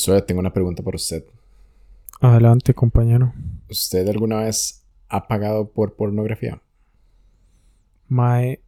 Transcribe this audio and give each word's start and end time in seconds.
Josué, 0.00 0.22
tengo 0.22 0.40
una 0.40 0.50
pregunta 0.52 0.82
para 0.82 0.96
usted. 0.96 1.22
Adelante, 2.22 2.72
compañero. 2.72 3.34
¿Usted 3.68 4.08
alguna 4.08 4.40
vez 4.44 4.82
ha 5.10 5.28
pagado 5.28 5.68
por 5.68 5.94
pornografía? 5.94 6.58
Mae, 8.08 8.62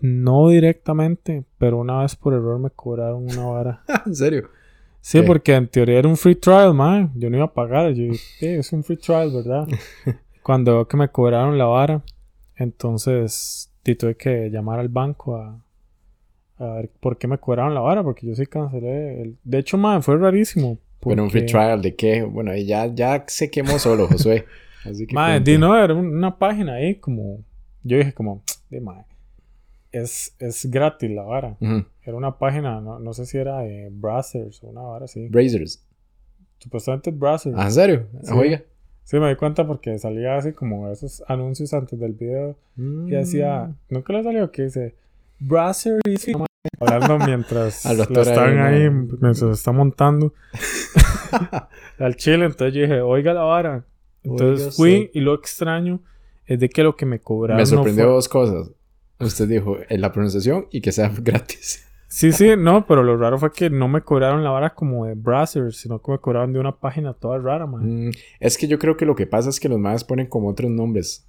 no 0.00 0.48
directamente, 0.48 1.44
pero 1.58 1.78
una 1.78 2.00
vez 2.00 2.16
por 2.16 2.34
error 2.34 2.58
me 2.58 2.70
cobraron 2.70 3.22
una 3.22 3.44
vara. 3.46 3.84
¿En 4.04 4.16
serio? 4.16 4.48
Sí, 5.00 5.20
¿Qué? 5.20 5.26
porque 5.28 5.54
en 5.54 5.68
teoría 5.68 6.00
era 6.00 6.08
un 6.08 6.16
free 6.16 6.34
trial, 6.34 6.74
mae. 6.74 7.08
Yo 7.14 7.30
no 7.30 7.36
iba 7.36 7.46
a 7.46 7.54
pagar. 7.54 7.92
Yo 7.92 8.02
dije, 8.10 8.16
"Sí, 8.40 8.46
es 8.46 8.72
un 8.72 8.82
free 8.82 8.96
trial, 8.96 9.30
¿verdad? 9.32 9.68
Cuando 10.42 10.72
veo 10.72 10.88
que 10.88 10.96
me 10.96 11.08
cobraron 11.08 11.56
la 11.56 11.66
vara, 11.66 12.02
entonces 12.56 13.70
tuve 13.84 14.16
que 14.16 14.50
llamar 14.50 14.80
al 14.80 14.88
banco 14.88 15.36
a, 15.36 15.63
a 16.58 16.66
ver 16.74 16.90
por 17.00 17.18
qué 17.18 17.26
me 17.26 17.38
cobraron 17.38 17.74
la 17.74 17.80
vara, 17.80 18.02
porque 18.02 18.26
yo 18.26 18.34
sí 18.34 18.46
cancelé. 18.46 19.22
El... 19.22 19.36
De 19.44 19.58
hecho, 19.58 19.76
mae, 19.78 20.00
fue 20.02 20.16
rarísimo. 20.16 20.78
Bueno, 21.02 21.24
un 21.24 21.30
free 21.30 21.42
porque- 21.42 21.52
trial 21.52 21.82
de 21.82 21.94
qué? 21.96 22.22
Bueno, 22.22 22.54
ya, 22.56 22.86
ya 22.86 23.24
se 23.26 23.50
quemó 23.50 23.78
solo, 23.78 24.06
Josué. 24.10 24.44
Así 24.84 25.06
que 25.06 25.14
cuente. 25.14 25.50
di 25.52 25.58
no, 25.58 25.76
era 25.76 25.94
un- 25.94 26.16
una 26.16 26.38
página 26.38 26.74
ahí 26.74 26.96
como... 26.96 27.40
Yo 27.82 27.98
dije 27.98 28.12
como, 28.14 28.42
de 28.70 28.80
mae, 28.80 29.04
es, 29.92 30.34
es 30.38 30.70
gratis 30.70 31.10
la 31.10 31.22
vara. 31.22 31.56
Era 32.02 32.16
una 32.16 32.38
página, 32.38 32.80
no, 32.80 32.98
no 32.98 33.12
sé 33.14 33.26
si 33.26 33.36
era 33.38 33.60
de 33.60 33.88
Brazzers 33.92 34.62
o 34.62 34.68
una 34.68 34.80
vara 34.82 35.04
así. 35.04 35.28
Brazers. 35.28 35.86
Supuestamente 36.58 37.10
es 37.10 37.18
Brazzers. 37.18 37.56
Ah, 37.58 37.64
¿En 37.66 37.72
serio? 37.72 38.06
Sí. 38.22 38.32
Oiga. 38.32 38.62
Sí, 39.04 39.18
me 39.18 39.28
di 39.28 39.36
cuenta 39.36 39.66
porque 39.66 39.98
salía 39.98 40.36
así 40.36 40.52
como 40.52 40.90
esos 40.90 41.22
anuncios 41.28 41.74
antes 41.74 41.98
del 42.00 42.12
video. 42.14 42.56
Y 42.76 43.10
decía, 43.10 43.64
Mm. 43.66 43.74
nunca 43.90 44.12
le 44.14 44.22
salió 44.22 44.50
que 44.50 44.62
dice, 44.62 44.94
Brazzers. 45.46 46.28
y- 46.28 46.34
Hablando 46.80 47.18
mientras 47.26 47.84
lo 48.10 48.22
están 48.22 48.58
ahí, 48.58 48.88
mientras 48.90 49.38
se 49.38 49.50
está 49.50 49.70
montando 49.72 50.32
al 51.98 52.16
chile. 52.16 52.46
Entonces 52.46 52.74
yo 52.74 52.82
dije, 52.82 53.00
oiga 53.00 53.34
la 53.34 53.42
vara. 53.42 53.84
Entonces 54.22 54.66
Oiga 54.66 54.72
fui 54.76 55.10
y 55.12 55.20
lo 55.20 55.34
extraño 55.34 56.00
es 56.46 56.58
de 56.58 56.68
que 56.68 56.82
lo 56.82 56.96
que 56.96 57.06
me 57.06 57.20
cobraron. 57.20 57.56
Me 57.56 57.62
no 57.62 57.66
sorprendió 57.66 58.04
fue- 58.04 58.12
dos 58.14 58.28
cosas. 58.28 58.70
Usted 59.20 59.48
dijo 59.48 59.76
en 59.88 60.00
la 60.00 60.12
pronunciación 60.12 60.66
y 60.70 60.80
que 60.80 60.92
sea 60.92 61.08
gratis. 61.22 61.86
Sí, 62.08 62.30
sí, 62.32 62.50
no, 62.56 62.86
pero 62.86 63.02
lo 63.02 63.16
raro 63.16 63.38
fue 63.38 63.50
que 63.52 63.70
no 63.70 63.88
me 63.88 64.00
cobraron 64.02 64.44
la 64.44 64.50
vara 64.50 64.70
como 64.74 65.04
de 65.06 65.14
Brazzers, 65.14 65.78
sino 65.78 66.00
que 66.00 66.12
me 66.12 66.18
cobraron 66.18 66.52
de 66.52 66.60
una 66.60 66.72
página 66.78 67.12
toda 67.12 67.38
rara, 67.38 67.66
man. 67.66 68.06
Mm, 68.06 68.10
es 68.38 68.56
que 68.56 68.68
yo 68.68 68.78
creo 68.78 68.96
que 68.96 69.04
lo 69.04 69.16
que 69.16 69.26
pasa 69.26 69.48
es 69.50 69.58
que 69.58 69.68
los 69.68 69.78
más 69.80 70.04
ponen 70.04 70.26
como 70.28 70.48
otros 70.48 70.70
nombres. 70.70 71.26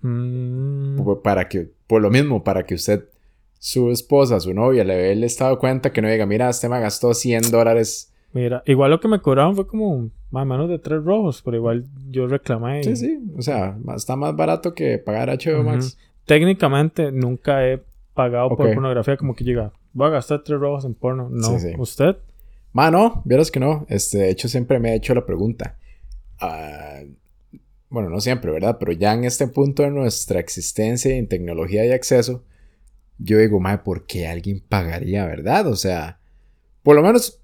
Mm. 0.00 1.00
Para 1.24 1.48
que, 1.48 1.72
por 1.88 2.00
lo 2.02 2.10
mismo, 2.10 2.44
para 2.44 2.62
que 2.64 2.74
usted, 2.76 3.04
su 3.58 3.90
esposa, 3.90 4.38
su 4.40 4.54
novia, 4.54 4.84
le 4.84 4.94
dé 4.96 5.12
el 5.12 5.24
estado 5.24 5.58
cuenta 5.58 5.92
que 5.92 6.00
no 6.02 6.08
diga, 6.08 6.26
mira, 6.26 6.48
este 6.48 6.68
me 6.68 6.80
gastó 6.80 7.12
100 7.14 7.50
dólares. 7.50 8.12
Mira, 8.32 8.62
igual 8.66 8.90
lo 8.90 9.00
que 9.00 9.08
me 9.08 9.20
cobraron 9.20 9.54
fue 9.56 9.66
como 9.66 10.10
más 10.30 10.42
o 10.42 10.46
menos 10.46 10.68
de 10.68 10.78
tres 10.78 11.02
rojos, 11.02 11.40
pero 11.42 11.56
igual 11.56 11.84
yo 12.10 12.26
reclamé. 12.26 12.80
y- 12.80 12.84
Sí, 12.84 12.96
sí. 12.96 13.18
O 13.36 13.42
sea, 13.42 13.76
está 13.96 14.16
más 14.16 14.36
barato 14.36 14.74
que 14.74 14.98
pagar 14.98 15.30
HBO. 15.30 15.62
Max. 15.62 15.96
Técnicamente 16.26 17.10
nunca 17.10 17.66
he 17.66 17.82
pagado 18.14 18.50
por 18.50 18.58
pornografía 18.74 19.16
como 19.16 19.34
que 19.34 19.44
llega, 19.44 19.72
voy 19.92 20.08
a 20.08 20.10
gastar 20.10 20.42
tres 20.44 20.60
rojos 20.60 20.84
en 20.84 20.94
porno. 20.94 21.28
No, 21.30 21.58
Sí, 21.58 21.70
sí. 21.70 21.74
¿usted? 21.78 22.16
Mano, 22.72 23.22
vieras 23.24 23.50
que 23.50 23.58
no. 23.60 23.86
Este, 23.88 24.18
de 24.18 24.30
hecho, 24.30 24.46
siempre 24.48 24.78
me 24.78 24.92
he 24.92 24.96
hecho 24.96 25.14
la 25.14 25.24
pregunta. 25.24 25.76
Ah, 26.40 27.00
bueno, 27.88 28.10
no 28.10 28.20
siempre, 28.20 28.50
¿verdad? 28.52 28.76
Pero 28.78 28.92
ya 28.92 29.14
en 29.14 29.24
este 29.24 29.46
punto 29.48 29.82
de 29.82 29.90
nuestra 29.90 30.38
existencia 30.38 31.16
en 31.16 31.26
tecnología 31.28 31.86
y 31.86 31.92
acceso, 31.92 32.44
yo 33.18 33.38
digo, 33.38 33.60
madre, 33.60 33.82
¿por 33.84 34.06
qué 34.06 34.26
alguien 34.26 34.62
pagaría, 34.68 35.26
verdad? 35.26 35.66
O 35.66 35.76
sea, 35.76 36.18
por 36.82 36.96
lo 36.96 37.02
menos, 37.02 37.40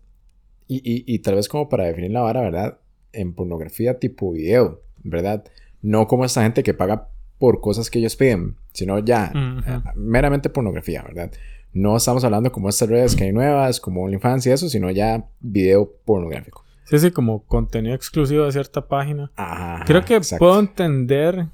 y, 0.69 0.77
y, 0.77 1.05
y 1.07 1.19
tal 1.21 1.35
vez 1.35 1.49
como 1.49 1.69
para 1.69 1.85
definir 1.85 2.11
la 2.11 2.21
vara, 2.23 2.41
¿verdad? 2.41 2.79
En 3.13 3.35
pornografía 3.35 3.99
tipo 3.99 4.33
video, 4.33 4.83
¿verdad? 5.03 5.45
No 5.83 6.07
como 6.07 6.25
esta 6.25 6.43
gente 6.43 6.63
que 6.63 6.75
paga 6.75 7.09
por 7.39 7.61
cosas 7.61 7.91
que 7.91 7.99
ellos 7.99 8.17
piden, 8.17 8.57
sino 8.73 8.99
ya 9.01 9.33
eh, 9.35 9.81
meramente 9.97 10.49
pornografía, 10.49 11.03
¿verdad? 11.03 11.31
No 11.73 11.97
estamos 11.97 12.23
hablando 12.25 12.53
como 12.53 12.69
estas 12.69 12.89
redes 12.89 13.17
que 13.17 13.25
hay 13.25 13.33
nuevas, 13.33 13.81
como 13.81 14.03
OnlyFans 14.05 14.47
y 14.47 14.51
eso, 14.53 14.69
sino 14.69 14.91
ya 14.91 15.27
video 15.41 15.93
pornográfico. 16.05 16.65
Sí, 16.85 16.99
sí, 16.99 17.11
como 17.11 17.43
contenido 17.45 17.95
exclusivo 17.95 18.45
de 18.45 18.53
cierta 18.53 18.87
página. 18.87 19.33
Ajá, 19.35 19.85
Creo 19.85 20.05
que 20.05 20.15
exacto. 20.15 20.45
puedo 20.45 20.61
entender 20.61 21.47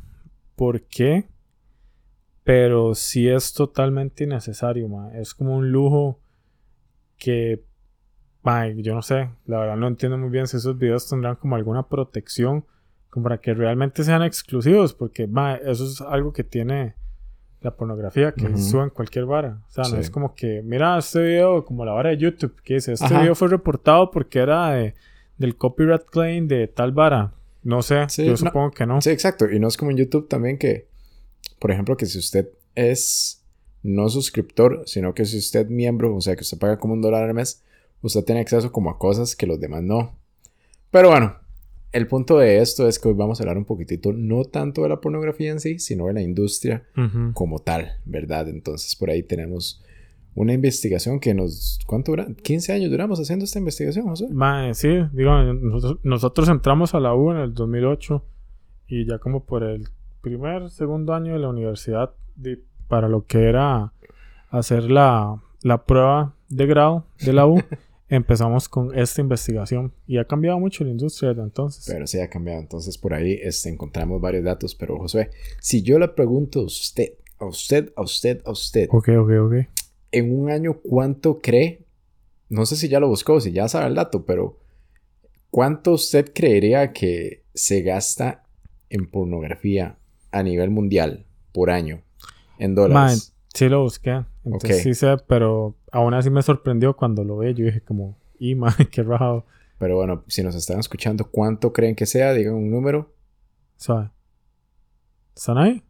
por 0.56 0.82
qué, 0.82 1.24
pero 2.44 2.94
sí 2.94 3.28
es 3.28 3.52
totalmente 3.52 4.24
innecesario, 4.24 4.88
ma. 4.88 5.12
Es 5.14 5.34
como 5.34 5.56
un 5.56 5.70
lujo 5.70 6.18
que, 7.18 7.62
ma, 8.42 8.68
yo 8.68 8.94
no 8.94 9.02
sé, 9.02 9.30
la 9.46 9.60
verdad 9.60 9.76
no 9.76 9.88
entiendo 9.88 10.16
muy 10.18 10.30
bien 10.30 10.46
si 10.46 10.56
esos 10.56 10.78
videos 10.78 11.08
tendrán 11.08 11.36
como 11.36 11.56
alguna 11.56 11.88
protección 11.88 12.64
como 13.10 13.24
para 13.24 13.38
que 13.38 13.52
realmente 13.54 14.04
sean 14.04 14.22
exclusivos, 14.22 14.94
porque 14.94 15.26
ma, 15.26 15.56
eso 15.56 15.84
es 15.84 16.00
algo 16.00 16.32
que 16.32 16.44
tiene 16.44 16.94
la 17.60 17.76
pornografía, 17.76 18.32
que 18.32 18.46
Ujú. 18.46 18.56
suben 18.56 18.90
cualquier 18.90 19.26
vara. 19.26 19.60
O 19.68 19.70
sea, 19.70 19.84
no 19.92 19.98
es 20.00 20.08
como 20.10 20.34
que, 20.34 20.62
mira 20.64 20.96
este 20.96 21.20
video, 21.22 21.64
como 21.64 21.84
la 21.84 21.92
vara 21.92 22.10
de 22.10 22.16
YouTube, 22.16 22.54
que 22.62 22.74
dice, 22.74 22.92
este 22.92 23.04
Ajá. 23.06 23.20
video 23.20 23.34
fue 23.34 23.48
reportado 23.48 24.10
porque 24.10 24.38
era 24.38 24.70
de- 24.70 24.94
del 25.36 25.56
copyright 25.56 26.04
claim 26.04 26.46
de 26.48 26.68
tal 26.68 26.92
vara. 26.92 27.32
No 27.62 27.82
sé, 27.82 28.08
Sí, 28.08 28.24
yo 28.24 28.30
no. 28.30 28.36
supongo 28.38 28.70
que 28.70 28.86
no. 28.86 29.00
Sí, 29.02 29.10
exacto. 29.10 29.50
Y 29.50 29.58
no 29.58 29.68
es 29.68 29.76
como 29.76 29.90
en 29.90 29.98
YouTube 29.98 30.28
también 30.28 30.56
que, 30.56 30.86
por 31.60 31.70
ejemplo, 31.70 31.96
que 31.96 32.06
si 32.06 32.18
usted 32.18 32.48
es 32.74 33.44
no 33.82 34.08
suscriptor, 34.08 34.82
sino 34.86 35.14
que 35.14 35.24
si 35.24 35.38
usted 35.38 35.60
es 35.60 35.70
miembro, 35.70 36.14
o 36.16 36.20
sea, 36.20 36.34
que 36.34 36.42
usted 36.42 36.58
paga 36.58 36.78
como 36.78 36.94
un 36.94 37.02
dólar 37.02 37.24
al 37.24 37.34
mes, 37.34 37.62
usted 38.02 38.24
tiene 38.24 38.40
acceso 38.40 38.72
como 38.72 38.90
a 38.90 38.98
cosas 38.98 39.36
que 39.36 39.46
los 39.46 39.60
demás 39.60 39.82
no. 39.82 40.18
Pero 40.90 41.10
bueno, 41.10 41.36
el 41.92 42.06
punto 42.06 42.38
de 42.38 42.58
esto 42.58 42.88
es 42.88 42.98
que 42.98 43.08
hoy 43.08 43.14
vamos 43.14 43.40
a 43.40 43.42
hablar 43.42 43.58
un 43.58 43.64
poquitito, 43.64 44.12
no 44.12 44.44
tanto 44.44 44.82
de 44.82 44.88
la 44.88 45.00
pornografía 45.00 45.50
en 45.50 45.60
sí, 45.60 45.78
sino 45.78 46.06
de 46.06 46.14
la 46.14 46.22
industria 46.22 46.84
como 47.34 47.58
tal, 47.58 47.92
¿verdad? 48.04 48.48
Entonces 48.48 48.96
por 48.96 49.10
ahí 49.10 49.22
tenemos 49.22 49.82
una 50.34 50.52
investigación 50.52 51.20
que 51.20 51.34
nos... 51.34 51.78
¿Cuánto 51.86 52.12
dura? 52.12 52.28
15 52.42 52.72
años 52.72 52.90
duramos 52.90 53.20
haciendo 53.20 53.44
esta 53.44 53.58
investigación, 53.58 54.06
José. 54.06 54.28
Sí, 54.72 54.88
digo, 55.12 55.42
nosotros, 55.52 56.00
nosotros 56.04 56.48
entramos 56.48 56.94
a 56.94 57.00
la 57.00 57.14
U 57.14 57.32
en 57.32 57.38
el 57.38 57.52
2008 57.52 58.24
y 58.88 59.06
ya 59.06 59.18
como 59.18 59.44
por 59.44 59.62
el 59.64 59.88
primer, 60.20 60.70
segundo 60.70 61.14
año 61.14 61.32
de 61.34 61.38
la 61.40 61.48
universidad, 61.48 62.12
para 62.88 63.08
lo 63.08 63.26
que 63.26 63.44
era 63.48 63.92
hacer 64.50 64.90
la, 64.90 65.40
la 65.62 65.84
prueba 65.84 66.34
de 66.48 66.66
grado 66.66 67.06
de 67.20 67.32
la 67.32 67.46
U, 67.46 67.60
empezamos 68.08 68.68
con 68.68 68.96
esta 68.98 69.20
investigación 69.20 69.92
y 70.06 70.18
ha 70.18 70.24
cambiado 70.24 70.58
mucho 70.58 70.82
la 70.84 70.90
industria 70.90 71.30
desde 71.30 71.42
entonces. 71.42 71.84
Pero 71.86 72.06
sí 72.06 72.18
ha 72.20 72.28
cambiado. 72.28 72.60
Entonces 72.60 72.98
por 72.98 73.14
ahí 73.14 73.38
este, 73.42 73.68
encontramos 73.68 74.20
varios 74.20 74.44
datos. 74.44 74.74
Pero 74.74 74.98
Josué, 74.98 75.30
si 75.60 75.82
yo 75.82 75.98
le 75.98 76.08
pregunto 76.08 76.60
a 76.60 76.64
usted, 76.64 77.12
a 77.38 77.46
usted, 77.46 77.92
a 77.96 78.02
usted, 78.02 78.42
a 78.44 78.50
usted, 78.50 78.88
Ok, 78.90 79.08
ok, 79.16 79.30
ok. 79.42 79.54
en 80.12 80.38
un 80.38 80.50
año, 80.50 80.78
¿cuánto 80.82 81.38
cree? 81.38 81.84
No 82.48 82.66
sé 82.66 82.74
si 82.74 82.88
ya 82.88 82.98
lo 82.98 83.08
buscó, 83.08 83.40
si 83.40 83.52
ya 83.52 83.68
sabe 83.68 83.86
el 83.86 83.94
dato, 83.94 84.24
pero 84.26 84.58
¿cuánto 85.50 85.92
usted 85.92 86.32
creería 86.34 86.92
que 86.92 87.44
se 87.54 87.82
gasta 87.82 88.42
en 88.88 89.08
pornografía 89.08 89.98
a 90.32 90.42
nivel 90.42 90.70
mundial 90.70 91.24
por 91.52 91.70
año 91.70 92.02
en 92.58 92.74
dólares? 92.74 93.34
sí 93.52 93.68
lo 93.68 93.82
busqué, 93.82 94.24
entonces 94.44 94.76
Ok. 94.78 94.82
sí 94.82 94.94
sé, 94.94 95.16
pero 95.26 95.76
aún 95.92 96.14
así 96.14 96.30
me 96.30 96.42
sorprendió 96.42 96.94
cuando 96.96 97.24
lo 97.24 97.38
vi, 97.38 97.52
yo 97.54 97.64
dije 97.64 97.80
como, 97.80 98.16
y 98.38 98.54
mae, 98.54 98.72
qué 98.92 99.02
rajado, 99.02 99.44
Pero 99.78 99.96
bueno, 99.96 100.24
si 100.28 100.42
nos 100.42 100.54
están 100.54 100.78
escuchando, 100.78 101.24
¿cuánto 101.30 101.72
creen 101.72 101.94
que 101.96 102.06
sea? 102.06 102.32
Digan 102.34 102.54
un 102.54 102.70
número. 102.70 103.12
¿sabes? 103.76 104.10
¿Están 105.34 105.56
ahí? 105.58 105.82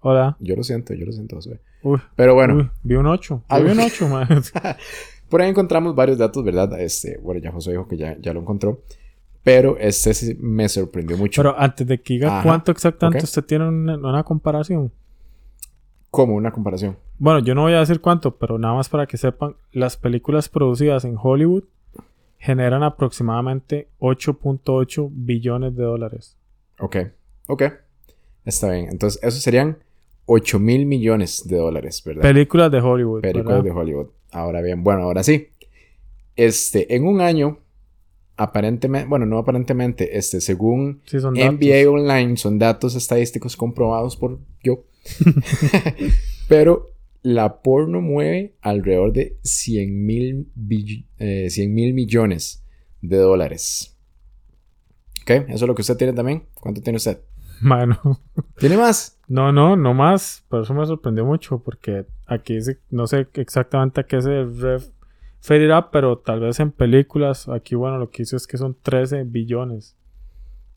Hola. 0.00 0.36
Yo 0.38 0.54
lo 0.54 0.62
siento, 0.62 0.92
yo 0.94 1.06
lo 1.06 1.12
siento. 1.12 1.38
Uy, 1.82 1.98
Pero 2.14 2.34
bueno. 2.34 2.56
Uy, 2.56 2.70
vi 2.82 2.94
un 2.96 3.06
8. 3.06 3.42
Algo- 3.48 3.66
Vi 3.66 3.72
un 3.72 3.80
8, 3.80 4.08
man. 4.08 4.28
Por 5.30 5.40
ahí 5.40 5.48
encontramos 5.48 5.94
varios 5.94 6.18
datos, 6.18 6.44
¿verdad? 6.44 6.78
Este, 6.78 7.16
bueno, 7.22 7.40
ya 7.40 7.50
José 7.52 7.70
dijo 7.70 7.88
que 7.88 7.96
ya, 7.96 8.16
ya 8.20 8.34
lo 8.34 8.40
encontró. 8.40 8.82
Pero 9.44 9.76
este 9.78 10.14
sí 10.14 10.36
me 10.40 10.68
sorprendió 10.68 11.16
mucho. 11.16 11.42
Pero 11.42 11.54
antes 11.58 11.86
de 11.86 12.00
que 12.00 12.14
diga 12.14 12.38
Ajá, 12.38 12.42
cuánto 12.42 12.72
exactamente 12.72 13.24
usted 13.24 13.44
tiene 13.44 13.68
una, 13.68 13.96
una 13.96 14.24
comparación. 14.24 14.90
Como 16.10 16.34
una 16.34 16.50
comparación. 16.50 16.96
Bueno, 17.18 17.40
yo 17.40 17.54
no 17.54 17.62
voy 17.62 17.74
a 17.74 17.80
decir 17.80 18.00
cuánto, 18.00 18.36
pero 18.36 18.58
nada 18.58 18.74
más 18.74 18.88
para 18.88 19.06
que 19.06 19.16
sepan, 19.18 19.54
las 19.72 19.96
películas 19.96 20.48
producidas 20.48 21.04
en 21.04 21.16
Hollywood 21.20 21.64
generan 22.38 22.82
aproximadamente 22.82 23.88
8.8 24.00 25.08
billones 25.10 25.76
de 25.76 25.82
dólares. 25.84 26.36
Ok, 26.78 26.96
ok. 27.46 27.62
Está 28.44 28.70
bien. 28.70 28.88
Entonces, 28.90 29.22
esos 29.22 29.42
serían 29.42 29.78
8 30.26 30.58
mil 30.58 30.86
millones 30.86 31.46
de 31.46 31.56
dólares, 31.56 32.02
¿verdad? 32.04 32.22
Películas 32.22 32.70
de 32.70 32.80
Hollywood. 32.80 33.20
Películas 33.20 33.64
de. 33.64 33.70
Hollywood. 33.70 34.08
Ahora 34.32 34.60
bien, 34.60 34.82
bueno, 34.82 35.02
ahora 35.02 35.22
sí. 35.22 35.48
Este, 36.36 36.94
en 36.94 37.06
un 37.06 37.20
año, 37.20 37.58
aparentemente, 38.36 39.08
bueno, 39.08 39.26
no 39.26 39.38
aparentemente, 39.38 40.16
este, 40.18 40.40
según 40.40 41.02
Sí. 41.04 41.18
NBA 41.18 41.88
Online, 41.90 42.36
son 42.36 42.58
datos 42.58 42.94
estadísticos 42.94 43.56
comprobados 43.56 44.16
por 44.16 44.40
yo. 44.62 44.84
Pero 46.48 46.90
la 47.22 47.62
porno 47.62 48.00
mueve 48.00 48.54
alrededor 48.60 49.12
de 49.12 49.38
100 49.42 50.04
mil 50.06 51.94
millones 51.94 52.64
de 53.00 53.16
dólares. 53.16 53.96
Ok, 55.22 55.30
eso 55.30 55.54
es 55.54 55.62
lo 55.62 55.74
que 55.74 55.82
usted 55.82 55.96
tiene 55.96 56.12
también. 56.12 56.44
¿Cuánto 56.54 56.82
tiene 56.82 56.98
usted? 56.98 57.18
Mano. 57.62 57.98
¿Tiene 58.58 58.76
más? 58.76 59.18
No, 59.26 59.52
no, 59.52 59.74
no 59.74 59.94
más. 59.94 60.44
Por 60.48 60.62
eso 60.62 60.74
me 60.74 60.84
sorprendió 60.84 61.24
mucho. 61.24 61.60
Porque 61.62 62.04
aquí 62.26 62.56
dice, 62.56 62.78
no 62.90 63.06
sé 63.06 63.26
exactamente 63.34 64.02
a 64.02 64.04
qué 64.04 64.20
se 64.20 64.44
referirá, 65.48 65.90
pero 65.90 66.18
tal 66.18 66.40
vez 66.40 66.58
en 66.60 66.70
películas. 66.72 67.48
Aquí, 67.48 67.74
bueno, 67.74 67.98
lo 67.98 68.10
que 68.10 68.22
hizo 68.22 68.36
es 68.36 68.46
que 68.46 68.56
son 68.56 68.76
13 68.82 69.24
billones. 69.24 69.94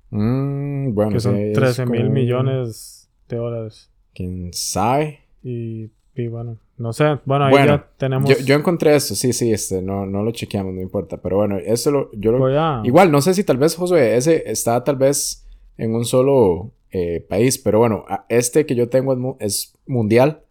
Mm, 0.09 0.93
bueno, 0.93 1.11
que 1.11 1.19
son 1.19 1.35
sí, 1.35 1.41
es 1.43 1.53
13 1.53 1.85
mil 1.85 2.01
como- 2.01 2.13
millones 2.13 3.09
de 3.29 3.37
dólares. 3.37 3.89
¿Quién 4.13 4.51
sabe? 4.53 5.19
Y, 5.43 5.89
y 6.15 6.27
bueno, 6.27 6.57
no 6.77 6.91
sé. 6.93 7.17
Bueno, 7.25 7.45
ahí 7.45 7.51
Bueno, 7.51 7.75
ya 7.77 7.89
tenemos. 7.97 8.29
Yo, 8.29 8.35
yo 8.45 8.55
encontré 8.55 8.95
esto, 8.95 9.15
sí, 9.15 9.31
sí, 9.33 9.51
este, 9.51 9.81
no, 9.81 10.05
no 10.05 10.23
lo 10.23 10.31
chequeamos, 10.31 10.73
no 10.73 10.81
importa. 10.81 11.17
Pero 11.17 11.37
bueno, 11.37 11.57
eso 11.57 11.91
lo, 11.91 12.11
yo 12.13 12.31
lo, 12.31 12.45
a- 12.47 12.81
Igual, 12.83 13.11
no 13.11 13.21
sé 13.21 13.33
si 13.33 13.43
tal 13.43 13.57
vez, 13.57 13.75
Josué, 13.75 14.15
ese 14.17 14.43
está 14.49 14.83
tal 14.83 14.95
vez 14.97 15.45
en 15.77 15.93
un 15.93 16.03
solo 16.05 16.71
eh, 16.91 17.25
país, 17.29 17.57
pero 17.57 17.79
bueno, 17.79 18.05
este 18.29 18.65
que 18.65 18.75
yo 18.75 18.89
tengo 18.89 19.37
es 19.39 19.75
mundial 19.85 20.41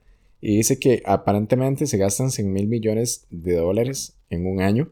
y 0.49 0.59
dice 0.59 0.79
que 0.79 1.03
aparentemente 1.05 1.89
se 1.89 1.99
gastan 1.99 2.31
100 2.31 2.53
mil 2.53 2.69
millones 2.69 3.27
de 3.31 3.57
dólares 3.57 4.17
en 4.31 4.47
un 4.47 4.61
año. 4.61 4.91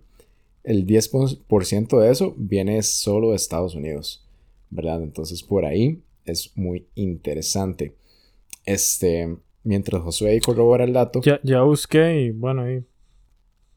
El 0.64 0.84
10% 0.84 2.00
de 2.00 2.10
eso 2.10 2.34
viene 2.36 2.82
solo 2.82 3.30
de 3.30 3.36
Estados 3.36 3.76
Unidos, 3.76 4.26
¿verdad? 4.70 5.00
Entonces 5.00 5.44
por 5.44 5.64
ahí 5.64 6.02
es 6.24 6.50
muy 6.56 6.88
interesante. 6.96 7.94
Este, 8.66 9.36
mientras 9.62 10.02
Josué 10.02 10.40
corrobora 10.44 10.82
el 10.82 10.92
dato. 10.92 11.20
Ya, 11.20 11.38
ya 11.44 11.62
busqué 11.62 12.22
y 12.22 12.30
bueno, 12.32 12.62
ahí 12.62 12.84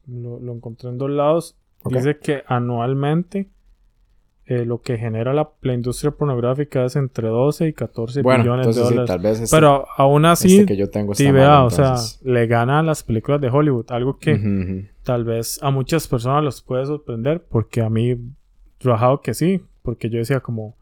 lo, 0.08 0.40
lo 0.40 0.54
encontré 0.54 0.88
en 0.88 0.98
dos 0.98 1.10
lados. 1.10 1.56
Dice 1.84 2.18
que 2.18 2.42
anualmente 2.48 3.50
eh, 4.50 4.64
lo 4.64 4.80
que 4.80 4.96
genera 4.96 5.34
la, 5.34 5.50
la 5.60 5.74
industria 5.74 6.10
pornográfica 6.10 6.84
es 6.86 6.96
entre 6.96 7.28
12 7.28 7.68
y 7.68 7.72
14 7.74 8.22
bueno, 8.22 8.42
billones 8.44 8.64
de 8.66 8.70
entonces 8.72 8.88
sí, 8.88 8.94
dólares. 8.94 9.08
tal 9.08 9.20
vez 9.20 9.40
este, 9.42 9.54
Pero 9.56 9.86
aún 9.96 10.24
así, 10.24 10.54
este 10.60 10.66
que 10.72 10.76
yo 10.78 10.88
tengo 10.88 11.14
sí, 11.14 11.30
vea, 11.30 11.64
o 11.64 11.70
sea, 11.70 11.96
le 12.22 12.46
gana 12.46 12.78
a 12.78 12.82
las 12.82 13.02
películas 13.02 13.40
de 13.42 13.48
Hollywood. 13.50 13.84
Algo 13.90 14.18
que 14.18 14.32
Ujú, 14.34 14.48
ujú. 14.48 14.82
tal 15.02 15.24
vez 15.24 15.58
a 15.62 15.70
muchas 15.70 16.08
personas 16.08 16.42
los 16.42 16.62
puede 16.62 16.86
sorprender, 16.86 17.42
porque 17.48 17.82
a 17.82 17.90
mí, 17.90 18.16
rajado 18.80 19.20
que 19.20 19.34
sí, 19.34 19.60
porque 19.82 20.08
yo 20.08 20.18
decía 20.18 20.40
como, 20.40 20.76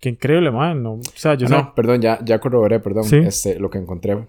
qué 0.00 0.10
increíble, 0.10 0.50
man. 0.50 0.82
No, 0.82 0.92
o 0.94 1.00
sea, 1.14 1.34
yo 1.34 1.46
Ah, 1.46 1.48
sé- 1.48 1.54
no, 1.56 1.74
perdón, 1.74 2.02
ya, 2.02 2.18
ya 2.24 2.38
corroboré, 2.38 2.80
perdón. 2.80 3.04
Sí. 3.04 3.16
Este, 3.16 3.58
lo 3.58 3.70
que 3.70 3.78
encontré. 3.78 4.28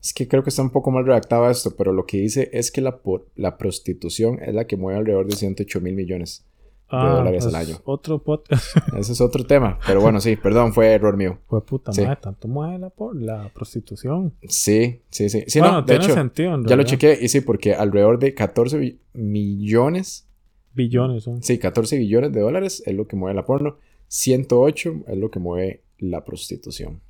Es 0.00 0.12
que 0.14 0.28
creo 0.28 0.44
que 0.44 0.50
está 0.50 0.62
un 0.62 0.70
poco 0.70 0.92
mal 0.92 1.04
redactado 1.04 1.50
esto, 1.50 1.74
pero 1.76 1.92
lo 1.92 2.06
que 2.06 2.18
dice 2.18 2.48
es 2.52 2.70
que 2.70 2.80
la, 2.80 2.98
por- 2.98 3.26
la 3.34 3.58
prostitución 3.58 4.38
es 4.40 4.54
la 4.54 4.68
que 4.68 4.76
mueve 4.76 5.00
alrededor 5.00 5.26
de 5.26 5.34
108 5.34 5.80
mil 5.80 5.94
millones. 5.96 6.44
Ah, 6.90 7.16
dólares 7.16 7.44
al 7.44 7.48
es 7.50 7.54
año. 7.68 7.76
Otro 7.84 8.22
podcast. 8.22 8.76
Ese 8.96 9.12
es 9.12 9.20
otro 9.20 9.44
tema, 9.44 9.78
pero 9.86 10.00
bueno, 10.00 10.20
sí, 10.20 10.36
perdón, 10.36 10.72
fue 10.72 10.88
error 10.92 11.16
mío. 11.16 11.38
Fue 11.48 11.64
puta 11.64 11.92
Sí. 11.92 12.02
madre, 12.02 12.18
tanto 12.20 12.48
mueve 12.48 12.78
la, 12.78 12.90
por, 12.90 13.14
la 13.20 13.50
prostitución. 13.54 14.34
Sí, 14.48 15.02
sí, 15.10 15.28
sí. 15.28 15.44
Sí, 15.46 15.58
bueno, 15.60 15.74
no, 15.76 15.82
de 15.82 15.86
tiene 15.86 16.04
hecho, 16.04 16.14
sentido. 16.14 16.54
en 16.54 16.64
ya 16.66 16.76
lo 16.76 16.82
chequé 16.84 17.18
y 17.20 17.28
sí, 17.28 17.40
porque 17.40 17.74
alrededor 17.74 18.18
de 18.18 18.34
14 18.34 18.78
bi- 18.78 18.98
millones, 19.14 20.26
Billones 20.74 21.24
son. 21.24 21.42
sí, 21.42 21.58
14 21.58 21.98
billones 21.98 22.32
de 22.32 22.40
dólares 22.40 22.82
es 22.86 22.94
lo 22.94 23.06
que 23.06 23.16
mueve 23.16 23.34
la 23.34 23.44
porno, 23.44 23.78
108 24.08 24.94
es 25.08 25.16
lo 25.18 25.30
que 25.30 25.38
mueve 25.40 25.82
la 25.98 26.24
prostitución. 26.24 27.00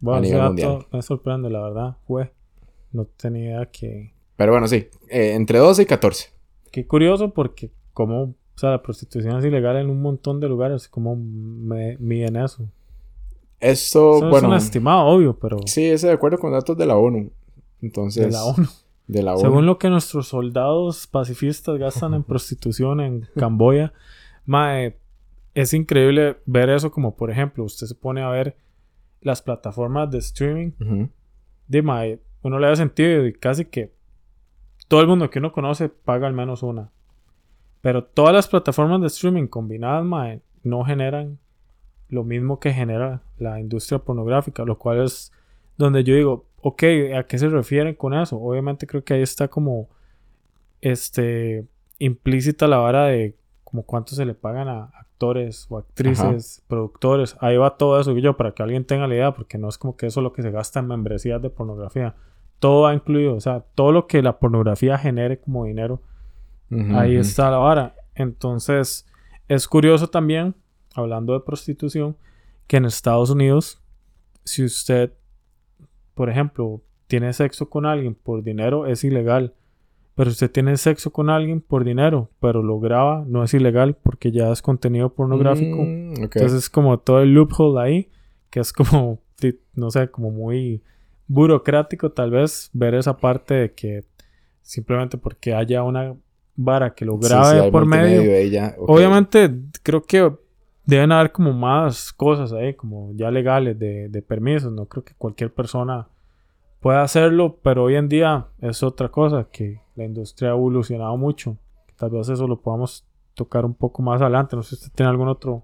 Bueno, 0.00 0.18
a 0.18 0.20
nivel 0.20 0.38
dato 0.38 0.48
mundial. 0.48 0.86
me 0.92 1.02
sorprende, 1.02 1.48
la 1.50 1.62
verdad. 1.62 1.96
Fue. 2.06 2.32
No 2.92 3.04
tenía 3.06 3.44
idea 3.44 3.66
que. 3.70 4.12
Pero 4.36 4.52
bueno, 4.52 4.66
sí, 4.68 4.88
eh, 5.08 5.32
entre 5.34 5.58
12 5.58 5.82
y 5.82 5.86
14. 5.86 6.28
Qué 6.70 6.86
curioso 6.86 7.32
porque, 7.32 7.70
como. 7.92 8.34
O 8.56 8.58
sea, 8.58 8.70
la 8.70 8.82
prostitución 8.82 9.38
es 9.38 9.44
ilegal 9.44 9.76
en 9.76 9.90
un 9.90 10.00
montón 10.00 10.40
de 10.40 10.48
lugares. 10.48 10.88
¿Cómo 10.88 11.14
me, 11.14 11.98
miden 11.98 12.36
eso? 12.36 12.66
Esto, 13.60 14.16
Eso 14.16 14.30
bueno, 14.30 14.48
es 14.48 14.62
un 14.62 14.66
estimado, 14.66 15.04
obvio, 15.06 15.38
pero. 15.38 15.58
Sí, 15.66 15.84
es 15.84 16.00
de 16.02 16.10
acuerdo 16.10 16.38
con 16.38 16.52
datos 16.52 16.76
de 16.76 16.86
la 16.86 16.96
ONU. 16.96 17.30
Entonces, 17.82 18.24
de 18.24 18.32
la 18.32 18.44
ONU. 18.44 18.66
de 19.06 19.22
la 19.22 19.32
ONU. 19.34 19.40
Según 19.42 19.66
lo 19.66 19.78
que 19.78 19.90
nuestros 19.90 20.28
soldados 20.28 21.06
pacifistas 21.06 21.78
gastan 21.78 22.14
en 22.14 22.22
prostitución 22.22 23.00
en 23.00 23.28
Camboya, 23.36 23.92
mae, 24.46 24.96
es 25.52 25.74
increíble 25.74 26.38
ver 26.46 26.70
eso 26.70 26.90
como, 26.90 27.14
por 27.14 27.30
ejemplo, 27.30 27.62
usted 27.62 27.86
se 27.86 27.94
pone 27.94 28.22
a 28.22 28.30
ver 28.30 28.56
las 29.20 29.42
plataformas 29.42 30.10
de 30.10 30.18
streaming 30.18 30.70
Ujú. 30.80 31.08
de 31.68 31.82
mae, 31.82 32.20
uno 32.42 32.58
le 32.58 32.68
da 32.68 32.76
sentido 32.76 33.26
y 33.26 33.34
casi 33.34 33.66
que 33.66 33.92
todo 34.88 35.00
el 35.02 35.08
mundo 35.08 35.28
que 35.28 35.40
uno 35.40 35.52
conoce 35.52 35.88
paga 35.90 36.26
al 36.26 36.32
menos 36.32 36.62
una. 36.62 36.90
Pero 37.86 38.02
todas 38.02 38.34
las 38.34 38.48
plataformas 38.48 39.00
de 39.00 39.06
streaming 39.06 39.46
combinadas, 39.46 40.04
mae, 40.04 40.40
no 40.64 40.82
generan 40.82 41.38
lo 42.08 42.24
mismo 42.24 42.58
que 42.58 42.72
genera 42.72 43.22
la 43.38 43.60
industria 43.60 44.00
pornográfica, 44.00 44.64
lo 44.64 44.76
cual 44.76 45.04
es 45.04 45.30
donde 45.78 46.02
yo 46.02 46.16
digo, 46.16 46.46
ok, 46.62 46.82
¿a 47.16 47.22
qué 47.28 47.38
se 47.38 47.48
refieren 47.48 47.94
con 47.94 48.12
eso? 48.12 48.40
Obviamente 48.40 48.88
creo 48.88 49.04
que 49.04 49.14
ahí 49.14 49.22
está 49.22 49.46
como 49.46 49.88
este 50.80 51.64
implícita 52.00 52.66
la 52.66 52.78
vara 52.78 53.04
de 53.04 53.36
como 53.62 53.84
cuánto 53.84 54.16
se 54.16 54.24
le 54.24 54.34
pagan 54.34 54.66
a 54.66 54.90
actores 54.98 55.68
o 55.70 55.78
actrices, 55.78 56.64
productores. 56.66 57.36
Ahí 57.38 57.56
va 57.56 57.76
todo 57.76 58.00
eso, 58.00 58.18
yo, 58.18 58.36
para 58.36 58.50
que 58.50 58.64
alguien 58.64 58.84
tenga 58.84 59.06
la 59.06 59.14
idea, 59.14 59.32
porque 59.32 59.58
no 59.58 59.68
es 59.68 59.78
como 59.78 59.96
que 59.96 60.06
eso 60.06 60.18
es 60.18 60.24
lo 60.24 60.32
que 60.32 60.42
se 60.42 60.50
gasta 60.50 60.80
en 60.80 60.88
membresías 60.88 61.40
de 61.40 61.50
pornografía. 61.50 62.16
Todo 62.58 62.82
va 62.82 62.94
incluido, 62.94 63.36
o 63.36 63.40
sea, 63.40 63.60
todo 63.76 63.92
lo 63.92 64.08
que 64.08 64.22
la 64.22 64.40
pornografía 64.40 64.98
genere 64.98 65.38
como 65.38 65.66
dinero, 65.66 66.02
Ahí 66.70 67.16
está 67.16 67.50
la 67.50 67.58
vara. 67.58 67.94
Entonces, 68.14 69.06
es 69.48 69.68
curioso 69.68 70.08
también, 70.08 70.54
hablando 70.94 71.32
de 71.32 71.40
prostitución, 71.40 72.16
que 72.66 72.78
en 72.78 72.84
Estados 72.84 73.30
Unidos, 73.30 73.80
si 74.44 74.64
usted, 74.64 75.12
por 76.14 76.30
ejemplo, 76.30 76.82
tiene 77.06 77.32
sexo 77.32 77.70
con 77.70 77.86
alguien 77.86 78.14
por 78.14 78.42
dinero, 78.42 78.86
es 78.86 79.04
ilegal. 79.04 79.54
Pero 80.14 80.30
si 80.30 80.34
usted 80.34 80.50
tiene 80.50 80.76
sexo 80.78 81.12
con 81.12 81.28
alguien 81.28 81.60
por 81.60 81.84
dinero, 81.84 82.30
pero 82.40 82.62
lo 82.62 82.80
graba, 82.80 83.24
no 83.28 83.44
es 83.44 83.52
ilegal 83.52 83.96
porque 84.02 84.32
ya 84.32 84.50
es 84.50 84.62
contenido 84.62 85.12
pornográfico. 85.12 85.82
Mm. 85.82 86.22
Entonces 86.22 86.52
es 86.54 86.70
como 86.70 86.98
todo 86.98 87.20
el 87.20 87.34
loophole 87.34 87.80
ahí, 87.80 88.10
que 88.50 88.60
es 88.60 88.72
como, 88.72 89.20
no 89.74 89.90
sé, 89.90 90.10
como 90.10 90.30
muy 90.30 90.82
burocrático 91.28 92.12
tal 92.12 92.30
vez 92.30 92.70
ver 92.72 92.94
esa 92.94 93.18
parte 93.18 93.54
de 93.54 93.72
que 93.74 94.04
simplemente 94.62 95.18
porque 95.18 95.54
haya 95.54 95.82
una 95.82 96.16
vara 96.56 96.94
que 96.94 97.04
lo 97.04 97.18
grabe 97.18 97.62
sí, 97.64 97.70
por 97.70 97.86
medio. 97.86 98.22
ok. 98.78 98.88
Obviamente 98.88 99.50
creo 99.82 100.02
que 100.02 100.32
deben 100.84 101.12
haber 101.12 101.32
como 101.32 101.52
más 101.52 102.12
cosas 102.12 102.52
ahí, 102.52 102.74
como 102.74 103.12
ya 103.14 103.30
legales 103.30 103.78
de, 103.78 104.08
de 104.08 104.22
permisos. 104.22 104.72
No 104.72 104.86
creo 104.86 105.04
que 105.04 105.14
cualquier 105.18 105.52
persona 105.52 106.08
pueda 106.80 107.02
hacerlo, 107.02 107.58
pero 107.62 107.84
hoy 107.84 107.96
en 107.96 108.08
día 108.08 108.46
es 108.60 108.82
otra 108.82 109.08
cosa, 109.08 109.46
que 109.50 109.80
la 109.96 110.04
industria 110.04 110.50
ha 110.50 110.54
evolucionado 110.54 111.16
mucho. 111.16 111.56
Tal 111.96 112.10
vez 112.10 112.28
eso 112.28 112.46
lo 112.46 112.60
podamos 112.60 113.04
tocar 113.34 113.64
un 113.64 113.74
poco 113.74 114.02
más 114.02 114.20
adelante. 114.22 114.56
No 114.56 114.62
sé 114.62 114.70
si 114.70 114.84
usted 114.84 114.92
tiene 114.94 115.10
algún 115.10 115.28
otro 115.28 115.62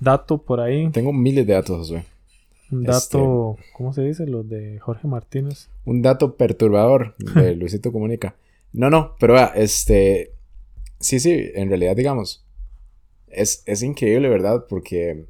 dato 0.00 0.38
por 0.38 0.60
ahí. 0.60 0.88
Tengo 0.90 1.12
miles 1.12 1.46
de 1.46 1.52
datos, 1.52 1.76
Josué. 1.78 2.04
Un 2.70 2.88
Este- 2.88 3.18
dato, 3.18 3.56
¿cómo 3.74 3.92
se 3.92 4.02
dice? 4.02 4.26
Los 4.26 4.48
de 4.48 4.78
Jorge 4.78 5.06
Martínez. 5.06 5.68
Un 5.84 6.00
dato 6.00 6.36
perturbador 6.36 7.14
de 7.18 7.54
Luisito 7.56 7.92
Comunica. 7.92 8.34
No, 8.72 8.90
no, 8.90 9.16
pero 9.20 9.34
vea, 9.34 9.52
este. 9.54 10.34
Sí, 11.00 11.20
sí, 11.20 11.50
en 11.54 11.68
realidad, 11.68 11.96
digamos. 11.96 12.46
Es, 13.28 13.62
es 13.66 13.82
increíble, 13.82 14.28
¿verdad? 14.28 14.66
Porque 14.68 15.26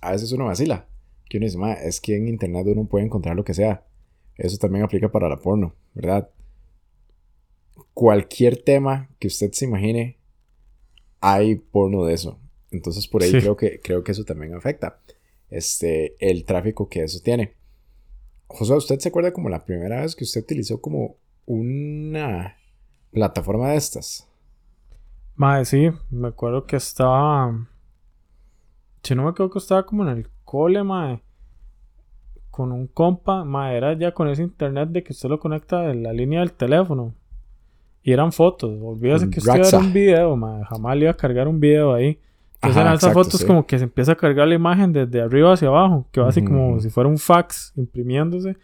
a 0.00 0.12
veces 0.12 0.32
uno 0.32 0.46
vacila. 0.46 0.88
Que 1.28 1.36
uno 1.38 1.44
dice, 1.46 1.58
"Ma, 1.58 1.74
es 1.74 2.00
que 2.00 2.16
en 2.16 2.28
internet 2.28 2.66
uno 2.68 2.86
puede 2.86 3.04
encontrar 3.04 3.36
lo 3.36 3.44
que 3.44 3.54
sea. 3.54 3.84
Eso 4.36 4.56
también 4.56 4.84
aplica 4.84 5.10
para 5.10 5.28
la 5.28 5.36
porno, 5.36 5.74
¿verdad? 5.94 6.30
Cualquier 7.94 8.62
tema 8.62 9.10
que 9.18 9.26
usted 9.26 9.52
se 9.52 9.64
imagine, 9.64 10.18
hay 11.20 11.56
porno 11.56 12.04
de 12.04 12.14
eso. 12.14 12.40
Entonces 12.70 13.08
por 13.08 13.22
ahí 13.22 13.30
Sí. 13.32 13.38
creo 13.40 13.56
que 13.56 13.80
creo 13.80 14.04
que 14.04 14.12
eso 14.12 14.24
también 14.24 14.54
afecta. 14.54 15.00
Este, 15.50 16.14
el 16.20 16.44
tráfico 16.44 16.88
que 16.88 17.02
eso 17.02 17.20
tiene. 17.22 17.54
José, 18.46 18.74
¿usted 18.74 18.98
se 19.00 19.08
acuerda 19.08 19.32
como 19.32 19.48
la 19.48 19.64
primera 19.64 20.00
vez 20.02 20.14
que 20.14 20.24
usted 20.24 20.42
utilizó 20.42 20.80
como 20.80 21.16
una 21.48 22.56
plataforma 23.10 23.70
de 23.70 23.76
estas? 23.76 24.28
Mae, 25.34 25.64
sí, 25.64 25.90
me 26.10 26.28
acuerdo 26.28 26.66
que 26.66 26.76
estaba. 26.76 27.66
Si 29.02 29.14
no 29.14 29.24
me 29.24 29.30
acuerdo 29.30 29.50
que 29.52 29.58
estaba 29.58 29.86
como 29.86 30.02
en 30.02 30.10
el 30.10 30.28
cole, 30.44 30.82
mae. 30.82 31.22
Con 32.50 32.72
un 32.72 32.86
compa, 32.86 33.44
mae, 33.44 33.76
era 33.76 33.94
ya 33.94 34.12
con 34.12 34.28
ese 34.28 34.42
internet 34.42 34.90
de 34.90 35.02
que 35.02 35.12
usted 35.12 35.28
lo 35.28 35.38
conecta 35.38 35.82
de 35.82 35.94
la 35.94 36.12
línea 36.12 36.40
del 36.40 36.52
teléfono. 36.52 37.14
Y 38.02 38.12
eran 38.12 38.32
fotos. 38.32 38.78
Olvídese 38.82 39.30
que 39.30 39.40
usted 39.40 39.64
era 39.64 39.78
un 39.78 39.92
video, 39.92 40.36
mae. 40.36 40.64
Jamás 40.64 40.96
le 40.96 41.02
iba 41.02 41.12
a 41.12 41.16
cargar 41.16 41.48
un 41.48 41.60
video 41.60 41.94
ahí. 41.94 42.18
Entonces 42.56 42.76
Ajá, 42.76 42.80
eran 42.80 42.94
esas 42.94 43.10
exacto, 43.10 43.24
fotos 43.24 43.40
sí. 43.40 43.46
como 43.46 43.66
que 43.66 43.78
se 43.78 43.84
empieza 43.84 44.12
a 44.12 44.16
cargar 44.16 44.48
la 44.48 44.54
imagen 44.54 44.92
desde 44.92 45.20
arriba 45.22 45.52
hacia 45.52 45.68
abajo. 45.68 46.06
Que 46.10 46.20
va 46.20 46.28
así 46.28 46.44
como 46.44 46.78
si 46.80 46.90
fuera 46.90 47.08
un 47.08 47.18
fax 47.18 47.72
imprimiéndose. 47.76 48.56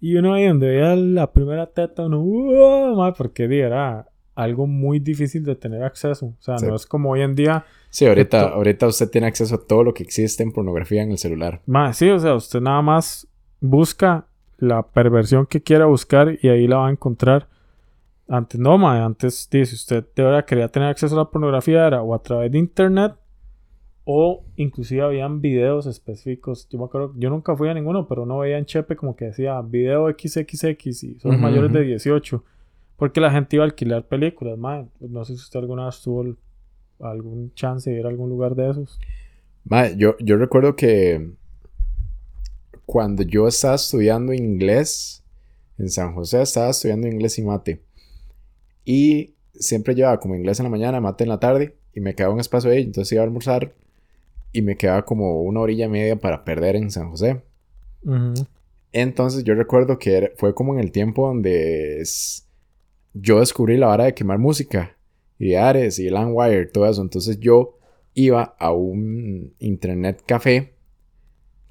Y 0.00 0.16
uno 0.16 0.34
ahí 0.34 0.46
donde 0.46 0.68
veía 0.68 0.94
la 0.94 1.32
primera 1.32 1.66
teta, 1.66 2.06
uno, 2.06 2.20
¡uh! 2.20 2.96
mae, 2.96 3.12
porque 3.12 3.48
di, 3.48 3.58
era 3.58 4.06
algo 4.34 4.68
muy 4.68 5.00
difícil 5.00 5.44
de 5.44 5.56
tener 5.56 5.82
acceso. 5.82 6.26
O 6.26 6.42
sea, 6.42 6.56
no 6.56 6.76
es 6.76 6.86
como 6.86 7.10
hoy 7.10 7.22
en 7.22 7.34
día. 7.34 7.64
Sí, 7.90 8.06
ahorita, 8.06 8.50
ahorita 8.50 8.86
usted 8.86 9.10
tiene 9.10 9.26
acceso 9.26 9.56
a 9.56 9.66
todo 9.66 9.82
lo 9.82 9.94
que 9.94 10.04
existe 10.04 10.44
en 10.44 10.52
pornografía 10.52 11.02
en 11.02 11.10
el 11.10 11.18
celular. 11.18 11.60
Más, 11.66 11.96
sí, 11.96 12.08
o 12.08 12.18
sea, 12.20 12.34
usted 12.34 12.60
nada 12.60 12.80
más 12.80 13.26
busca 13.60 14.26
la 14.58 14.82
perversión 14.82 15.46
que 15.46 15.62
quiera 15.62 15.86
buscar 15.86 16.38
y 16.40 16.48
ahí 16.48 16.68
la 16.68 16.78
va 16.78 16.88
a 16.88 16.90
encontrar. 16.92 17.48
Antes 18.28 18.60
no, 18.60 18.76
ma, 18.78 19.04
antes 19.04 19.48
dice 19.50 19.74
usted 19.74 20.04
de 20.14 20.22
verdad 20.22 20.44
quería 20.44 20.68
tener 20.68 20.88
acceso 20.88 21.14
a 21.14 21.18
la 21.18 21.30
pornografía 21.30 21.86
era 21.86 22.02
o 22.02 22.14
a 22.14 22.22
través 22.22 22.52
de 22.52 22.58
internet 22.58 23.14
o 24.10 24.42
inclusive 24.56 25.02
habían 25.02 25.42
videos 25.42 25.84
específicos. 25.84 26.66
Yo 26.70 26.78
me 26.78 26.86
acuerdo, 26.86 27.12
yo 27.18 27.28
nunca 27.28 27.54
fui 27.54 27.68
a 27.68 27.74
ninguno, 27.74 28.08
pero 28.08 28.24
no 28.24 28.38
veía 28.38 28.56
en 28.56 28.64
Chepe 28.64 28.96
como 28.96 29.14
que 29.14 29.26
decía 29.26 29.60
video 29.60 30.08
XXX 30.08 31.04
y 31.04 31.18
son 31.20 31.38
mayores 31.38 31.70
de 31.74 31.82
18. 31.82 32.42
Porque 32.96 33.20
la 33.20 33.30
gente 33.30 33.56
iba 33.56 33.66
a 33.66 33.68
alquilar 33.68 34.06
películas, 34.06 34.56
ma. 34.56 34.86
No 34.98 35.26
sé 35.26 35.34
si 35.34 35.42
usted 35.42 35.60
alguna 35.60 35.84
vez 35.84 36.00
tuvo 36.00 36.24
algún 37.00 37.52
chance 37.52 37.90
de 37.90 37.98
ir 37.98 38.06
a 38.06 38.08
algún 38.08 38.30
lugar 38.30 38.54
de 38.54 38.70
esos. 38.70 38.98
Ma, 39.64 39.90
yo, 39.90 40.16
yo 40.20 40.38
recuerdo 40.38 40.74
que 40.74 41.32
cuando 42.86 43.24
yo 43.24 43.46
estaba 43.46 43.74
estudiando 43.74 44.32
inglés 44.32 45.22
en 45.76 45.90
San 45.90 46.14
José, 46.14 46.40
estaba 46.40 46.70
estudiando 46.70 47.08
inglés 47.08 47.38
y 47.38 47.42
mate. 47.42 47.82
Y 48.86 49.34
siempre 49.52 49.94
llevaba 49.94 50.18
como 50.18 50.34
inglés 50.34 50.60
en 50.60 50.64
la 50.64 50.70
mañana, 50.70 50.98
mate 50.98 51.24
en 51.24 51.28
la 51.28 51.40
tarde. 51.40 51.76
Y 51.92 52.00
me 52.00 52.14
quedaba 52.14 52.32
un 52.32 52.40
espacio 52.40 52.70
ahí. 52.70 52.84
Entonces 52.84 53.12
iba 53.12 53.20
a 53.20 53.26
almorzar. 53.26 53.74
Y 54.52 54.62
me 54.62 54.76
quedaba 54.76 55.04
como 55.04 55.42
una 55.42 55.60
orilla 55.60 55.86
y 55.86 55.90
media 55.90 56.16
para 56.16 56.44
perder 56.44 56.76
en 56.76 56.90
San 56.90 57.10
José. 57.10 57.42
Entonces 58.92 59.44
yo 59.44 59.54
recuerdo 59.54 59.98
que 59.98 60.32
fue 60.36 60.54
como 60.54 60.74
en 60.74 60.80
el 60.80 60.92
tiempo 60.92 61.26
donde 61.26 62.02
yo 63.14 63.40
descubrí 63.40 63.76
la 63.76 63.88
hora 63.88 64.04
de 64.04 64.14
quemar 64.14 64.38
música. 64.38 64.96
Y 65.38 65.54
Ares 65.54 65.98
y 65.98 66.10
Landwire, 66.10 66.66
todo 66.66 66.86
eso. 66.86 67.02
Entonces 67.02 67.38
yo 67.38 67.78
iba 68.14 68.56
a 68.58 68.72
un 68.72 69.54
internet 69.58 70.22
café 70.26 70.74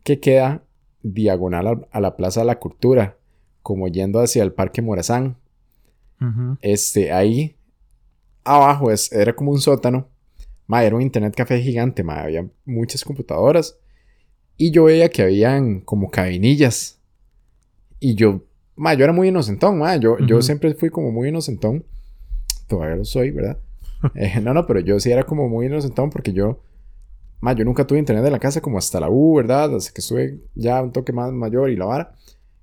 que 0.03 0.19
queda 0.19 0.63
diagonal 1.03 1.87
a, 1.91 1.99
la 1.99 2.15
Plaza 2.15 2.41
de 2.41 2.45
la 2.45 2.59
Cultura, 2.59 3.17
como 3.61 3.87
yendo 3.87 4.19
hacia 4.19 4.43
el 4.43 4.53
Parque 4.53 4.81
Morazán. 4.81 5.37
Este, 6.61 7.11
ahí 7.11 7.57
abajo 8.43 8.91
es, 8.91 9.11
era 9.11 9.35
como 9.35 9.51
un 9.51 9.59
sótano. 9.59 10.07
Ma, 10.67 10.83
era 10.83 10.95
un 10.95 11.01
internet 11.01 11.33
café 11.35 11.61
gigante, 11.61 12.03
ma, 12.03 12.21
había 12.21 12.45
muchas 12.65 13.03
computadoras. 13.03 13.79
Y 14.57 14.71
yo 14.71 14.85
veía 14.85 15.09
que 15.09 15.23
habían 15.23 15.79
como 15.81 16.11
cabinillas. 16.11 16.99
Y 17.99 18.15
yo, 18.15 18.43
ma, 18.75 18.93
yo 18.93 19.05
era 19.05 19.13
muy 19.13 19.29
inocentón, 19.29 19.79
ma. 19.79 19.95
Yo, 19.95 20.17
yo 20.19 20.41
siempre 20.41 20.73
fui 20.75 20.89
como 20.89 21.11
muy 21.11 21.29
inocentón. 21.29 21.85
Todavía 22.67 22.97
lo 22.97 23.05
soy, 23.05 23.31
¿verdad? 23.31 23.57
Eh, 24.13 24.39
no, 24.41 24.53
no, 24.53 24.67
pero 24.67 24.79
yo 24.79 24.99
sí 24.99 25.11
era 25.11 25.23
como 25.23 25.49
muy 25.49 25.65
inocentón 25.65 26.11
porque 26.11 26.31
yo, 26.31 26.59
ma, 27.39 27.53
yo 27.53 27.65
nunca 27.65 27.87
tuve 27.87 27.97
internet 27.97 28.23
en 28.23 28.31
la 28.31 28.37
casa 28.37 28.61
como 28.61 28.77
hasta 28.77 28.99
la 28.99 29.09
U, 29.09 29.37
¿verdad? 29.37 29.75
Hasta 29.75 29.91
que 29.91 30.01
estuve 30.01 30.39
ya 30.53 30.83
un 30.83 30.91
toque 30.91 31.11
más 31.11 31.31
mayor 31.31 31.71
y 31.71 31.75
la 31.75 31.85
vara. 31.85 32.15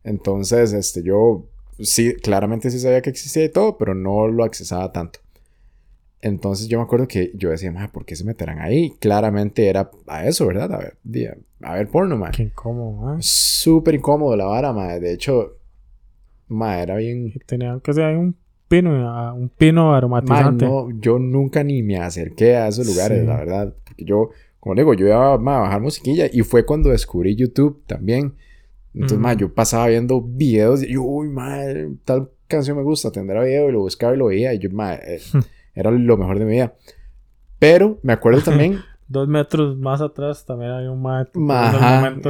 Entonces, 0.05 0.73
este, 0.73 1.03
yo 1.03 1.49
sí, 1.81 2.15
claramente 2.15 2.71
sí 2.71 2.79
sabía 2.79 3.03
que 3.03 3.11
existía 3.11 3.45
y 3.45 3.49
todo, 3.49 3.77
pero 3.79 3.95
no 3.95 4.29
lo 4.29 4.45
accesaba 4.45 4.93
tanto. 4.93 5.19
Entonces 6.25 6.69
yo 6.69 6.79
me 6.79 6.85
acuerdo 6.85 7.07
que 7.07 7.33
yo 7.35 7.51
decía, 7.51 7.71
ma, 7.71 7.93
¿por 7.93 8.07
qué 8.07 8.17
se 8.17 8.25
meterán 8.25 8.59
ahí? 8.59 8.95
Claramente 8.99 9.69
era 9.69 9.91
a 10.07 10.27
eso, 10.27 10.47
¿verdad? 10.47 10.73
A 10.73 10.79
ver, 10.79 10.97
a, 11.61 11.75
ver 11.75 11.89
porno, 11.89 12.17
ma. 12.17 12.31
Qué 12.31 12.45
incómodo, 12.45 13.13
¿eh? 13.13 13.17
Súper 13.21 13.97
incómodo 13.97 14.35
la 14.35 14.47
vara, 14.47 14.73
ma. 14.73 14.99
De 14.99 15.13
hecho, 15.13 15.59
ma, 16.49 16.81
era 16.81 16.97
bien... 16.97 17.35
Tenían 17.45 17.79
que 17.83 17.93
ser 17.93 18.17
un 18.17 18.35
pino, 18.69 19.35
un 19.35 19.51
pino 19.51 19.95
aromatizante. 19.95 20.65
no, 20.65 20.89
yo 20.99 21.19
nunca 21.19 21.63
ni 21.63 21.83
me 21.83 21.99
acerqué 21.99 22.57
a 22.57 22.69
esos 22.69 22.87
lugares, 22.87 23.23
la 23.27 23.37
verdad. 23.37 23.75
Porque 23.85 24.07
yo, 24.07 24.31
como 24.61 24.77
digo, 24.77 24.95
yo 24.95 25.07
iba 25.07 25.35
a 25.35 25.37
bajar 25.37 25.83
musiquilla 25.83 26.25
y 26.33 26.41
fue 26.41 26.65
cuando 26.65 26.89
descubrí 26.89 27.37
YouTube 27.37 27.83
también. 27.87 28.33
Entonces, 28.95 29.19
ma, 29.19 29.35
yo 29.35 29.53
pasaba 29.53 29.89
viendo 29.89 30.23
videos 30.23 30.83
y 30.83 30.95
yo, 30.95 31.03
uy, 31.03 31.29
ma, 31.29 31.59
tal 32.07 32.31
canción 32.47 32.79
me 32.79 32.83
gusta, 32.83 33.13
tendrá 33.13 33.45
video 33.45 33.69
y 33.69 33.73
lo 33.73 33.81
buscaba 33.81 34.15
y 34.15 34.17
lo 34.17 34.29
veía 34.29 34.55
y 34.55 34.59
yo, 34.59 34.71
ma... 34.71 34.95
Eh, 34.95 35.21
Era 35.75 35.91
lo 35.91 36.17
mejor 36.17 36.39
de 36.39 36.45
mi 36.45 36.53
vida. 36.53 36.75
Pero 37.59 37.99
me 38.03 38.13
acuerdo 38.13 38.41
también. 38.45 38.81
Dos 39.07 39.29
metros 39.29 39.77
más 39.77 40.01
atrás 40.01 40.45
también 40.47 40.71
hay 40.71 40.87
un 40.87 41.03
maestro. 41.03 41.41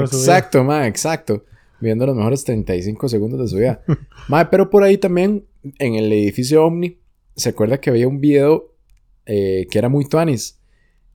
exacto, 0.01 0.65
ma, 0.65 0.87
exacto. 0.87 1.45
Viendo 1.81 2.07
los 2.07 2.17
mejores 2.17 2.45
35 2.45 3.09
segundos 3.09 3.41
de 3.41 3.49
su 3.49 3.57
vida. 3.57 3.81
ma, 4.29 4.51
pero 4.51 4.71
por 4.71 4.83
ahí 4.83 4.99
también, 4.99 5.45
en 5.79 5.95
el 5.95 6.13
edificio 6.13 6.65
Omni, 6.65 6.99
se 7.37 7.51
acuerda 7.51 7.79
que 7.79 7.91
había 7.91 8.09
un 8.09 8.21
video 8.21 8.73
eh, 9.27 9.67
que 9.71 9.79
era 9.79 9.89
muy 9.89 10.05
tuanis. 10.07 10.61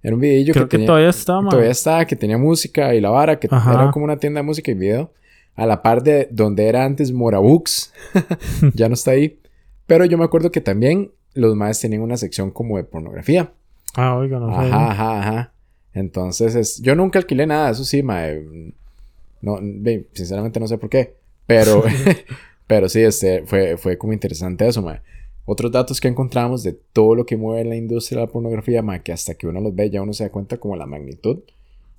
Era 0.01 0.15
un 0.15 0.21
videillo 0.21 0.53
que, 0.53 0.67
que 0.67 0.85
todavía 0.85 1.09
está, 1.09 1.41
ma. 1.41 1.49
Todavía 1.49 1.71
está, 1.71 2.05
que 2.05 2.15
tenía 2.15 2.37
música 2.37 2.95
y 2.95 3.01
la 3.01 3.09
vara, 3.09 3.37
que 3.39 3.47
era 3.47 3.91
como 3.91 4.05
una 4.05 4.17
tienda 4.17 4.39
de 4.39 4.45
música 4.45 4.71
y 4.71 4.75
video. 4.75 5.11
A 5.55 5.65
la 5.65 5.81
par 5.81 6.03
de 6.03 6.29
donde 6.31 6.67
era 6.67 6.85
antes 6.85 7.11
Morabooks. 7.11 7.93
ya 8.73 8.87
no 8.87 8.93
está 8.93 9.11
ahí. 9.11 9.39
Pero 9.87 10.05
yo 10.05 10.17
me 10.17 10.23
acuerdo 10.23 10.51
que 10.51 10.61
también 10.61 11.11
los 11.33 11.55
maes 11.55 11.79
tenían 11.79 12.01
una 12.01 12.17
sección 12.17 12.51
como 12.51 12.77
de 12.77 12.83
pornografía. 12.83 13.53
Ah, 13.95 14.15
oiga, 14.15 14.39
no 14.39 14.49
Ajá, 14.49 14.91
ajá, 14.91 15.19
ajá. 15.19 15.53
Entonces, 15.93 16.55
es, 16.55 16.81
yo 16.81 16.95
nunca 16.95 17.19
alquilé 17.19 17.47
nada, 17.47 17.71
eso 17.71 17.83
sí, 17.83 18.03
mae. 18.03 18.73
No, 19.41 19.59
sinceramente 20.13 20.59
no 20.59 20.67
sé 20.67 20.77
por 20.77 20.89
qué. 20.89 21.15
Pero, 21.47 21.83
pero 22.67 22.89
sí, 22.89 23.01
este, 23.01 23.45
fue, 23.45 23.77
fue 23.77 23.97
como 23.97 24.13
interesante 24.13 24.67
eso, 24.67 24.81
mae. 24.81 25.01
Otros 25.45 25.71
datos 25.71 25.99
que 25.99 26.07
encontramos 26.07 26.61
de 26.61 26.73
todo 26.73 27.15
lo 27.15 27.25
que 27.25 27.35
mueve 27.35 27.67
la 27.67 27.75
industria 27.75 28.19
de 28.19 28.27
la 28.27 28.31
pornografía, 28.31 28.83
mae, 28.83 29.01
que 29.01 29.11
hasta 29.11 29.33
que 29.33 29.47
uno 29.47 29.59
los 29.61 29.73
ve 29.73 29.89
ya 29.89 30.01
uno 30.01 30.13
se 30.13 30.23
da 30.23 30.31
cuenta 30.31 30.57
como 30.57 30.75
la 30.75 30.85
magnitud, 30.85 31.39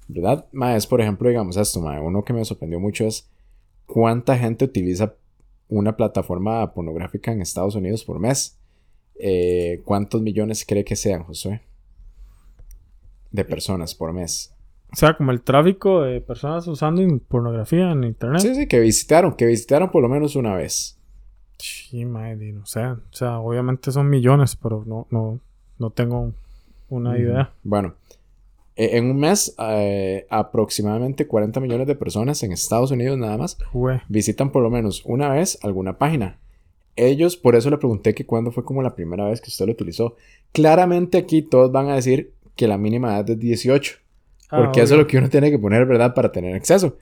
¿verdad? 0.07 0.47
Mae, 0.53 0.77
es 0.77 0.87
por 0.87 1.01
ejemplo, 1.01 1.29
digamos 1.29 1.57
esto, 1.57 1.81
mae. 1.81 2.01
Uno 2.01 2.25
que 2.25 2.33
me 2.33 2.45
sorprendió 2.45 2.79
mucho 2.79 3.07
es 3.07 3.29
cuánta 3.87 4.39
gente 4.39 4.65
utiliza 4.65 5.15
una 5.69 5.97
plataforma 5.97 6.73
pornográfica 6.73 7.33
en 7.33 7.43
Estados 7.43 7.75
Unidos 7.75 8.05
por 8.05 8.21
mes. 8.21 8.57
Eh, 9.23 9.83
¿cuántos 9.85 10.23
millones 10.23 10.65
cree 10.67 10.85
que 10.85 10.97
sean, 10.97 11.25
Josué? 11.25 11.61
De 13.31 13.45
personas 13.45 13.95
por 13.95 14.12
mes. 14.12 14.55
O 14.93 14.97
sea, 14.97 15.17
como 15.17 15.31
el 15.31 15.43
tráfico 15.43 16.03
de 16.03 16.21
personas 16.21 16.67
usando 16.67 17.03
pornografía 17.29 17.93
en 17.93 18.05
internet. 18.05 18.41
Sí, 18.41 18.55
sí, 18.55 18.67
que 18.67 18.81
visitaron, 18.81 19.35
que 19.35 19.47
visitaron 19.47 19.91
por 19.91 20.03
lo 20.03 20.09
menos 20.09 20.35
una 20.35 20.55
vez. 20.55 20.99
Sí, 21.59 22.05
madre, 22.05 22.53
no 22.53 22.67
sé. 22.67 22.85
O 22.85 22.99
sea, 23.12 23.39
obviamente 23.39 23.93
son 23.93 24.09
millones, 24.09 24.57
pero 24.57 24.83
no, 24.87 25.07
no, 25.11 25.39
no 25.79 25.91
tengo 25.91 26.33
una 26.89 27.17
idea. 27.19 27.53
Bueno, 27.62 27.95
e, 28.75 28.97
en 28.97 29.11
un 29.11 29.19
mes, 29.19 29.55
eh, 29.59 30.27
aproximadamente 30.31 31.27
40 31.27 31.61
millones 31.61 31.87
de 31.87 31.95
personas 31.95 32.43
en 32.43 32.53
Estados 32.53 32.91
Unidos 32.91 33.19
nada 33.19 33.37
más 33.37 33.59
visitan 34.09 34.50
por 34.50 34.62
lo 34.62 34.71
menos 34.71 35.03
una 35.05 35.29
vez 35.29 35.59
alguna 35.62 35.99
página 35.99 36.39
ellos, 36.97 37.37
por 37.37 37.57
eso 37.57 37.71
le 37.71 37.79
pregunté 37.79 38.15
que 38.15 38.27
cuándo 38.27 38.53
fue 38.53 38.65
como 38.65 38.83
la 38.83 38.95
primera 38.95 39.29
vez 39.29 39.41
que 39.41 39.49
usted 39.49 39.67
lo 39.67 39.73
utilizó. 39.73 40.17
Claramente 40.53 41.19
aquí 41.19 41.43
todos 41.43 41.73
van 41.73 41.89
a 41.89 41.95
decir 41.95 42.33
que 42.57 42.69
la 42.69 42.79
mínima 42.79 43.15
edad 43.15 43.31
es 43.31 43.39
18. 43.39 43.95
Ah, 44.51 44.63
porque 44.63 44.83
eso 44.83 44.95
es 44.95 45.01
lo 45.01 45.07
que 45.07 45.19
uno 45.19 45.29
tiene 45.31 45.51
que 45.51 45.59
poner, 45.59 45.87
¿verdad? 45.87 46.15
Para 46.15 46.33
tener 46.33 46.55
acceso. 46.55 46.97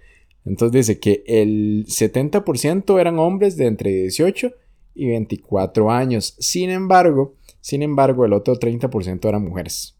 Entonces 0.44 0.72
dice 0.86 1.00
que 1.00 1.24
el 1.26 1.86
70% 1.86 3.00
eran 3.00 3.18
hombres 3.18 3.56
de 3.56 3.66
entre 3.66 3.90
18 3.90 4.52
y 4.94 5.08
24 5.08 5.90
años. 5.90 6.34
Sin 6.38 6.70
embargo, 6.70 7.34
sin 7.60 7.82
embargo, 7.82 8.24
el 8.24 8.32
otro 8.32 8.54
30% 8.54 9.28
eran 9.28 9.44
mujeres 9.44 9.96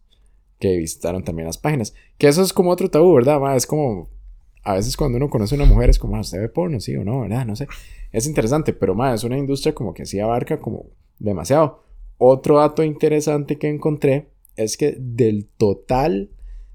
que 0.59 0.77
visitaron 0.77 1.23
también 1.23 1.47
las 1.47 1.57
páginas. 1.57 1.93
Que 2.17 2.27
eso 2.27 2.41
es 2.41 2.53
como 2.53 2.71
otro 2.71 2.89
tabú, 2.89 3.13
¿verdad? 3.13 3.55
Es 3.55 3.65
como 3.65 4.09
a 4.69 4.75
veces 4.75 4.95
cuando 4.95 5.17
uno 5.17 5.31
conoce 5.31 5.55
a 5.55 5.57
una 5.57 5.65
mujer 5.65 5.89
es 5.89 5.97
como, 5.97 6.15
ah, 6.15 6.19
¿usted 6.19 6.39
ve 6.39 6.47
porno? 6.47 6.79
Sí 6.79 6.95
o 6.95 7.03
no, 7.03 7.21
¿verdad? 7.21 7.43
No 7.43 7.55
sé. 7.55 7.67
Es 8.11 8.27
interesante, 8.27 8.71
pero 8.71 8.93
más 8.93 9.15
es 9.15 9.23
una 9.23 9.35
industria 9.35 9.73
como 9.73 9.95
que 9.95 10.05
sí 10.05 10.19
abarca 10.19 10.59
como 10.59 10.85
demasiado. 11.17 11.81
Otro 12.19 12.59
dato 12.59 12.83
interesante 12.83 13.57
que 13.57 13.67
encontré 13.67 14.29
es 14.55 14.77
que 14.77 14.95
del 14.99 15.47
total 15.57 16.29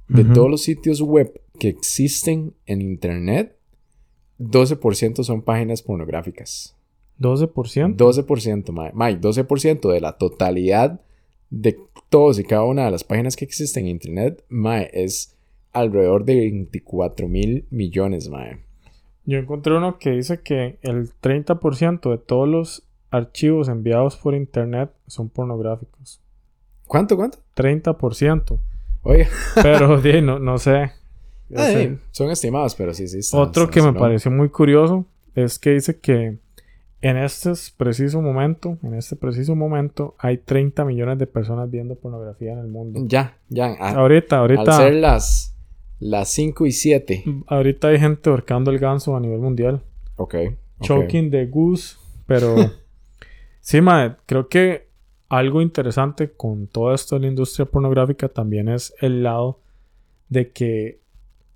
de 0.09 0.25
todos 0.25 0.51
los 0.51 0.63
sitios 0.63 1.01
web 1.01 1.41
que 1.61 1.69
existen 1.69 2.55
en 2.67 2.83
internet, 2.83 3.57
12% 4.41 5.23
son 5.23 5.43
páginas 5.43 5.83
pornográficas. 5.83 6.77
12%. 7.21 7.95
12%, 7.95 8.93
Mike. 8.93 9.21
12% 9.21 9.93
de 9.93 10.01
la 10.01 10.19
totalidad 10.19 11.01
de 11.51 11.79
todos 12.09 12.41
y 12.41 12.45
cada 12.45 12.65
una 12.65 12.87
de 12.87 12.91
las 12.91 13.05
páginas 13.05 13.37
que 13.37 13.45
existen 13.45 13.85
en 13.85 13.91
internet, 13.91 14.45
Mae, 14.49 14.91
es 14.93 15.34
alrededor 15.75 16.25
de 16.25 16.37
24 16.37 17.29
mil 17.29 17.67
millones, 17.71 18.29
mae. 18.31 18.59
Yo 19.27 19.39
encontré 19.39 19.77
uno 19.77 19.99
que 19.99 20.11
dice 20.11 20.41
que 20.41 20.79
el 20.83 21.11
30% 21.21 22.11
de 22.11 22.19
todos 22.19 22.49
los 22.49 22.83
archivos 23.11 23.69
enviados 23.69 24.17
por 24.17 24.35
internet 24.35 24.91
son 25.07 25.29
pornográficos. 25.29 26.21
¿Cuánto, 26.87 27.17
cuánto? 27.17 27.39
30%. 27.57 28.59
Oye. 29.03 29.27
pero 29.55 29.99
no, 30.23 30.39
no 30.39 30.59
sé. 30.59 30.93
son 32.11 32.31
estimados, 32.31 32.75
pero 32.75 32.93
sí, 32.95 33.09
sí. 33.09 33.21
Otro 33.37 33.71
que 33.71 33.83
me 33.83 33.93
pareció 33.93 34.31
muy 34.31 34.49
curioso 34.49 35.07
es 35.35 35.59
que 35.59 35.71
dice 35.71 35.99
que 35.99 36.39
en 37.01 37.17
este 37.19 37.53
preciso 37.77 38.23
momento, 38.23 38.79
en 38.83 38.95
este 38.95 39.15
preciso 39.15 39.55
momento, 39.55 40.15
hay 40.19 40.39
30 40.39 40.85
millones 40.87 41.19
de 41.19 41.27
personas 41.27 41.71
viendo 41.71 41.97
pornografía 41.97 42.53
en 42.53 42.59
el 42.61 42.69
mundo. 42.69 43.01
Ya, 43.07 43.37
ya. 43.49 43.75
a- 43.79 43.91
ahorita, 43.97 44.39
ahorita. 44.39 44.63
Al 44.63 44.73
ser 44.73 44.95
las, 44.95 45.54
las 46.05 46.29
5 46.29 46.67
y 46.67 46.73
7. 46.73 47.25
Ahorita 47.47 47.89
hay 47.89 47.99
gente 47.99 48.29
ahorcando 48.29 48.71
el 48.71 48.79
ganso 48.79 49.17
a 49.17 49.21
nivel 49.21 49.39
mundial. 49.41 49.81
Ok. 50.17 50.35
ok. 50.35 50.87
Choking 50.87 51.31
the 51.31 51.47
goose. 51.47 51.97
Pero. 52.27 52.57
sí, 53.61 53.81
mae, 53.81 54.15
creo 54.27 54.49
que 54.49 54.89
algo 55.31 55.63
interesante 55.63 56.31
con 56.31 56.67
todo 56.67 56.93
esto 56.93 57.15
de 57.15 57.23
la 57.23 57.29
industria 57.29 57.65
pornográfica 57.65 58.29
también 58.29 58.69
es 58.69 58.95
el 59.01 59.23
lado 59.23 59.61
de 60.29 60.53
que. 60.53 61.01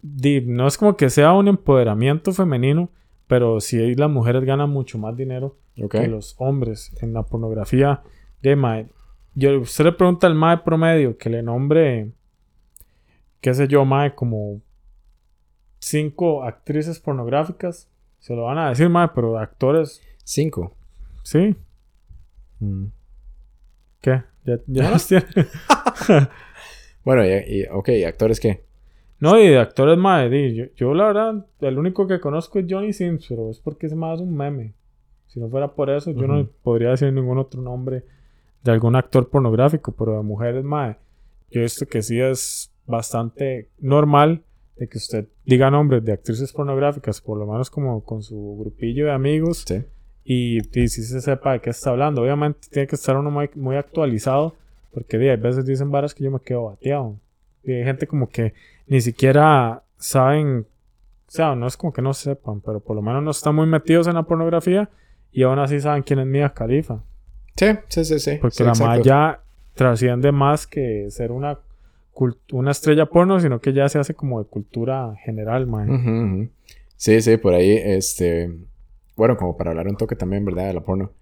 no 0.02 0.66
es 0.66 0.78
como 0.78 0.96
que 0.96 1.10
sea 1.10 1.34
un 1.34 1.48
empoderamiento 1.48 2.32
femenino, 2.32 2.88
pero 3.26 3.60
sí 3.60 3.94
las 3.96 4.08
mujeres 4.08 4.44
ganan 4.44 4.70
mucho 4.70 4.96
más 4.96 5.14
dinero 5.14 5.58
que 5.90 6.08
los 6.08 6.36
hombres 6.38 6.90
en 7.02 7.12
la 7.12 7.22
pornografía. 7.22 8.02
De 8.40 8.56
mae, 8.56 8.86
yo, 9.34 9.60
usted 9.60 9.84
le 9.84 9.92
pregunta 9.92 10.26
al 10.26 10.34
mae 10.34 10.56
promedio 10.58 11.18
que 11.18 11.28
le 11.28 11.42
nombre, 11.42 12.12
qué 13.40 13.54
sé 13.54 13.68
yo, 13.68 13.84
mae, 13.84 14.14
como 14.14 14.60
cinco 15.78 16.42
actrices 16.44 16.98
pornográficas. 17.00 17.88
Se 18.18 18.34
lo 18.34 18.44
van 18.44 18.58
a 18.58 18.68
decir, 18.70 18.88
mae, 18.88 19.08
pero 19.14 19.38
actores, 19.38 20.02
5. 20.24 20.74
sí. 21.22 21.54
¿Qué? 24.00 24.22
Ya, 24.44 24.58
ya 24.66 24.90
los 24.90 25.06
tiene. 25.06 25.26
Bueno, 27.04 27.24
y, 27.24 27.28
y- 27.62 27.64
ok, 27.72 27.88
¿actores 28.06 28.38
qué? 28.38 28.64
No, 29.18 29.38
y 29.40 29.48
de 29.48 29.58
actores, 29.58 29.96
mae, 29.96 30.54
yo, 30.54 30.64
yo 30.76 30.92
la 30.92 31.06
verdad, 31.06 31.46
el 31.60 31.78
único 31.78 32.06
que 32.06 32.20
conozco 32.20 32.58
es 32.58 32.66
Johnny 32.68 32.92
Sims, 32.92 33.26
pero 33.28 33.50
es 33.50 33.60
porque 33.60 33.86
es 33.86 33.94
más 33.94 34.20
un 34.20 34.36
meme. 34.36 34.74
Si 35.28 35.40
no 35.40 35.48
fuera 35.48 35.68
por 35.74 35.88
eso, 35.88 36.10
yo 36.10 36.26
no 36.26 36.46
podría 36.62 36.90
decir 36.90 37.10
ningún 37.12 37.38
otro 37.38 37.62
nombre 37.62 38.04
de 38.62 38.72
algún 38.72 38.94
actor 38.94 39.28
pornográfico, 39.30 39.92
pero 39.92 40.16
de 40.16 40.22
mujeres, 40.22 40.62
mae, 40.64 40.96
yo 41.50 41.60
he 41.60 41.62
visto 41.62 41.86
que 41.86 42.02
sí 42.02 42.20
es 42.20 42.70
bastante 42.88 43.68
normal 43.78 44.42
de 44.76 44.88
que 44.88 44.98
usted 44.98 45.28
diga 45.44 45.70
nombres 45.70 46.04
de 46.04 46.12
actrices 46.12 46.52
pornográficas, 46.52 47.20
por 47.20 47.38
lo 47.38 47.46
menos 47.46 47.70
como 47.70 48.02
con 48.04 48.22
su 48.22 48.56
grupillo 48.58 49.06
de 49.06 49.12
amigos, 49.12 49.64
Sí. 49.66 49.84
y, 50.24 50.58
y 50.78 50.88
si 50.88 51.02
se 51.02 51.20
sepa 51.20 51.52
de 51.52 51.60
qué 51.60 51.70
está 51.70 51.90
hablando. 51.90 52.22
Obviamente 52.22 52.68
tiene 52.70 52.86
que 52.86 52.94
estar 52.96 53.16
uno 53.16 53.30
muy, 53.30 53.50
muy 53.54 53.76
actualizado, 53.76 54.54
porque 54.92 55.16
hay 55.16 55.36
veces 55.36 55.64
dicen 55.66 55.90
varas 55.90 56.14
que 56.14 56.24
yo 56.24 56.30
me 56.30 56.40
quedo 56.40 56.64
bateado. 56.64 57.16
Y 57.64 57.72
hay 57.72 57.84
gente 57.84 58.06
como 58.06 58.28
que 58.28 58.54
ni 58.86 59.00
siquiera 59.00 59.82
saben, 59.96 60.66
o 61.26 61.30
sea, 61.30 61.54
no 61.54 61.66
es 61.66 61.76
como 61.76 61.92
que 61.92 62.00
no 62.02 62.14
sepan, 62.14 62.60
pero 62.60 62.80
por 62.80 62.94
lo 62.96 63.02
menos 63.02 63.22
no 63.22 63.30
están 63.32 63.54
muy 63.54 63.66
metidos 63.66 64.06
en 64.06 64.14
la 64.14 64.22
pornografía 64.22 64.88
y 65.32 65.42
aún 65.42 65.58
así 65.58 65.80
saben 65.80 66.02
quién 66.02 66.20
es 66.20 66.26
Mia 66.26 66.50
Khalifa. 66.54 67.02
Sí, 67.56 67.66
sí, 67.88 68.04
sí, 68.04 68.18
sí. 68.20 68.38
Porque 68.40 68.56
Sí, 68.58 68.62
la 68.62 68.70
exacto. 68.70 68.98
ma 68.98 69.02
ya 69.02 69.40
trasciende 69.74 70.30
más 70.32 70.66
que 70.66 71.10
ser 71.10 71.32
una, 71.32 71.58
una 72.52 72.70
estrella 72.70 73.06
porno, 73.06 73.40
sino 73.40 73.60
que 73.60 73.72
ya 73.72 73.88
se 73.88 73.98
hace 73.98 74.14
como 74.14 74.42
de 74.42 74.48
cultura 74.48 75.14
general, 75.24 75.66
mae. 75.66 76.50
Sí, 76.96 77.20
sí, 77.22 77.36
por 77.36 77.54
ahí, 77.54 77.70
este... 77.72 78.50
Bueno, 79.16 79.36
como 79.36 79.56
para 79.56 79.70
hablar 79.70 79.88
un 79.88 79.96
toque 79.96 80.16
también, 80.16 80.44
¿verdad? 80.44 80.66
De 80.66 80.74
la 80.74 80.84
porno. 80.84 81.12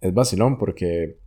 Es 0.00 0.12
vacilón 0.12 0.58
porque... 0.58 1.18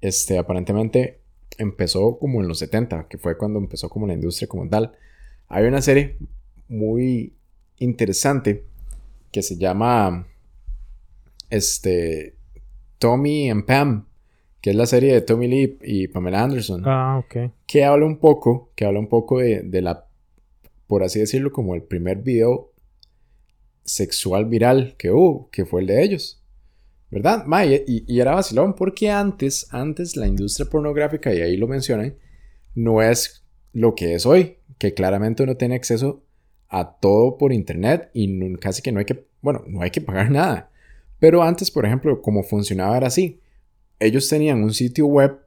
Este, 0.00 0.38
aparentemente 0.38 1.22
empezó 1.56 2.18
como 2.18 2.40
en 2.40 2.48
los 2.48 2.58
70, 2.58 3.08
que 3.08 3.18
fue 3.18 3.36
cuando 3.36 3.58
empezó 3.58 3.88
como 3.88 4.06
la 4.06 4.14
industria 4.14 4.48
como 4.48 4.68
tal. 4.68 4.92
Hay 5.48 5.64
una 5.66 5.80
serie 5.80 6.18
muy 6.68 7.34
interesante 7.78 8.64
que 9.32 9.42
se 9.42 9.56
llama... 9.56 10.26
Este... 11.50 12.36
Tommy 12.98 13.48
and 13.48 13.64
Pam, 13.64 14.07
que 14.60 14.70
es 14.70 14.76
la 14.76 14.86
serie 14.86 15.12
de 15.14 15.20
Tommy 15.20 15.48
Lee 15.48 15.78
y 15.82 16.08
Pamela 16.08 16.42
Anderson 16.42 16.82
Ah, 16.84 17.18
ok. 17.24 17.52
que 17.66 17.84
habla 17.84 18.06
un 18.06 18.18
poco, 18.18 18.70
que 18.74 18.84
habla 18.84 18.98
un 19.00 19.08
poco 19.08 19.38
de, 19.38 19.62
de 19.62 19.82
la, 19.82 20.06
por 20.86 21.02
así 21.02 21.18
decirlo, 21.20 21.52
como 21.52 21.74
el 21.74 21.82
primer 21.82 22.18
video 22.22 22.72
sexual 23.84 24.46
viral 24.46 24.94
que 24.98 25.10
hubo, 25.10 25.48
que 25.50 25.64
fue 25.64 25.80
el 25.80 25.86
de 25.86 26.02
ellos. 26.02 26.42
¿Verdad? 27.10 27.44
Ma, 27.46 27.64
y, 27.64 27.82
y- 27.86 28.20
era 28.20 28.34
vacilón 28.34 28.74
porque 28.74 29.10
antes, 29.10 29.66
antes 29.72 30.14
la 30.16 30.26
industria 30.26 30.68
pornográfica, 30.68 31.32
y 31.32 31.40
ahí 31.40 31.56
lo 31.56 31.66
mencioné, 31.66 32.16
no 32.74 33.00
es 33.00 33.44
lo 33.72 33.94
que 33.94 34.14
es 34.14 34.26
hoy, 34.26 34.56
que 34.76 34.92
claramente 34.92 35.42
uno 35.42 35.56
tiene 35.56 35.74
acceso 35.74 36.22
a 36.68 36.98
todo 36.98 37.38
por 37.38 37.52
internet 37.54 38.10
y 38.12 38.26
no- 38.28 38.58
casi 38.58 38.82
que 38.82 38.92
no 38.92 38.98
hay 38.98 39.06
que, 39.06 39.24
bueno, 39.40 39.62
no 39.66 39.80
hay 39.80 39.90
que 39.90 40.02
pagar 40.02 40.30
nada. 40.30 40.70
Pero 41.18 41.42
antes, 41.42 41.70
por 41.70 41.86
ejemplo, 41.86 42.20
como 42.20 42.42
funcionaba 42.42 42.96
era 42.98 43.06
así. 43.06 43.40
Ellos 44.00 44.28
tenían 44.28 44.62
un 44.62 44.72
sitio 44.74 45.06
web 45.06 45.38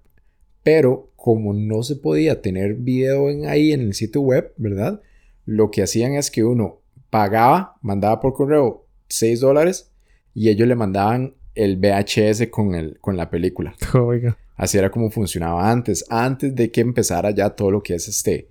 pero 0.64 1.10
como 1.16 1.54
no 1.54 1.84
se 1.84 1.96
podía 1.96 2.42
tener 2.42 2.76
video 2.76 3.30
en 3.30 3.46
ahí 3.48 3.72
en 3.72 3.82
el 3.82 3.94
sitio 3.94 4.22
web, 4.22 4.54
¿verdad? 4.58 5.02
Lo 5.46 5.72
que 5.72 5.84
hacían 5.84 6.14
es 6.14 6.32
que 6.32 6.44
uno 6.44 6.80
pagaba, 7.10 7.78
mandaba 7.82 8.20
por 8.20 8.34
correo 8.34 8.86
6 9.08 9.40
dólares 9.40 9.92
y 10.34 10.50
ellos 10.50 10.68
le 10.68 10.76
mandaban 10.76 11.34
el 11.56 11.78
VHS 11.78 12.48
con, 12.50 12.76
el, 12.76 13.00
con 13.00 13.18
la 13.18 13.30
película. 13.30 13.76
Oiga. 13.94 14.38
Así 14.56 14.78
era 14.78 14.92
como 14.92 15.10
funcionaba 15.10 15.72
antes, 15.72 16.06
antes 16.10 16.56
de 16.56 16.72
que 16.72 16.82
empezara 16.82 17.32
ya 17.32 17.50
todo 17.50 17.72
lo 17.72 17.82
que 17.82 17.96
es 17.96 18.08
este, 18.08 18.48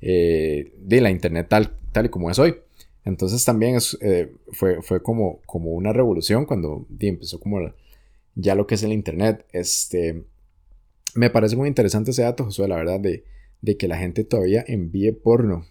eh, 0.00 0.72
de 0.78 1.00
la 1.00 1.10
internet 1.10 1.46
tal, 1.48 1.76
tal 1.92 2.06
y 2.06 2.08
como 2.08 2.30
es 2.30 2.38
hoy. 2.38 2.56
Entonces 3.04 3.44
también 3.44 3.76
es, 3.76 3.96
eh, 4.00 4.32
fue, 4.52 4.82
fue 4.82 5.02
como, 5.02 5.40
como 5.46 5.70
una 5.72 5.92
revolución 5.92 6.44
cuando 6.44 6.86
empezó 6.98 7.38
como 7.40 7.60
la- 7.60 7.74
ya 8.34 8.54
lo 8.54 8.66
que 8.66 8.74
es 8.74 8.82
el 8.82 8.92
internet. 8.92 9.46
Este, 9.52 10.24
me 11.14 11.30
parece 11.30 11.56
muy 11.56 11.68
interesante 11.68 12.10
ese 12.10 12.22
dato, 12.22 12.44
Josué, 12.44 12.68
la 12.68 12.76
verdad, 12.76 13.00
de, 13.00 13.24
de 13.60 13.76
que 13.76 13.88
la 13.88 13.98
gente 13.98 14.24
todavía 14.24 14.64
envíe 14.66 15.12
porno. 15.12 15.64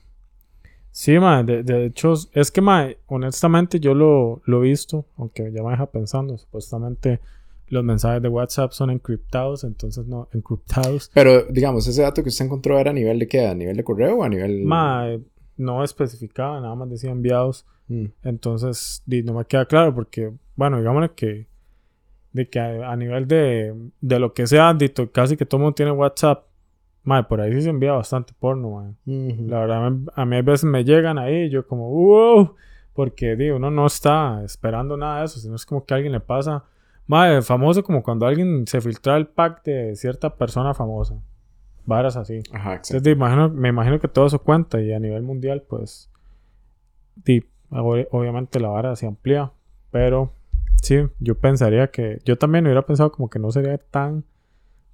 Sí, 0.92 1.18
mae, 1.20 1.44
de, 1.44 1.64
de 1.64 1.86
hecho, 1.86 2.14
es 2.34 2.52
que, 2.52 2.62
mae, 2.62 2.98
honestamente 3.08 3.80
yo 3.80 3.94
lo, 3.94 4.42
lo 4.46 4.64
he 4.64 4.70
visto, 4.70 5.06
aunque 5.18 5.52
ya 5.54 5.64
me 5.64 5.72
deja 5.72 5.86
pensando, 5.86 6.38
supuestamente 6.38 7.22
los 7.68 7.86
mensajes 7.86 8.22
de 8.22 8.28
WhatsApp 8.28 8.74
son 8.74 8.90
encriptados, 8.90 9.64
entonces 9.64 10.06
no, 10.06 10.28
encriptados. 10.34 11.10
Pero, 11.14 11.44
digamos, 11.44 11.88
ese 11.88 12.02
dato 12.02 12.22
que 12.22 12.28
usted 12.28 12.46
encontró 12.46 12.78
era 12.78 12.92
a 12.92 12.94
nivel 12.94 13.20
de 13.20 13.28
qué? 13.30 13.48
¿A 13.48 13.56
nivel 13.56 13.78
de 13.78 13.84
correo 13.86 14.18
o 14.18 14.24
a 14.24 14.30
nivel...? 14.30 14.66
Mae, 14.66 15.22
no 15.56 15.82
especificaba, 15.82 16.60
nada 16.60 16.76
más 16.76 16.90
decía 16.90 17.12
enviados, 17.12 17.66
Mm, 17.92 18.06
entonces 18.24 19.04
no 19.06 19.34
me 19.34 19.44
queda 19.44 19.66
claro 19.66 19.94
porque, 19.94 20.32
bueno, 20.56 20.78
digámosle 20.78 21.12
que, 21.14 21.48
de 22.34 22.50
que 22.50 22.60
a, 22.60 22.92
a 22.92 22.96
nivel 22.96 23.28
de, 23.28 23.76
de 24.02 24.20
lo 24.20 24.34
que 24.34 24.48
sea, 24.48 24.74
di, 24.74 24.90
to- 24.90 25.12
casi 25.12 25.36
que 25.38 25.46
todo 25.46 25.58
el 25.58 25.64
mundo 25.64 25.76
tiene 25.76 25.92
WhatsApp, 25.92 26.46
mae, 27.04 27.24
por 27.24 27.42
ahí 27.42 27.52
sí 27.54 27.62
se 27.64 27.70
envía 27.70 27.94
bastante 27.94 28.34
porno, 28.40 28.96
ujú. 29.06 29.46
La 29.48 29.60
verdad, 29.60 29.92
a 30.16 30.26
mí 30.26 30.36
a 30.38 30.42
veces 30.42 30.66
me 30.66 30.84
llegan 30.84 31.18
ahí 31.18 31.44
y 31.46 31.50
yo 31.50 31.66
como, 31.68 31.90
wow, 31.90 32.56
porque 32.94 33.36
digo, 33.36 33.56
uno 33.58 33.72
no 33.72 33.86
está 33.86 34.42
esperando 34.44 34.96
nada 34.98 35.20
de 35.20 35.26
eso, 35.26 35.40
sino 35.40 35.56
es 35.56 35.66
como 35.66 35.84
que 35.86 35.94
a 35.94 35.98
alguien 35.98 36.14
le 36.14 36.20
pasa, 36.20 36.64
madre, 37.08 37.42
famoso 37.42 37.84
como 37.84 38.04
cuando 38.04 38.26
alguien 38.28 38.66
se 38.68 38.80
filtra 38.82 39.18
el 39.18 39.28
pack 39.28 39.64
de 39.64 39.96
cierta 39.96 40.36
persona 40.36 40.74
famosa, 40.74 41.16
varas 41.86 42.16
así. 42.18 42.40
Ajá, 42.54 42.76
exacto. 42.76 42.98
Entonces, 42.98 43.14
imagino, 43.18 43.50
me 43.50 43.70
imagino 43.70 44.00
que 44.00 44.08
todo 44.08 44.28
eso 44.28 44.40
cuenta 44.40 44.80
y 44.82 44.94
a 44.94 45.00
nivel 45.00 45.24
mundial, 45.24 45.64
pues, 45.68 46.10
obviamente 47.70 48.60
la 48.60 48.70
vara 48.70 48.96
se 48.96 49.08
amplía, 49.08 49.52
pero 49.92 50.32
sí, 50.82 50.98
yo 51.20 51.36
pensaría 51.40 51.90
que, 51.90 52.20
yo 52.26 52.38
también 52.38 52.66
hubiera 52.66 52.86
pensado 52.86 53.12
como 53.12 53.30
que 53.30 53.40
no 53.40 53.52
sería 53.52 53.78
tan 53.78 54.26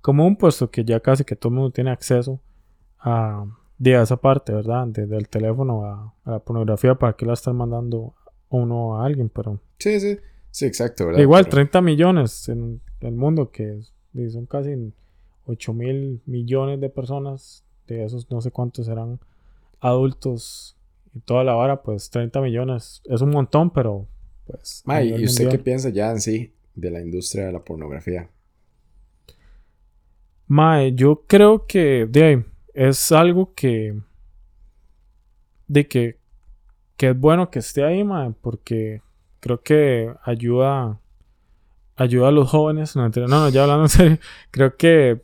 común, 0.01 0.35
puesto 0.37 0.69
que 0.69 0.85
ya 0.85 0.99
casi 0.99 1.23
que 1.23 1.35
todo 1.35 1.49
el 1.49 1.55
mundo 1.55 1.71
tiene 1.71 1.89
acceso 1.89 2.39
a, 2.99 3.43
a 3.43 4.01
esa 4.01 4.17
parte, 4.17 4.53
¿verdad? 4.53 4.87
Desde 4.87 5.17
el 5.17 5.27
teléfono 5.27 5.83
a, 5.85 6.13
a 6.23 6.31
la 6.31 6.39
pornografía, 6.39 6.95
¿para 6.95 7.13
qué 7.13 7.25
la 7.25 7.33
están 7.33 7.55
mandando 7.57 8.13
uno 8.49 8.99
a 9.01 9.05
alguien? 9.05 9.29
Pero 9.29 9.59
Sí, 9.79 9.99
sí. 9.99 10.17
Sí, 10.51 10.65
exacto, 10.65 11.05
¿verdad? 11.07 11.19
igual, 11.21 11.43
Pero- 11.43 11.55
30 11.55 11.81
millones 11.81 12.47
en 12.49 12.81
el 13.01 13.15
mundo, 13.15 13.51
que 13.51 13.79
son 14.31 14.45
casi 14.47 14.93
8 15.45 15.73
mil 15.73 16.21
millones 16.25 16.79
de 16.81 16.89
personas, 16.89 17.63
de 17.87 18.03
esos 18.03 18.29
no 18.31 18.41
sé 18.41 18.51
cuántos 18.51 18.85
serán 18.87 19.19
adultos 19.79 20.75
y 21.13 21.19
toda 21.19 21.43
la 21.43 21.53
vara, 21.53 21.81
pues 21.83 22.09
30 22.09 22.41
millones 22.41 23.01
es 23.05 23.21
un 23.21 23.29
montón, 23.29 23.69
pero 23.69 24.07
pues... 24.47 24.81
Ma, 24.85 25.03
¿y 25.03 25.25
usted 25.25 25.49
qué 25.49 25.59
piensa 25.59 25.89
ya 25.89 26.11
en 26.11 26.21
sí 26.21 26.53
de 26.75 26.91
la 26.91 27.01
industria 27.01 27.47
de 27.47 27.51
la 27.51 27.63
pornografía? 27.63 28.29
Mae, 30.47 30.93
yo 30.93 31.25
creo 31.27 31.65
que 31.65 32.07
de 32.09 32.23
ahí, 32.23 32.45
es 32.73 33.11
algo 33.11 33.53
que 33.53 33.99
de 35.67 35.87
que, 35.87 36.19
que 36.95 37.09
es 37.09 37.19
bueno 37.19 37.49
que 37.49 37.59
esté 37.59 37.83
ahí, 37.83 38.03
mae, 38.03 38.31
porque 38.41 39.01
creo 39.41 39.61
que 39.61 40.13
ayuda 40.23 41.01
ayuda 41.97 42.29
a 42.29 42.31
los 42.31 42.49
jóvenes, 42.49 42.95
no, 42.95 43.09
no, 43.09 43.27
no, 43.27 43.49
ya 43.49 43.63
hablando 43.63 43.83
en 43.83 43.89
serio, 43.89 44.17
creo 44.51 44.77
que 44.77 45.21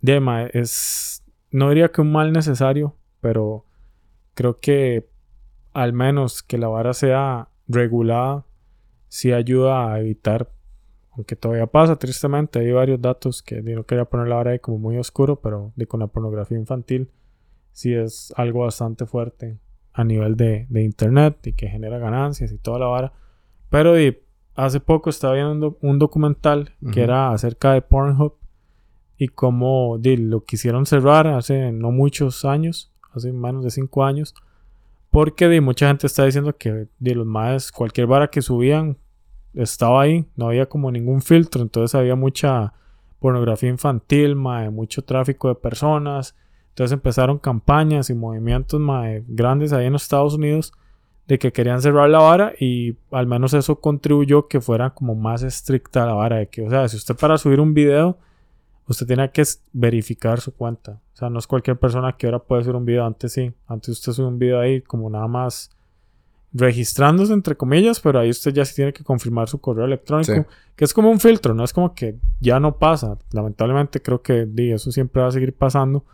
de 0.00 0.12
ahí, 0.12 0.20
mae, 0.20 0.50
es 0.54 1.24
no 1.50 1.70
diría 1.70 1.90
que 1.90 2.00
un 2.00 2.12
mal 2.12 2.32
necesario, 2.32 2.94
pero 3.20 3.64
creo 4.34 4.60
que 4.60 5.08
al 5.72 5.92
menos 5.92 6.42
que 6.42 6.58
la 6.58 6.68
vara 6.68 6.92
sea 6.92 7.47
regulada 7.68 8.44
sí 9.08 9.32
ayuda 9.32 9.92
a 9.92 10.00
evitar, 10.00 10.50
aunque 11.12 11.36
todavía 11.36 11.66
pasa 11.66 11.96
tristemente, 11.96 12.58
hay 12.58 12.72
varios 12.72 13.00
datos 13.00 13.42
que 13.42 13.62
no 13.62 13.84
quería 13.84 14.04
poner 14.04 14.32
ahora 14.32 14.52
ahí 14.52 14.58
como 14.58 14.78
muy 14.78 14.98
oscuro, 14.98 15.40
pero 15.40 15.72
de 15.76 15.86
con 15.86 16.00
la 16.00 16.06
pornografía 16.06 16.58
infantil 16.58 17.10
sí 17.72 17.94
es 17.94 18.32
algo 18.36 18.60
bastante 18.60 19.06
fuerte 19.06 19.58
a 19.92 20.04
nivel 20.04 20.36
de, 20.36 20.66
internet 20.70 21.46
y 21.46 21.52
que 21.54 21.68
genera 21.68 21.98
ganancias 21.98 22.52
y 22.52 22.58
toda 22.58 22.78
la 22.78 22.86
vara. 22.86 23.12
Pero 23.68 23.94
hace 24.54 24.80
poco 24.80 25.10
estaba 25.10 25.34
viendo 25.34 25.78
un 25.82 25.98
documental 25.98 26.74
que 26.92 27.02
era 27.02 27.32
acerca 27.32 27.72
de 27.72 27.82
Pornhub 27.82 28.34
y 29.16 29.28
cómo 29.28 29.98
lo 30.00 30.44
quisieron 30.44 30.86
cerrar 30.86 31.26
hace 31.26 31.72
no 31.72 31.90
muchos 31.90 32.44
años, 32.44 32.92
hace 33.12 33.32
menos 33.32 33.64
de 33.64 33.70
cinco 33.70 34.04
años, 34.04 34.34
porque 35.10 35.48
de, 35.48 35.60
mucha 35.60 35.88
gente 35.88 36.06
está 36.06 36.24
diciendo 36.24 36.56
que 36.56 36.88
de 36.98 37.14
los 37.14 37.26
más 37.26 37.72
cualquier 37.72 38.06
vara 38.06 38.28
que 38.28 38.42
subían 38.42 38.98
estaba 39.54 40.02
ahí, 40.02 40.26
no 40.36 40.48
había 40.48 40.66
como 40.66 40.90
ningún 40.90 41.22
filtro, 41.22 41.62
entonces 41.62 41.94
había 41.94 42.14
mucha 42.14 42.74
pornografía 43.18 43.68
infantil, 43.68 44.36
mucho 44.36 45.02
tráfico 45.02 45.48
de 45.48 45.54
personas, 45.56 46.36
entonces 46.70 46.92
empezaron 46.92 47.38
campañas 47.38 48.10
y 48.10 48.14
movimientos 48.14 48.80
grandes 49.26 49.72
ahí 49.72 49.86
en 49.86 49.94
los 49.94 50.02
Estados 50.02 50.34
Unidos 50.34 50.72
de 51.26 51.38
que 51.38 51.52
querían 51.52 51.82
cerrar 51.82 52.08
la 52.08 52.20
vara 52.20 52.52
y 52.58 52.96
al 53.10 53.26
menos 53.26 53.52
eso 53.52 53.80
contribuyó 53.80 54.48
que 54.48 54.60
fuera 54.60 54.90
como 54.90 55.14
más 55.14 55.42
estricta 55.42 56.06
la 56.06 56.14
vara 56.14 56.36
de 56.36 56.48
que, 56.48 56.62
o 56.62 56.70
sea, 56.70 56.88
si 56.88 56.96
usted 56.96 57.16
para 57.16 57.36
subir 57.36 57.60
un 57.60 57.74
video 57.74 58.18
usted 58.88 59.06
tiene 59.06 59.30
que 59.30 59.44
verificar 59.72 60.40
su 60.40 60.54
cuenta. 60.54 61.00
O 61.14 61.16
sea, 61.16 61.30
no 61.30 61.38
es 61.38 61.46
cualquier 61.46 61.78
persona 61.78 62.16
que 62.16 62.26
ahora 62.26 62.38
puede 62.38 62.62
subir 62.62 62.76
un 62.76 62.84
video. 62.84 63.04
Antes 63.04 63.32
sí. 63.32 63.52
Antes 63.66 63.90
usted 63.90 64.12
sube 64.12 64.26
un 64.26 64.38
video 64.38 64.60
ahí 64.60 64.80
como 64.80 65.08
nada 65.10 65.28
más 65.28 65.70
registrándose 66.52 67.32
entre 67.34 67.56
comillas, 67.56 68.00
pero 68.00 68.18
ahí 68.18 68.30
usted 68.30 68.52
ya 68.52 68.64
sí 68.64 68.74
tiene 68.74 68.92
que 68.92 69.04
confirmar 69.04 69.48
su 69.48 69.60
correo 69.60 69.84
electrónico, 69.84 70.46
que 70.74 70.84
es 70.84 70.94
como 70.94 71.10
un 71.10 71.20
filtro, 71.20 71.52
no 71.52 71.62
es 71.62 71.74
como 71.74 71.94
que 71.94 72.16
ya 72.40 72.58
no 72.58 72.78
pasa. 72.78 73.18
Lamentablemente 73.32 74.00
creo 74.00 74.22
que 74.22 74.48
eso 74.56 74.90
siempre 74.90 75.20
va 75.20 75.28
a 75.28 75.32
seguir 75.32 75.54
pasando, 75.54 76.04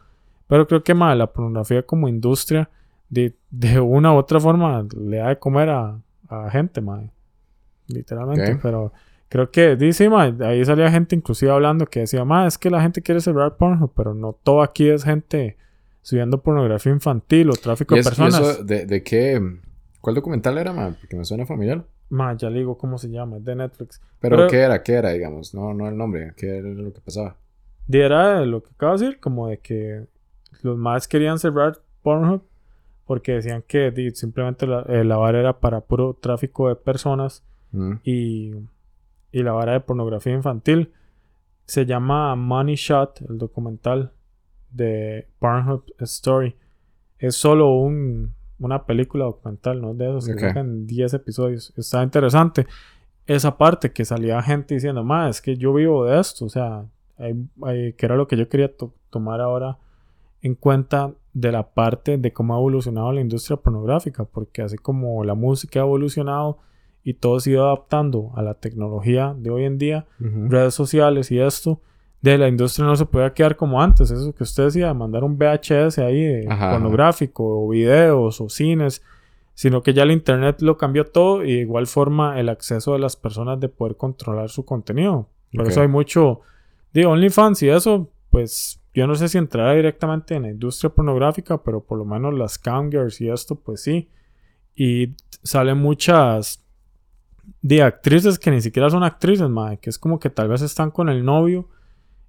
pero 0.48 0.66
creo 0.66 0.82
que 0.82 0.92
más 0.92 1.16
la 1.16 1.32
pornografía 1.32 1.84
como 1.84 2.08
industria 2.08 2.68
de, 3.08 3.36
de, 3.50 3.78
una 3.78 4.12
u 4.12 4.16
otra 4.16 4.40
forma 4.40 4.84
le 4.98 5.18
da 5.18 5.28
de 5.28 5.38
comer 5.38 5.68
a, 5.70 6.00
a 6.28 6.50
gente, 6.50 6.80
madre. 6.80 7.10
Literalmente, 7.86 8.58
pero 8.60 8.92
Creo 9.28 9.50
que 9.50 9.76
dice, 9.76 10.08
ahí 10.40 10.64
salía 10.64 10.90
gente 10.90 11.16
inclusive 11.16 11.50
hablando 11.50 11.86
que 11.86 12.00
decía, 12.00 12.24
ma, 12.24 12.46
es 12.46 12.58
que 12.58 12.70
la 12.70 12.80
gente 12.82 13.02
quiere 13.02 13.20
cerrar 13.20 13.56
Pornhub, 13.56 13.92
pero 13.94 14.14
no 14.14 14.32
todo 14.32 14.62
aquí 14.62 14.88
es 14.88 15.04
gente 15.04 15.56
subiendo 16.02 16.42
pornografía 16.42 16.92
infantil 16.92 17.50
o 17.50 17.54
tráfico 17.54 17.94
de 17.94 18.02
personas. 18.02 18.66
de, 18.66 19.02
qué? 19.02 19.40
¿Cuál 20.00 20.14
documental 20.14 20.58
era, 20.58 20.72
ma? 20.72 20.94
Porque 21.00 21.16
me 21.16 21.24
suena 21.24 21.46
familiar. 21.46 21.84
Ma, 22.10 22.36
ya 22.36 22.50
le 22.50 22.58
digo 22.58 22.76
cómo 22.76 22.98
se 22.98 23.10
llama, 23.10 23.38
es 23.38 23.44
de 23.44 23.56
Netflix. 23.56 24.00
Pero, 24.20 24.46
¿qué 24.46 24.58
era? 24.58 24.82
¿Qué 24.82 24.92
era, 24.92 25.10
digamos? 25.10 25.54
No, 25.54 25.74
no 25.74 25.88
el 25.88 25.96
nombre, 25.96 26.32
¿qué 26.36 26.58
era 26.58 26.68
lo 26.68 26.92
que 26.92 27.00
pasaba? 27.00 27.36
Era 27.90 28.44
lo 28.44 28.62
que 28.62 28.70
acabo 28.70 28.96
de 28.96 29.04
decir, 29.04 29.20
como 29.20 29.48
de 29.48 29.58
que 29.58 30.04
los 30.62 30.78
más 30.78 31.08
querían 31.08 31.38
cerrar 31.38 31.80
Pornhub 32.02 32.42
porque 33.06 33.32
decían 33.32 33.62
que 33.66 33.92
simplemente 34.14 34.66
la, 34.66 34.82
eh, 34.88 35.04
la 35.04 35.28
era 35.30 35.58
para 35.58 35.80
puro 35.80 36.14
tráfico 36.14 36.68
de 36.68 36.76
personas 36.76 37.42
mm. 37.72 37.92
y 38.02 38.52
y 39.34 39.42
la 39.42 39.52
vara 39.52 39.72
de 39.72 39.80
pornografía 39.80 40.32
infantil. 40.32 40.92
Se 41.64 41.84
llama 41.84 42.36
Money 42.36 42.76
Shot, 42.76 43.22
el 43.28 43.36
documental 43.36 44.12
de 44.70 45.26
Pornhub 45.40 45.84
Story. 45.98 46.54
Es 47.18 47.34
solo 47.34 47.74
un, 47.74 48.32
una 48.60 48.86
película 48.86 49.24
documental, 49.24 49.82
no 49.82 49.92
de 49.92 50.08
esos 50.08 50.28
que 50.28 50.38
sacan 50.38 50.86
10 50.86 51.14
episodios. 51.14 51.72
Está 51.76 52.04
interesante. 52.04 52.66
Esa 53.26 53.58
parte 53.58 53.90
que 53.90 54.04
salía 54.04 54.40
gente 54.40 54.74
diciendo, 54.74 55.02
más 55.02 55.36
es 55.36 55.42
que 55.42 55.56
yo 55.56 55.74
vivo 55.74 56.04
de 56.04 56.20
esto. 56.20 56.44
O 56.44 56.48
sea, 56.48 56.86
que 57.18 58.06
era 58.06 58.14
lo 58.14 58.28
que 58.28 58.36
yo 58.36 58.48
quería 58.48 58.70
tomar 59.10 59.40
ahora 59.40 59.78
en 60.42 60.54
cuenta 60.54 61.12
de 61.32 61.50
la 61.50 61.74
parte 61.74 62.18
de 62.18 62.32
cómo 62.32 62.54
ha 62.54 62.58
evolucionado 62.58 63.10
la 63.10 63.20
industria 63.20 63.56
pornográfica. 63.56 64.22
Porque 64.26 64.62
así 64.62 64.78
como 64.78 65.24
la 65.24 65.34
música 65.34 65.80
ha 65.80 65.82
evolucionado 65.82 66.60
y 67.04 67.14
todo 67.14 67.38
se 67.38 67.50
ha 67.50 67.52
ido 67.52 67.66
adaptando 67.66 68.32
a 68.34 68.42
la 68.42 68.54
tecnología 68.54 69.36
de 69.38 69.50
hoy 69.50 69.64
en 69.64 69.78
día, 69.78 70.06
redes 70.18 70.74
sociales 70.74 71.30
y 71.30 71.38
esto, 71.38 71.80
de 72.22 72.38
la 72.38 72.48
industria 72.48 72.86
no 72.86 72.96
se 72.96 73.04
puede 73.04 73.30
quedar 73.34 73.54
como 73.54 73.82
antes. 73.82 74.10
Eso 74.10 74.34
que 74.34 74.44
usted 74.44 74.64
decía, 74.64 74.94
mandar 74.94 75.22
un 75.22 75.36
VHS 75.36 75.98
ahí 75.98 76.46
pornográfico, 76.46 77.66
o 77.66 77.68
videos, 77.68 78.40
o 78.40 78.48
cines, 78.48 79.02
sino 79.52 79.82
que 79.82 79.92
ya 79.92 80.04
el 80.04 80.10
Internet 80.10 80.62
lo 80.62 80.78
cambió 80.78 81.04
todo 81.04 81.44
y 81.44 81.56
de 81.56 81.60
igual 81.60 81.86
forma 81.86 82.40
el 82.40 82.48
acceso 82.48 82.94
de 82.94 82.98
las 82.98 83.16
personas 83.16 83.60
de 83.60 83.68
poder 83.68 83.96
controlar 83.98 84.48
su 84.48 84.64
contenido. 84.64 85.28
Por 85.52 85.68
eso 85.68 85.82
hay 85.82 85.88
mucho 85.88 86.40
de 86.94 87.04
OnlyFans 87.04 87.62
y 87.62 87.68
eso, 87.68 88.08
pues 88.30 88.80
yo 88.94 89.06
no 89.06 89.14
sé 89.14 89.28
si 89.28 89.36
entrará 89.36 89.74
directamente 89.74 90.34
en 90.34 90.44
la 90.44 90.50
industria 90.50 90.88
pornográfica, 90.88 91.62
pero 91.62 91.84
por 91.84 91.98
lo 91.98 92.06
menos 92.06 92.32
las 92.32 92.58
camgirls 92.58 93.20
y 93.20 93.28
esto, 93.28 93.56
pues 93.56 93.82
sí. 93.82 94.08
Y 94.74 95.14
salen 95.42 95.76
muchas 95.76 96.63
de 97.62 97.82
actrices 97.82 98.38
que 98.38 98.50
ni 98.50 98.60
siquiera 98.60 98.90
son 98.90 99.02
actrices, 99.02 99.48
madre, 99.48 99.78
que 99.78 99.90
es 99.90 99.98
como 99.98 100.18
que 100.18 100.30
tal 100.30 100.48
vez 100.48 100.62
están 100.62 100.90
con 100.90 101.08
el 101.08 101.24
novio 101.24 101.68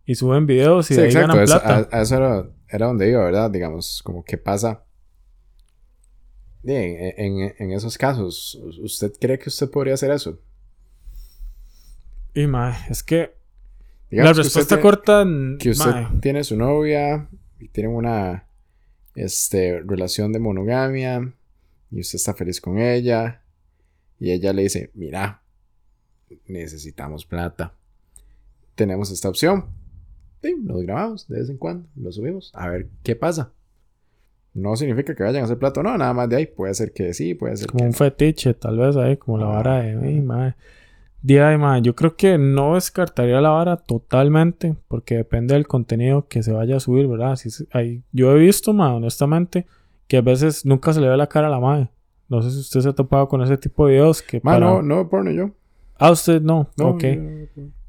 y 0.05 0.15
suben 0.15 0.45
videos 0.45 0.89
y 0.91 0.95
de 0.95 1.03
ahí 1.03 1.13
ganan 1.13 1.45
plata. 1.45 1.87
a, 1.91 2.01
eso 2.01 2.15
era, 2.17 2.49
era, 2.69 2.87
donde 2.87 3.09
iba, 3.09 3.23
¿verdad? 3.23 3.51
Digamos, 3.51 4.01
como 4.03 4.23
qué 4.23 4.37
pasa. 4.37 4.83
Bien, 6.63 7.13
en, 7.17 7.53
en, 7.59 7.71
esos 7.73 7.97
casos, 7.97 8.59
¿usted 8.81 9.13
cree 9.19 9.37
que 9.37 9.49
usted 9.49 9.69
podría 9.69 9.93
hacer 9.93 10.09
eso? 10.11 10.39
Y 12.33 12.47
madre, 12.47 12.77
es 12.89 13.03
que 13.03 13.35
la 14.09 14.33
respuesta 14.33 14.79
corta. 14.81 15.25
Que 15.59 15.69
usted 15.71 15.91
tiene 16.21 16.43
su 16.43 16.55
novia 16.55 17.27
y 17.59 17.67
tienen 17.67 17.93
una 17.93 18.47
este, 19.15 19.81
relación 19.85 20.31
de 20.31 20.39
monogamia 20.39 21.33
y 21.91 21.99
usted 21.99 22.15
está 22.17 22.33
feliz 22.33 22.59
con 22.59 22.77
ella 22.77 23.44
y 24.19 24.31
ella 24.31 24.53
le 24.53 24.63
dice, 24.63 24.91
mira, 24.93 25.41
necesitamos 26.47 27.25
plata. 27.25 27.73
Tenemos 28.75 29.11
esta 29.11 29.29
opción. 29.29 29.65
Sí, 30.41 30.55
nos 30.61 30.83
grabamos 30.83 31.27
de 31.27 31.39
vez 31.39 31.49
en 31.49 31.57
cuando, 31.57 31.87
lo 31.95 32.11
subimos, 32.11 32.51
a 32.53 32.69
ver 32.69 32.87
qué 33.03 33.15
pasa. 33.15 33.51
No 34.53 34.75
significa 34.75 35.15
que 35.15 35.23
vayan 35.23 35.41
a 35.41 35.45
hacer 35.45 35.57
plata, 35.57 35.83
no, 35.83 35.97
nada 35.97 36.13
más 36.13 36.29
de 36.29 36.37
ahí. 36.37 36.45
Puede 36.45 36.73
ser 36.73 36.93
que 36.93 37.13
sí, 37.13 37.33
puede 37.33 37.57
ser 37.57 37.67
como 37.67 37.83
un 37.83 37.93
fetiche, 37.93 38.53
tal 38.53 38.77
vez 38.77 38.95
ahí, 38.95 39.17
como 39.17 39.37
la 39.37 39.47
vara 39.47 39.81
de 39.81 39.95
mi 39.95 40.21
madre. 40.21 40.55
Día 41.21 41.57
madre, 41.57 41.81
yo 41.81 41.95
creo 41.95 42.15
que 42.15 42.37
no 42.37 42.75
descartaría 42.75 43.41
la 43.41 43.49
vara 43.49 43.77
totalmente, 43.77 44.75
porque 44.87 45.15
depende 45.15 45.55
del 45.55 45.67
contenido 45.67 46.27
que 46.27 46.43
se 46.43 46.53
vaya 46.53 46.77
a 46.77 46.79
subir, 46.79 47.07
¿verdad? 47.07 47.35
Si 47.35 47.49
hay, 47.71 48.03
yo 48.11 48.31
he 48.31 48.39
visto, 48.39 48.73
madre, 48.73 48.97
honestamente, 48.97 49.65
que 50.07 50.17
a 50.17 50.21
veces 50.21 50.65
nunca 50.65 50.93
se 50.93 51.01
le 51.01 51.09
ve 51.09 51.17
la 51.17 51.27
cara 51.27 51.47
a 51.47 51.49
la 51.49 51.59
madre. 51.59 51.89
No 52.27 52.41
sé 52.41 52.51
si 52.51 52.59
usted 52.59 52.81
se 52.81 52.89
ha 52.89 52.93
topado 52.93 53.27
con 53.27 53.41
ese 53.41 53.57
tipo 53.57 53.85
de 53.85 53.93
videos 53.93 54.21
que 54.21 54.41
para... 54.41 54.59
no, 54.59 54.81
no 54.81 55.07
porno 55.09 55.31
yo. 55.31 55.51
Ah, 55.97 56.11
usted 56.11 56.41
no. 56.41 56.69
ok. 56.79 57.03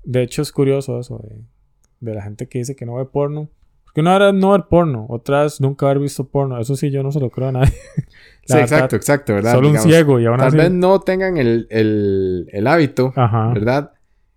De 0.05 0.23
hecho, 0.23 0.43
es 0.43 0.53
curioso 0.53 1.01
eso 1.01 1.21
de, 2.01 2.15
la 2.15 2.23
gente 2.23 2.47
que 2.47 2.59
dice 2.59 2.77
que 2.77 2.87
no 2.87 2.97
ve 2.97 3.07
porno. 3.07 3.49
Porque 3.85 4.01
una 4.03 4.19
vez 4.19 4.35
no 4.35 4.53
ver 4.53 4.65
porno, 4.69 5.07
otras 5.09 5.61
nunca 5.61 5.87
haber 5.87 6.01
visto 6.01 6.29
porno. 6.29 6.61
Eso 6.61 6.77
sí, 6.77 6.91
yo 6.91 7.03
no 7.03 7.11
se 7.11 7.19
lo 7.19 7.31
creo 7.31 7.49
a 7.49 7.53
nadie. 7.53 7.73
sí, 8.45 8.59
exacto, 8.59 8.95
exacto, 8.95 9.35
¿verdad? 9.35 9.55
Solo 9.55 9.71
un 9.71 9.79
ciego 9.79 10.21
y 10.21 10.27
aún 10.27 10.39
Tal 10.39 10.55
vez 10.55 10.71
no 10.71 11.01
tengan 11.01 11.39
el, 11.39 11.67
el, 11.71 12.49
el 12.53 12.67
hábito, 12.67 13.13
¿verdad? 13.17 13.93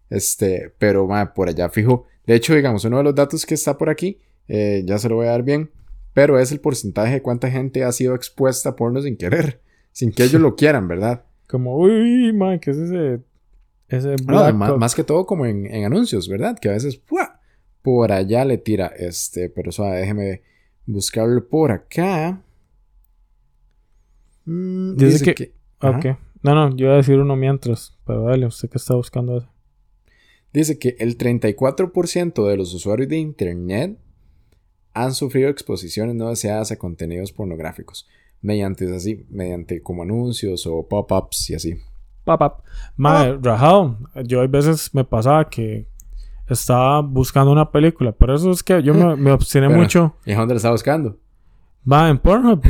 Este, 0.10 0.74
pero 0.80 1.08
por 1.36 1.50
allá 1.50 1.70
fijo. 1.70 2.08
De 2.26 2.36
hecho, 2.36 2.56
digamos, 2.56 2.86
uno 2.86 2.98
de 2.98 3.04
los 3.04 3.16
datos 3.16 3.46
que 3.46 3.54
está 3.54 3.78
por 3.78 3.90
aquí, 3.90 4.20
eh, 4.48 4.84
ya 4.86 4.98
se 4.98 5.10
lo 5.10 5.16
voy 5.16 5.28
a 5.28 5.32
dar 5.32 5.44
bien, 5.44 5.70
pero 6.14 6.40
es 6.40 6.52
el 6.52 6.60
porcentaje 6.60 7.14
de 7.14 7.22
cuánta 7.22 7.52
gente 7.52 7.84
ha 7.84 7.92
sido 7.92 8.16
expuesta 8.16 8.70
a 8.70 8.76
porno 8.76 9.02
sin 9.02 9.18
querer 9.18 9.60
sin 9.91 10.12
que 10.12 10.23
ellos 10.23 10.41
lo 10.41 10.56
quieran, 10.56 10.88
¿verdad? 10.88 11.23
Como, 11.47 11.78
uy, 11.78 12.32
man, 12.34 12.60
¿qué 12.60 12.71
es 12.71 12.78
ese? 12.78 13.21
Ese 13.88 14.15
no, 14.25 14.54
más, 14.78 14.93
que 14.93 15.04
todo 15.04 15.25
como 15.25 15.47
en, 15.47 15.84
anuncios, 15.84 16.30
¿verdad? 16.30 16.58
Que 16.60 16.69
a 16.69 16.73
veces, 16.73 16.97
¡pua! 16.97 17.39
Por 17.82 18.12
allá 18.12 18.45
le 18.45 18.60
tira, 18.60 18.88
este, 18.88 19.49
pero 19.49 19.71
suave, 19.71 19.97
déjeme 19.97 20.43
buscarlo 20.86 21.47
por 21.47 21.71
acá. 21.71 22.43
Mm, 24.45 24.95
dice, 24.95 25.34
que... 25.34 25.54
ok. 25.82 26.06
No, 26.43 26.54
no, 26.54 26.75
yo 26.75 26.86
iba 26.86 26.93
a 26.93 26.97
decir 26.97 27.17
uno 27.17 27.36
mientras, 27.36 27.97
pero 28.06 28.23
dale, 28.23 28.45
usted 28.45 28.69
que 28.69 28.78
está 28.78 28.95
buscando 28.95 29.38
eso. 29.38 29.49
Dice 30.54 30.78
que 30.78 30.95
el 30.99 31.17
34% 31.17 32.47
de 32.47 32.58
los 32.58 32.73
usuarios 32.73 33.10
de 33.10 33.17
Internet 33.17 33.97
han 34.93 35.13
sufrido 35.13 35.49
exposiciones 35.49 36.15
no 36.15 36.30
deseadas 36.30 36.71
a 36.71 36.78
contenidos 36.78 37.32
pornográficos 37.32 38.08
mediante 38.41 38.93
así, 38.95 39.25
mediante 39.30 39.82
como 39.82 40.04
anuncios 40.04 40.65
o 40.67 40.88
pop-ups 40.88 41.49
y 41.49 41.56
así. 41.56 41.78
Pop-up. 42.23 42.63
Madre, 42.95 43.32
ah. 43.32 43.39
rajado. 43.41 43.97
Yo 44.25 44.41
hay 44.41 44.47
veces 44.47 44.93
me 44.93 45.04
pasaba 45.04 45.49
que 45.49 45.88
estaba 46.47 47.02
buscando 47.02 47.52
una 47.52 47.71
película, 47.71 48.12
pero 48.12 48.36
eso 48.36 48.52
es 48.52 48.63
que 48.63 48.82
yo 48.82 48.93
me, 48.93 49.15
me 49.15 49.32
obstiné 49.32 49.69
mucho. 49.69 50.15
¿Y 50.25 50.34
dónde 50.34 50.54
la 50.54 50.58
estaba 50.58 50.73
buscando? 50.73 51.17
Va 51.89 52.10
en 52.10 52.17
Pornhub. 52.17 52.62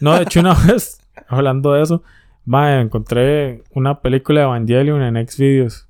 No, 0.00 0.14
de 0.14 0.22
hecho, 0.22 0.40
una 0.40 0.54
vez, 0.66 1.00
hablando 1.28 1.72
de 1.72 1.82
eso, 1.82 2.02
mae, 2.44 2.80
encontré 2.80 3.62
una 3.72 4.00
película 4.00 4.40
de 4.40 4.46
Evangelion 4.46 5.02
en 5.02 5.28
Xvideos. 5.28 5.88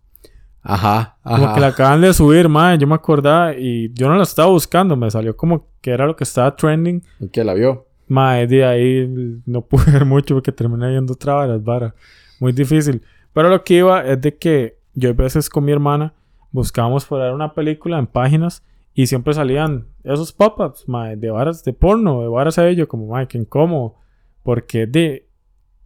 Ajá, 0.62 1.18
ajá. 1.22 1.36
Como 1.36 1.54
que 1.54 1.60
la 1.60 1.66
acaban 1.68 2.00
de 2.00 2.14
subir, 2.14 2.48
mae, 2.48 2.78
yo 2.78 2.86
me 2.86 2.94
acordaba 2.94 3.54
y 3.54 3.92
yo 3.92 4.08
no 4.08 4.16
la 4.16 4.22
estaba 4.22 4.48
buscando, 4.48 4.96
me 4.96 5.10
salió 5.10 5.36
como 5.36 5.68
que 5.82 5.90
era 5.90 6.06
lo 6.06 6.16
que 6.16 6.24
estaba 6.24 6.56
trending. 6.56 7.02
¿Y 7.20 7.28
qué 7.28 7.44
la 7.44 7.52
vio? 7.52 7.86
Mae, 8.08 8.46
de 8.46 8.64
ahí 8.64 9.40
no 9.46 9.62
pude 9.62 9.90
ver 9.92 10.04
mucho 10.04 10.34
porque 10.34 10.52
terminé 10.52 10.90
viendo 10.90 11.14
otra 11.14 11.46
vara. 11.58 11.94
Muy 12.40 12.52
difícil. 12.52 13.02
Pero 13.32 13.48
lo 13.48 13.64
que 13.64 13.74
iba 13.74 14.04
es 14.04 14.20
de 14.20 14.36
que 14.36 14.78
yo 14.94 15.10
a 15.10 15.12
veces 15.12 15.48
con 15.48 15.64
mi 15.64 15.72
hermana 15.72 16.14
buscábamos 16.50 17.04
por 17.04 17.20
ver 17.20 17.32
una 17.32 17.52
película 17.52 17.98
en 17.98 18.06
páginas 18.06 18.62
y 18.94 19.08
siempre 19.08 19.34
salían 19.34 19.88
esos 20.04 20.32
pop-ups, 20.32 20.88
mae, 20.88 21.16
de 21.16 21.30
varas 21.30 21.64
de 21.64 21.72
porno, 21.72 22.22
de 22.22 22.28
varas 22.28 22.58
a 22.58 22.68
ello, 22.68 22.86
como, 22.86 23.08
mae, 23.08 23.26
que 23.26 23.38
incómodo. 23.38 23.96
Porque 24.42 24.86
de 24.86 25.26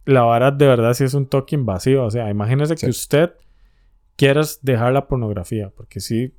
la 0.05 0.21
vara 0.21 0.51
de 0.51 0.67
verdad 0.67 0.93
sí 0.93 1.03
es 1.03 1.13
un 1.13 1.25
toque 1.25 1.55
invasivo. 1.55 2.03
O 2.03 2.11
sea, 2.11 2.29
imagínese 2.29 2.75
que 2.75 2.87
usted 2.87 3.31
quieras 4.15 4.59
dejar 4.61 4.93
la 4.93 5.07
pornografía, 5.07 5.71
porque 5.75 5.99
si 5.99 6.33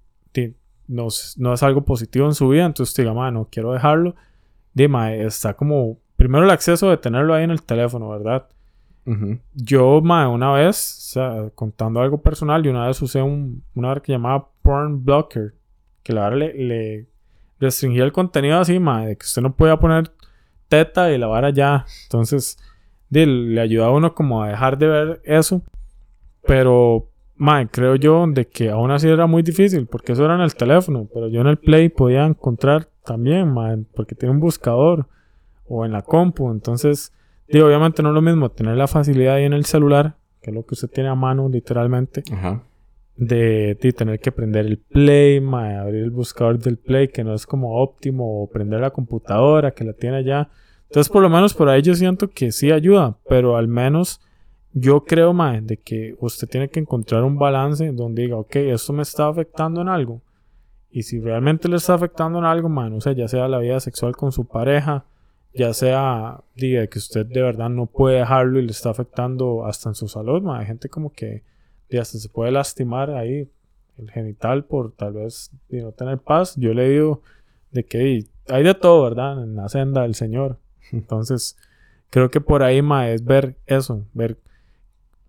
no, 0.87 1.07
no, 1.37 1.55
es 1.55 1.63
algo 1.63 1.85
positivo 1.85 2.27
en 2.27 2.35
su 2.35 2.49
vida, 2.49 2.67
entonces 2.67 2.95
diga, 2.97 3.15
mae, 3.15 3.33
no 3.33 3.49
quiero 3.51 3.73
dejarlo. 3.73 4.17
Dime, 4.75 5.25
está 5.25 5.55
como, 5.55 5.99
primero 6.17 6.45
el 6.45 6.51
acceso 6.51 6.91
de 6.91 6.97
tenerlo 6.97 7.35
ahí 7.35 7.45
en 7.45 7.51
el 7.51 7.63
teléfono, 7.63 8.09
¿verdad? 8.11 8.47
Yo, 9.55 10.01
mae, 10.03 10.27
una 10.29 10.53
vez, 10.53 10.77
o 10.99 11.13
sea, 11.13 11.51
contando 11.55 12.01
algo 12.01 12.23
personal, 12.23 12.63
yo 12.63 12.71
una 12.71 12.87
vez 12.87 13.03
usé 13.03 13.21
un, 13.21 13.65
una 13.75 13.99
que 14.01 14.13
llamaba 14.13 14.49
Porn 14.63 15.05
Blocker, 15.05 15.55
que 16.03 16.13
la 16.13 16.23
vara 16.23 16.37
le, 16.37 17.09
restringía 17.59 18.05
el 18.05 18.13
contenido 18.13 18.59
así, 18.59 18.79
mae, 18.79 19.09
de 19.09 19.17
que 19.17 19.25
usted 19.25 19.43
no 19.43 19.55
podía 19.57 19.79
poner 19.79 20.13
teta 20.69 21.11
y 21.13 21.19
la 21.19 21.27
vara 21.27 21.51
ya. 21.51 21.87
Entonces, 22.05 22.57
le 23.11 23.61
ayudaba 23.61 23.91
a 23.91 23.97
uno 23.97 24.15
como 24.15 24.43
a 24.43 24.49
dejar 24.49 24.79
de 24.79 24.87
ver 24.87 25.21
eso. 25.25 25.63
Pero, 26.47 27.09
mae, 27.35 27.69
creo 27.69 27.97
yo 27.97 28.25
de 28.29 28.47
que 28.47 28.71
aún 28.71 28.93
así 28.93 29.09
era 29.09 29.27
muy 29.27 29.43
difícil, 29.43 29.87
porque 29.87 30.13
eso 30.13 30.25
era 30.25 30.37
en 30.37 30.43
el 30.43 30.55
teléfono, 30.55 31.09
pero 31.13 31.27
yo 31.29 31.41
en 31.41 31.49
el 31.49 31.59
Play 31.59 31.89
podía 31.89 32.25
encontrar 32.27 32.90
también, 33.05 33.55
porque 33.95 34.15
tiene 34.15 34.35
un 34.35 34.41
buscador 34.41 35.07
o 35.67 35.85
en 35.85 35.93
la 35.93 36.03
compu, 36.03 36.51
entonces 36.51 37.13
Digo, 37.51 37.67
obviamente 37.67 38.03
no 38.03 38.11
es 38.11 38.15
lo 38.15 38.23
mismo 38.23 38.51
tener 38.51 38.77
la 38.77 38.87
facilidad 38.87 39.35
ahí 39.35 39.45
en 39.45 39.53
el 39.53 39.65
celular, 39.65 40.15
que 40.41 40.51
es 40.51 40.55
lo 40.55 40.65
que 40.65 40.75
usted 40.75 40.89
tiene 40.89 41.09
a 41.09 41.15
mano 41.15 41.49
literalmente, 41.49 42.23
De, 43.17 43.77
tener 43.97 44.21
que 44.21 44.33
prender 44.33 44.67
el 44.67 44.79
Play, 44.79 45.39
abrir 45.39 46.05
el 46.05 46.11
buscador 46.11 46.59
del 46.59 46.79
Play, 46.79 47.09
que 47.09 47.25
no 47.25 47.35
es 47.35 47.47
como 47.47 47.83
óptimo, 47.83 48.43
o 48.43 48.49
prender 48.49 48.81
la 48.81 48.91
computadora, 48.91 49.73
que 49.73 49.85
la 49.85 49.93
tiene 49.93 50.19
allá. 50.19 50.49
Entonces, 50.85 51.11
por 51.11 51.23
lo 51.23 51.29
menos 51.29 51.53
por 51.53 51.69
ahí 51.69 51.83
yo 51.83 51.95
siento 51.95 52.31
que 52.31 52.53
sí 52.53 52.71
ayuda, 52.71 53.19
pero 53.29 53.57
al 53.57 53.69
menos 53.69 54.21
yo 54.73 55.05
creo, 55.05 55.35
de 55.63 55.77
que 55.77 56.15
usted 56.21 56.49
tiene 56.49 56.69
que 56.69 56.79
encontrar 56.79 57.25
un 57.25 57.37
balance 57.37 57.91
donde 57.93 58.23
diga, 58.23 58.37
ok, 58.37 58.57
esto 58.57 58.93
me 58.93 59.03
está 59.03 59.27
afectando 59.27 59.81
en 59.81 59.89
algo. 59.89 60.23
Y 60.91 61.05
si 61.05 61.21
realmente 61.21 61.69
le 61.69 61.77
está 61.77 61.95
afectando 61.95 62.39
en 62.39 62.45
algo, 62.45 62.69
man, 62.69 62.93
o 62.95 63.01
sea, 63.01 63.13
ya 63.13 63.29
sea 63.29 63.49
la 63.49 63.59
vida 63.59 63.79
sexual 63.81 64.17
con 64.17 64.33
su 64.33 64.47
pareja, 64.47 65.05
ya 65.55 65.73
sea 65.73 66.41
diga 66.55 66.87
que 66.87 66.99
usted 66.99 67.27
de 67.27 67.43
verdad 67.43 67.69
no 67.69 67.87
puede 67.87 68.19
dejarlo 68.19 68.59
y 68.59 68.63
le 68.63 68.71
está 68.71 68.91
afectando 68.91 69.67
hasta 69.67 69.89
en 69.89 69.95
su 69.95 70.09
salud, 70.09 70.49
hay 70.51 70.67
gente 70.67 70.89
como 70.89 71.13
que 71.13 71.43
hasta 71.99 72.19
se 72.19 72.29
puede 72.29 72.53
lastimar 72.53 73.11
ahí 73.11 73.49
el 73.99 74.11
genital 74.11 74.65
por 74.65 74.93
tal 74.93 75.15
vez 75.15 75.51
no 75.69 75.93
tener 75.93 76.19
paz. 76.19 76.55
Yo 76.57 76.73
le 76.73 76.89
digo 76.89 77.23
de 77.71 77.85
que 77.85 78.25
hay 78.49 78.63
de 78.63 78.75
todo, 78.75 79.03
¿verdad? 79.05 79.43
En 79.43 79.57
la 79.57 79.69
senda 79.69 80.03
del 80.03 80.15
Señor. 80.15 80.59
Entonces, 80.93 81.57
creo 82.11 82.31
que 82.31 82.41
por 82.41 82.63
ahí, 82.63 82.83
ma, 82.83 83.11
es 83.11 83.25
ver 83.25 83.57
eso, 83.67 84.05
ver, 84.13 84.39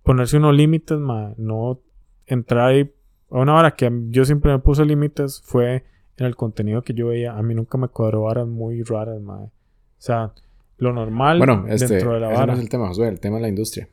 ponerse 0.04 0.38
unos 0.38 0.56
límites, 0.56 0.97
ma, 0.97 1.34
no 1.38 1.80
entrar 2.26 2.69
ahí. 2.69 2.91
Una 3.32 3.56
hora 3.56 3.72
que 3.72 3.89
yo 4.10 4.26
siempre 4.26 4.52
me 4.52 4.60
puse 4.60 4.84
límites 4.84 5.41
fue 5.41 5.86
en 6.17 6.26
el 6.26 6.36
contenido 6.36 6.82
que 6.82 6.94
yo 6.94 7.08
veía. 7.08 7.38
A 7.38 7.41
mí 7.41 7.56
nunca 7.56 7.78
me 7.78 7.88
cuadró 7.88 8.24
varas 8.24 8.46
muy 8.46 8.84
raras, 8.84 9.22
ma. 9.22 9.44
O 9.44 9.52
sea, 9.98 10.34
lo 10.78 10.91
normal 10.91 11.38
bueno, 11.38 11.65
este, 11.70 11.88
dentro 11.88 12.13
de 12.13 12.20
la 12.20 12.28
vara. 12.28 12.48
no 12.48 12.54
es 12.54 12.60
el 12.60 12.67
tema, 12.70 12.89
Josué, 12.89 13.08
el 13.08 13.22
tema 13.22 13.38
es 13.38 13.44
la 13.44 13.48
industria. 13.48 13.88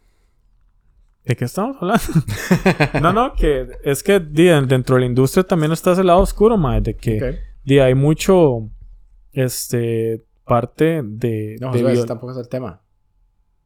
¿De 1.24 1.36
qué 1.36 1.44
estamos 1.44 1.76
hablando? 1.80 2.04
no, 3.00 3.12
no, 3.12 3.34
que 3.34 3.68
es 3.84 4.02
que 4.02 4.18
dentro 4.18 4.96
de 4.96 5.00
la 5.02 5.06
industria 5.06 5.44
también 5.44 5.70
está 5.70 5.92
ese 5.92 6.02
lado 6.02 6.20
oscuro, 6.20 6.56
mae, 6.56 6.80
de 6.80 6.96
que 6.96 7.80
hay 7.80 7.94
mucho 7.94 8.68
este 9.32 10.24
parte 10.44 11.00
de. 11.04 11.58
No, 11.60 11.70
Josué, 11.70 11.92
ese 11.92 12.06
tampoco 12.06 12.32
es 12.32 12.38
el 12.38 12.48
tema. 12.48 12.80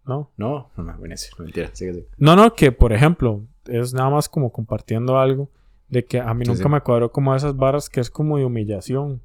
¿No? 0.04 0.32
No, 0.36 0.70
no, 0.76 0.82
no 0.82 0.98
mentira, 0.98 1.70
No, 2.18 2.36
no, 2.36 2.52
que 2.54 2.72
por 2.72 2.92
ejemplo, 2.92 3.46
es 3.64 3.94
nada 3.94 4.10
más 4.10 4.28
como 4.28 4.52
compartiendo 4.52 5.16
algo 5.18 5.48
de 5.92 6.06
que 6.06 6.18
a 6.18 6.32
mí 6.32 6.46
nunca 6.46 6.70
me 6.70 6.80
cuadró 6.80 7.12
como 7.12 7.36
esas 7.36 7.54
barras 7.54 7.90
que 7.90 8.00
es 8.00 8.08
como 8.08 8.38
de 8.38 8.46
humillación. 8.46 9.20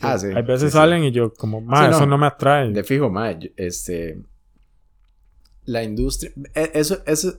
Ah, 0.00 0.18
sí. 0.18 0.26
Hay 0.34 0.42
veces 0.42 0.72
salen 0.72 1.04
y 1.04 1.12
yo 1.12 1.32
como, 1.32 1.60
ma, 1.60 1.88
eso 1.88 2.06
no 2.06 2.18
me 2.18 2.26
atrae. 2.26 2.72
De 2.72 2.82
fijo, 2.82 3.08
ma, 3.08 3.38
este... 3.56 4.20
La 5.64 5.84
industria... 5.84 6.32
E, 6.56 6.72
eso, 6.74 6.98
eso... 7.06 7.38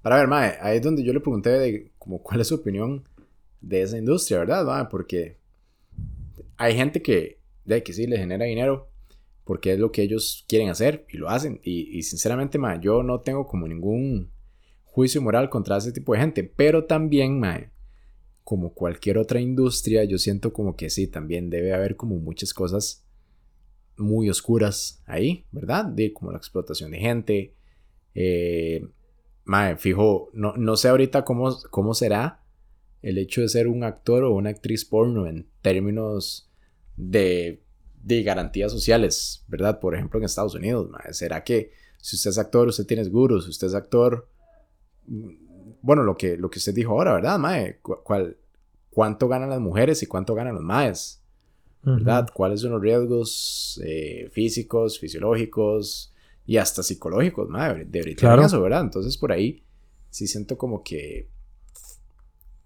Para 0.00 0.18
ver, 0.18 0.28
ma, 0.28 0.52
ahí 0.60 0.76
es 0.76 0.82
donde 0.82 1.02
yo 1.02 1.12
le 1.12 1.18
pregunté 1.18 1.50
de 1.50 1.90
como 1.98 2.22
cuál 2.22 2.40
es 2.40 2.48
su 2.48 2.54
opinión 2.54 3.02
de 3.60 3.82
esa 3.82 3.98
industria, 3.98 4.38
¿verdad, 4.38 4.64
ma? 4.64 4.88
Porque 4.88 5.38
hay 6.58 6.76
gente 6.76 7.02
que, 7.02 7.40
de 7.64 7.82
que 7.82 7.92
sí 7.92 8.06
le 8.06 8.16
genera 8.16 8.44
dinero 8.44 8.90
porque 9.42 9.72
es 9.72 9.80
lo 9.80 9.90
que 9.90 10.02
ellos 10.02 10.44
quieren 10.46 10.68
hacer 10.68 11.04
y 11.08 11.16
lo 11.16 11.28
hacen. 11.28 11.60
Y, 11.64 11.98
y 11.98 12.04
sinceramente, 12.04 12.58
ma, 12.58 12.80
yo 12.80 13.02
no 13.02 13.22
tengo 13.22 13.48
como 13.48 13.66
ningún 13.66 14.30
juicio 14.84 15.20
moral 15.20 15.50
contra 15.50 15.78
ese 15.78 15.90
tipo 15.90 16.12
de 16.12 16.20
gente. 16.20 16.44
Pero 16.44 16.84
también, 16.84 17.40
ma, 17.40 17.71
como 18.44 18.74
cualquier 18.74 19.18
otra 19.18 19.40
industria, 19.40 20.04
yo 20.04 20.18
siento 20.18 20.52
como 20.52 20.76
que 20.76 20.90
sí, 20.90 21.06
también 21.06 21.50
debe 21.50 21.72
haber 21.74 21.96
como 21.96 22.16
muchas 22.16 22.52
cosas 22.52 23.04
muy 23.96 24.28
oscuras 24.28 25.02
ahí, 25.06 25.46
¿verdad? 25.52 25.84
De 25.84 26.12
como 26.12 26.32
la 26.32 26.38
explotación 26.38 26.90
de 26.90 26.98
gente. 26.98 27.54
Eh, 28.14 28.86
fijo, 29.78 30.30
no, 30.32 30.54
no 30.56 30.76
sé 30.76 30.88
ahorita 30.88 31.24
cómo, 31.24 31.56
cómo 31.70 31.94
será 31.94 32.42
el 33.02 33.18
hecho 33.18 33.40
de 33.40 33.48
ser 33.48 33.66
un 33.68 33.84
actor 33.84 34.24
o 34.24 34.34
una 34.34 34.50
actriz 34.50 34.84
porno 34.84 35.26
en 35.26 35.48
términos 35.60 36.50
de, 36.96 37.62
de 38.02 38.22
garantías 38.22 38.70
sociales, 38.70 39.44
¿verdad? 39.48 39.80
Por 39.80 39.94
ejemplo, 39.94 40.18
en 40.18 40.24
Estados 40.24 40.54
Unidos, 40.54 40.88
¿será 41.10 41.42
que 41.42 41.72
si 41.98 42.16
usted 42.16 42.30
es 42.30 42.38
actor, 42.38 42.68
usted 42.68 42.86
tiene 42.86 43.04
seguros, 43.04 43.44
si 43.44 43.50
usted 43.50 43.68
es 43.68 43.74
actor, 43.74 44.28
bueno, 45.82 46.02
lo 46.02 46.16
que, 46.16 46.36
lo 46.36 46.48
que 46.48 46.58
usted 46.58 46.74
dijo 46.74 46.92
ahora, 46.92 47.14
¿verdad, 47.14 47.38
Mae? 47.38 47.78
¿Cuál, 47.82 48.36
cuánto 48.92 49.28
ganan 49.28 49.50
las 49.50 49.60
mujeres 49.60 50.02
y 50.02 50.06
cuánto 50.06 50.34
ganan 50.34 50.54
los 50.54 50.62
maes, 50.62 51.22
¿verdad? 51.82 52.28
¿Cuáles 52.32 52.60
son 52.60 52.72
los 52.72 52.80
riesgos 52.80 53.80
eh, 53.84 54.28
físicos, 54.32 54.98
fisiológicos 54.98 56.12
y 56.46 56.58
hasta 56.58 56.82
psicológicos, 56.82 57.48
mae? 57.48 57.84
De 57.86 58.14
claro. 58.14 58.44
eso, 58.44 58.60
¿verdad? 58.60 58.82
Entonces 58.82 59.16
por 59.16 59.32
ahí 59.32 59.64
sí 60.10 60.26
siento 60.26 60.58
como 60.58 60.84
que, 60.84 61.28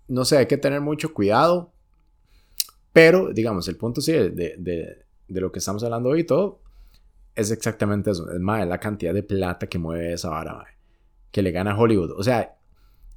no 0.08 0.24
sé, 0.24 0.38
hay 0.38 0.46
que 0.46 0.58
tener 0.58 0.80
mucho 0.80 1.14
cuidado, 1.14 1.72
pero 2.92 3.32
digamos, 3.32 3.68
el 3.68 3.76
punto 3.76 4.00
sí 4.00 4.12
de, 4.12 4.30
de, 4.30 5.06
de 5.28 5.40
lo 5.40 5.52
que 5.52 5.60
estamos 5.60 5.82
hablando 5.84 6.10
hoy 6.10 6.20
y 6.20 6.24
todo 6.24 6.60
es 7.36 7.50
exactamente 7.50 8.10
eso, 8.10 8.32
es 8.32 8.40
más 8.40 8.66
la 8.66 8.80
cantidad 8.80 9.14
de 9.14 9.22
plata 9.22 9.68
que 9.68 9.78
mueve 9.78 10.14
esa 10.14 10.30
vara, 10.30 10.54
mae, 10.54 10.74
que 11.30 11.42
le 11.42 11.52
gana 11.52 11.78
Hollywood. 11.78 12.12
O 12.12 12.24
sea, 12.24 12.55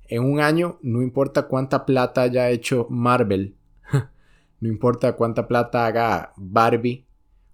en 0.09 0.23
un 0.23 0.39
año, 0.39 0.79
no 0.81 1.03
importa 1.03 1.47
cuánta 1.47 1.85
plata 1.85 2.23
haya 2.23 2.49
hecho 2.49 2.87
Marvel, 2.89 3.55
no 4.59 4.67
importa 4.67 5.15
cuánta 5.15 5.47
plata 5.47 5.85
haga 5.85 6.33
Barbie 6.35 7.05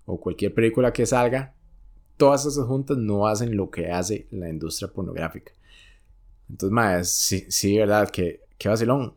o 0.05 0.19
cualquier 0.19 0.53
película 0.53 0.93
que 0.93 1.05
salga, 1.05 1.53
todas 2.15 2.45
esas 2.45 2.65
juntas 2.65 2.97
no 2.97 3.27
hacen 3.27 3.57
lo 3.57 3.69
que 3.69 3.91
hace 3.91 4.27
la 4.31 4.49
industria 4.49 4.87
pornográfica. 4.87 5.51
Entonces, 6.49 6.73
más, 6.73 7.09
sí, 7.09 7.45
sí, 7.49 7.77
verdad, 7.77 8.09
que, 8.09 8.41
que 8.57 8.69
vacilón. 8.69 9.15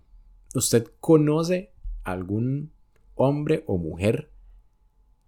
¿Usted 0.54 0.88
conoce 0.98 1.70
algún 2.02 2.72
hombre 3.14 3.62
o 3.66 3.78
mujer 3.78 4.32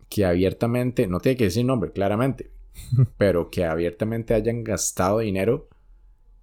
que 0.09 0.25
abiertamente, 0.25 1.07
no 1.07 1.21
tiene 1.21 1.37
que 1.37 1.45
decir 1.45 1.65
nombre, 1.65 1.93
claramente, 1.93 2.51
pero 3.19 3.51
que 3.51 3.65
abiertamente 3.65 4.35
hayan 4.35 4.65
gastado 4.65 5.19
dinero 5.19 5.69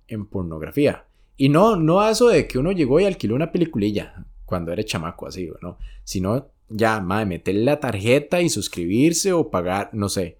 en 0.08 0.27
pornografía? 0.27 1.07
Y 1.38 1.50
no, 1.50 1.76
no 1.76 2.02
a 2.02 2.12
eso 2.12 2.28
de 2.28 2.47
que 2.47 2.58
uno 2.58 2.71
llegó 2.71 3.00
y 3.00 3.06
alquiló 3.06 3.36
una 3.36 3.52
peliculilla 3.52 4.26
cuando 4.45 4.71
era 4.71 4.84
chamaco, 4.84 5.28
así, 5.28 5.50
¿no? 5.62 5.78
Sino 6.04 6.47
ya, 6.69 7.00
madre, 7.00 7.26
meterle 7.26 7.63
la 7.63 7.80
tarjeta 7.80 8.41
y 8.41 8.50
suscribirse 8.50 9.32
o 9.34 9.50
pagar, 9.50 9.89
no 9.93 10.10
sé. 10.10 10.39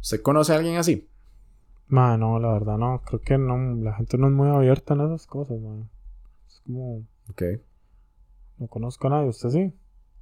¿Usted 0.00 0.22
conoce 0.22 0.52
a 0.52 0.56
alguien 0.56 0.76
así? 0.76 1.08
Ma, 1.88 2.16
no, 2.16 2.38
la 2.38 2.52
verdad 2.52 2.78
no. 2.78 3.02
Creo 3.04 3.20
que 3.20 3.38
no, 3.38 3.74
la 3.82 3.94
gente 3.94 4.18
no 4.18 4.28
es 4.28 4.32
muy 4.32 4.48
abierta 4.48 4.94
en 4.94 5.00
esas 5.00 5.26
cosas, 5.26 5.60
man. 5.60 5.88
Es 6.46 6.60
como... 6.64 7.02
Ok. 7.28 7.42
No 8.58 8.68
conozco 8.68 9.08
a 9.08 9.10
nadie, 9.10 9.28
¿usted 9.28 9.50
sí? 9.50 9.72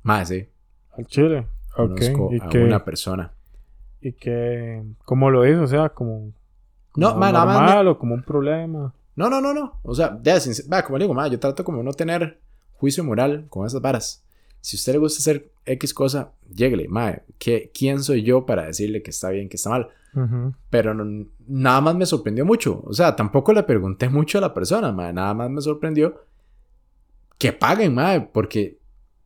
Más, 0.02 0.28
sí. 0.28 0.48
Al 0.92 1.06
Chile. 1.06 1.46
Conozco 1.74 2.30
a 2.30 2.56
una 2.58 2.84
persona. 2.84 3.32
¿Y 4.00 4.12
que 4.12 4.82
¿Cómo 5.04 5.30
lo 5.30 5.46
hizo? 5.48 5.62
O 5.62 5.66
sea, 5.66 5.88
como 5.88 6.32
como 6.92 7.08
No, 7.08 7.16
ma, 7.16 7.32
nada 7.32 7.46
más 7.46 7.86
o 7.86 7.98
como 7.98 8.14
un 8.14 8.22
problema. 8.22 8.94
No, 9.16 9.30
no, 9.30 9.40
no, 9.40 9.54
no. 9.54 9.78
O 9.82 9.94
sea, 9.94 10.18
ya, 10.22 10.38
sin- 10.40 10.54
va, 10.72 10.82
como 10.84 10.98
digo, 10.98 11.14
ma, 11.14 11.28
yo 11.28 11.38
trato 11.38 11.64
como 11.64 11.82
no 11.82 11.92
tener 11.92 12.40
juicio 12.74 13.04
moral 13.04 13.46
con 13.48 13.66
esas 13.66 13.80
varas. 13.80 14.22
Si 14.60 14.76
a 14.76 14.78
usted 14.78 14.92
le 14.94 14.98
gusta 14.98 15.18
hacer 15.20 15.50
X 15.66 15.92
cosa, 15.94 16.32
lléguele, 16.52 16.88
ma, 16.88 17.18
¿qué- 17.38 17.70
¿quién 17.72 18.02
soy 18.02 18.22
yo 18.22 18.44
para 18.46 18.66
decirle 18.66 19.02
que 19.02 19.10
está 19.10 19.30
bien, 19.30 19.48
que 19.48 19.56
está 19.56 19.70
mal? 19.70 19.88
Pero 20.70 20.94
no- 20.94 21.26
nada 21.46 21.80
más 21.80 21.94
me 21.96 22.06
sorprendió 22.06 22.44
mucho. 22.44 22.82
O 22.84 22.92
sea, 22.92 23.14
tampoco 23.16 23.52
le 23.52 23.62
pregunté 23.62 24.08
mucho 24.08 24.38
a 24.38 24.40
la 24.40 24.54
persona, 24.54 24.90
ma, 24.92 25.12
nada 25.12 25.34
más 25.34 25.50
me 25.50 25.60
sorprendió 25.60 26.22
que 27.38 27.52
paguen, 27.52 27.94
ma, 27.94 28.28
porque 28.32 28.78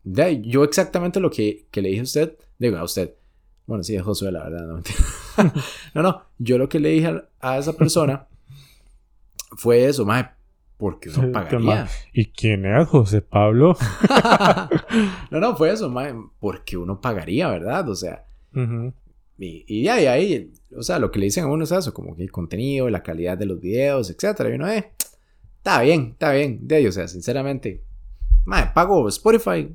yo 0.04 0.64
exactamente 0.64 1.20
lo 1.20 1.30
que, 1.30 1.66
que 1.70 1.82
le 1.82 1.90
dije 1.90 2.00
a 2.00 2.04
usted, 2.04 2.36
digo 2.58 2.76
a 2.78 2.84
usted, 2.84 3.14
bueno, 3.66 3.82
sí, 3.84 3.94
es 3.96 4.02
Josué, 4.02 4.32
la 4.32 4.44
verdad, 4.48 4.66
no, 4.66 4.82
no, 6.02 6.22
yo 6.38 6.56
lo 6.58 6.68
que 6.68 6.80
le 6.80 6.88
dije 6.90 7.06
a, 7.08 7.24
a 7.40 7.58
esa 7.58 7.74
persona 7.74 8.26
fue 9.56 9.84
eso, 9.86 10.04
ma, 10.04 10.34
porque 10.76 11.10
que 11.10 11.20
pagaría. 11.28 11.88
¿Y 12.12 12.26
quién 12.26 12.64
es 12.66 12.86
José 12.88 13.22
Pablo? 13.22 13.76
no, 15.30 15.40
no, 15.40 15.56
fue 15.56 15.70
eso, 15.72 15.88
ma, 15.90 16.08
porque 16.40 16.76
uno 16.76 17.00
pagaría, 17.00 17.48
¿verdad? 17.48 17.88
O 17.88 17.94
sea, 17.94 18.24
Ujú. 18.54 18.92
Y, 19.40 19.64
y 19.68 19.84
de 19.84 19.90
ahí, 19.90 20.06
ahí, 20.06 20.52
o 20.76 20.82
sea, 20.82 20.98
lo 20.98 21.12
que 21.12 21.20
le 21.20 21.26
dicen 21.26 21.44
a 21.44 21.46
uno 21.48 21.62
es 21.62 21.70
eso, 21.70 21.94
como 21.94 22.16
que 22.16 22.22
el 22.24 22.32
contenido, 22.32 22.90
la 22.90 23.02
calidad 23.04 23.38
de 23.38 23.46
los 23.46 23.60
videos, 23.60 24.10
etcétera. 24.10 24.50
Y 24.50 24.54
uno, 24.54 24.66
eh, 24.68 24.90
está 25.58 25.80
bien, 25.82 26.08
está 26.12 26.32
bien. 26.32 26.58
De 26.66 26.76
ahí, 26.76 26.86
o 26.88 26.92
sea, 26.92 27.06
sinceramente, 27.06 27.84
madre, 28.44 28.70
pago 28.74 29.08
Spotify, 29.08 29.72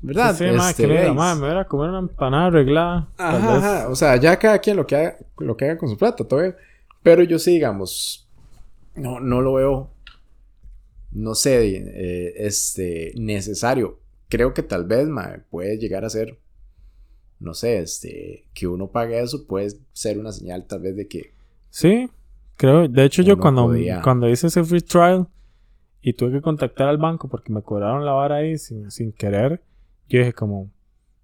¿verdad? 0.00 0.34
Sí, 0.34 0.44
sí, 0.48 0.54
Este, 0.56 0.82
que 0.84 0.88
mira, 0.88 1.02
veis. 1.02 1.14
ma, 1.14 1.34
me 1.34 1.48
voy 1.52 1.58
a 1.58 1.64
comer 1.66 1.90
una 1.90 1.98
empanada 1.98 2.46
arreglada. 2.46 3.08
Ajá, 3.18 3.56
ajá, 3.56 3.88
O 3.90 3.94
sea, 3.94 4.16
ya 4.16 4.38
cada 4.38 4.58
quien 4.58 4.76
lo 4.78 4.86
que 4.86 4.96
haga, 4.96 5.18
lo 5.38 5.54
que 5.54 5.66
haga 5.66 5.76
con 5.78 5.90
su 5.90 5.98
plata, 5.98 6.24
todo 6.26 6.40
bien. 6.40 6.56
Pero 7.02 7.22
yo 7.24 7.38
sí, 7.38 7.52
digamos, 7.52 8.26
no, 8.98 9.20
no 9.20 9.40
lo 9.40 9.54
veo, 9.54 9.90
no 11.12 11.34
sé, 11.34 11.76
eh, 11.76 12.34
este, 12.46 13.12
necesario. 13.16 13.98
Creo 14.28 14.52
que 14.54 14.62
tal 14.62 14.84
vez, 14.84 15.08
ma, 15.08 15.38
puede 15.50 15.78
llegar 15.78 16.04
a 16.04 16.10
ser, 16.10 16.38
no 17.40 17.54
sé, 17.54 17.78
este, 17.78 18.44
que 18.54 18.66
uno 18.66 18.88
pague 18.88 19.20
eso 19.20 19.46
puede 19.46 19.70
ser 19.92 20.18
una 20.18 20.32
señal 20.32 20.66
tal 20.66 20.80
vez 20.80 20.96
de 20.96 21.08
que 21.08 21.32
Sí, 21.70 22.08
creo. 22.56 22.88
De 22.88 23.04
hecho, 23.04 23.22
yo 23.22 23.38
cuando, 23.38 23.66
podía- 23.66 24.02
cuando 24.02 24.28
hice 24.28 24.48
ese 24.48 24.64
free 24.64 24.80
trial 24.80 25.28
y 26.02 26.12
tuve 26.12 26.32
que 26.32 26.40
contactar 26.42 26.88
al 26.88 26.98
banco 26.98 27.28
porque 27.28 27.52
me 27.52 27.62
cobraron 27.62 28.04
la 28.04 28.12
vara 28.12 28.36
ahí 28.36 28.58
sin, 28.58 28.90
sin 28.90 29.12
querer, 29.12 29.62
yo 30.08 30.18
dije 30.20 30.32
como, 30.32 30.70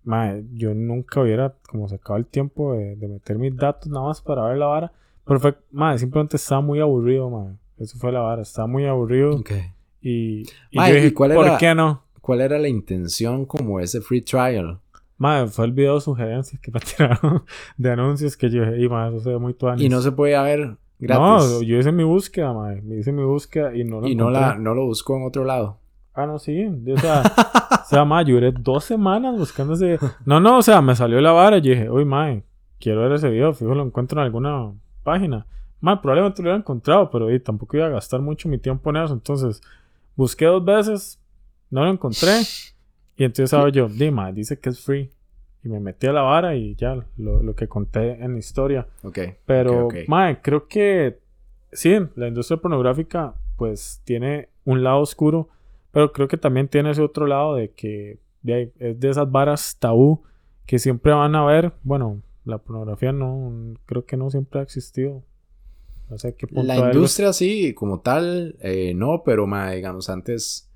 madre, 0.03 0.45
yo 0.53 0.75
nunca 0.75 1.21
hubiera 1.21 1.55
como 1.69 1.89
sacado 1.89 2.17
el 2.19 2.27
tiempo 2.27 2.75
de, 2.75 2.97
de 2.97 3.09
meter 3.09 3.39
mis 3.39 3.57
datos 3.57 3.89
nada 3.91 4.07
más 4.07 4.21
para 4.21 4.45
ver 4.47 4.59
la 4.59 4.67
vara. 4.67 4.93
Pero 5.27 5.41
fue, 5.41 5.57
madre, 5.71 5.99
simplemente 5.99 6.37
estaba 6.37 6.61
muy 6.61 6.81
aburrido, 6.81 7.31
madre. 7.31 7.57
Eso 7.79 7.99
fue 7.99 8.13
la 8.13 8.21
vara, 8.21 8.43
estaba 8.43 8.67
muy 8.67 8.87
aburrido. 8.87 9.43
Y, 10.01 10.43
y 10.71 10.77
Mae, 10.77 10.91
yo 10.91 10.95
dije, 10.97 11.07
¿y 11.09 11.11
cuál 11.13 11.35
¿por 11.35 11.47
era? 11.47 11.59
qué 11.59 11.75
no? 11.75 12.03
¿Cuál 12.21 12.41
era 12.41 12.59
la 12.59 12.69
intención 12.69 13.45
como 13.47 13.81
ese 13.81 14.01
free 14.01 14.21
trial? 14.23 14.79
Madre, 15.17 15.49
fue 15.49 15.65
el 15.67 15.73
video 15.73 15.95
de 15.97 16.01
sugerencias 16.01 16.61
que 16.61 16.71
me 16.73 16.81
tiraron 16.81 17.45
de 17.77 17.91
anuncios 17.91 18.37
que 18.37 18.51
yo 18.51 18.65
dije, 18.65 18.83
y 18.83 18.89
madre, 18.89 19.17
eso 19.17 19.25
se 19.25 19.31
ve 19.31 19.39
muy 19.39 19.55
tuanis. 19.55 19.85
Y 19.85 19.89
no 19.89 20.01
se 20.01 20.13
podía 20.13 20.43
ver 20.43 20.77
gratis. 20.99 21.51
No, 21.51 21.63
yo 21.63 21.79
hice 21.79 21.93
mi 21.93 22.05
búsqueda, 22.05 22.53
madre. 22.53 22.83
Hice 22.99 23.13
mi 23.13 23.23
búsqueda 23.23 23.75
y 23.75 23.85
no 23.85 24.01
lo 24.01 24.09
y 24.09 24.15
no, 24.15 24.31
la, 24.31 24.57
no 24.57 24.75
lo 24.75 24.85
buscó 24.87 25.17
en 25.17 25.25
otro 25.25 25.45
lado. 25.45 25.79
Ah, 26.15 26.27
no, 26.27 26.39
sí. 26.39 26.65
O 26.67 26.99
sea, 26.99 27.23
o 27.25 27.89
sea, 27.89 28.05
ma, 28.05 28.23
yo 28.23 28.35
duré 28.35 28.53
dos 28.53 28.85
semanas 28.85 29.37
buscando 29.37 29.75
ese... 29.75 29.99
No, 30.25 30.39
no, 30.39 30.59
o 30.59 30.63
sea, 30.63 30.81
me 30.81 30.95
salió 30.95 31.21
la 31.21 31.33
vara 31.33 31.59
y 31.59 31.63
yo 31.63 31.71
dije, 31.73 31.91
uy, 31.91 32.05
mae, 32.05 32.45
quiero 32.79 33.03
ver 33.03 33.13
ese 33.13 33.29
video. 33.31 33.53
Fijo, 33.53 33.75
lo 33.75 33.83
encuentro 33.85 34.21
en 34.21 34.27
alguna 34.27 34.73
página. 35.03 35.47
Ma, 35.81 36.01
probablemente 36.01 36.43
lo 36.43 36.47
hubiera 36.47 36.59
encontrado, 36.59 37.11
pero 37.11 37.33
y, 37.33 37.41
tampoco 37.41 37.77
iba 37.77 37.87
a 37.87 37.91
gastar 37.91 38.21
mucho 38.21 38.49
mi 38.49 38.59
tiempo 38.59 38.91
en 38.91 38.97
eso. 38.97 39.15
Entonces, 39.15 39.61
busqué 40.17 40.47
dos 40.47 40.65
veces, 40.65 41.21
no 41.71 41.85
lo 41.85 41.91
encontré. 41.91 42.41
Y 43.17 43.25
entonces 43.25 43.53
ahora 43.53 43.71
yo, 43.71 43.89
di, 43.89 44.11
ma, 44.11 44.33
dice 44.33 44.59
que 44.59 44.71
es 44.71 44.81
free. 44.81 45.11
Y 45.63 45.69
me 45.69 45.81
metí 45.81 46.07
a 46.07 46.13
la 46.13 46.23
vara 46.23 46.55
y 46.57 46.75
ya, 46.75 46.95
lo, 47.17 47.43
lo 47.43 47.55
que 47.55 47.69
conté 47.69 48.23
en 48.23 48.33
la 48.33 48.39
historia. 48.39 48.87
Ok. 49.03 49.19
Pero, 49.47 49.87
ok, 49.87 49.95
ok. 49.95 50.09
mae, 50.09 50.41
creo 50.43 50.69
que 50.69 51.21
sí, 51.73 51.97
la 52.17 52.29
industria 52.29 52.59
pornográfica 52.59 53.35
pues 53.57 54.01
tiene 54.05 54.49
un 54.65 54.83
lado 54.83 55.01
oscuro, 55.01 55.49
pero 55.91 56.13
creo 56.13 56.29
que 56.29 56.37
también 56.37 56.69
tiene 56.69 56.91
ese 56.91 57.03
otro 57.03 57.27
lado 57.27 57.55
de 57.55 57.71
que 57.71 58.19
de 58.43 58.55
ahí, 58.55 58.73
es 58.79 58.99
de 59.01 59.11
esas 59.11 59.31
varas 59.31 59.77
tabú 59.79 60.23
que 60.67 60.79
siempre 60.79 61.13
van 61.13 61.35
a 61.35 61.45
ver. 61.45 61.73
Bueno, 61.83 62.23
la 62.45 62.59
pornografía 62.59 63.13
no, 63.13 63.75
creo 63.87 64.05
que 64.05 64.17
no 64.17 64.31
siempre 64.31 64.61
ha 64.61 64.63
existido. 64.63 65.23
No 66.15 66.19
sé 66.21 66.37
qué 66.37 66.47
punto 66.47 66.63
La 66.63 66.79
industria 66.79 67.33
sí, 67.33 67.75
como 67.75 67.99
tal, 67.99 68.55
eh, 68.61 68.95
no, 68.95 69.25
pero 69.25 69.49
ma, 69.49 69.73
digamos 69.73 70.09
antes, 70.09 70.71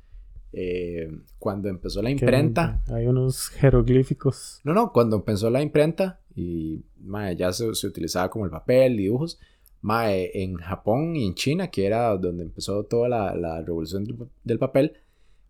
eh, 0.52 1.08
cuando 1.38 1.68
empezó 1.68 2.02
la 2.02 2.10
imprenta, 2.10 2.82
Hay 2.88 3.06
unos 3.06 3.48
jeroglíficos. 3.50 4.60
no, 4.64 4.74
no, 4.74 4.92
cuando 4.92 5.14
empezó 5.14 5.48
la 5.48 5.62
imprenta 5.62 6.18
y 6.34 6.82
ma, 7.00 7.30
ya 7.30 7.52
se, 7.52 7.72
se 7.76 7.86
utilizaba 7.86 8.28
como 8.28 8.46
el 8.46 8.50
papel, 8.50 8.96
dibujos, 8.96 9.38
ma, 9.80 10.12
eh, 10.12 10.42
en 10.42 10.56
Japón 10.56 11.14
y 11.14 11.24
en 11.28 11.36
China, 11.36 11.70
que 11.70 11.86
era 11.86 12.16
donde 12.16 12.42
empezó 12.42 12.82
toda 12.82 13.08
la, 13.08 13.36
la 13.36 13.62
revolución 13.62 14.04
del, 14.42 14.58
papel, 14.58 14.94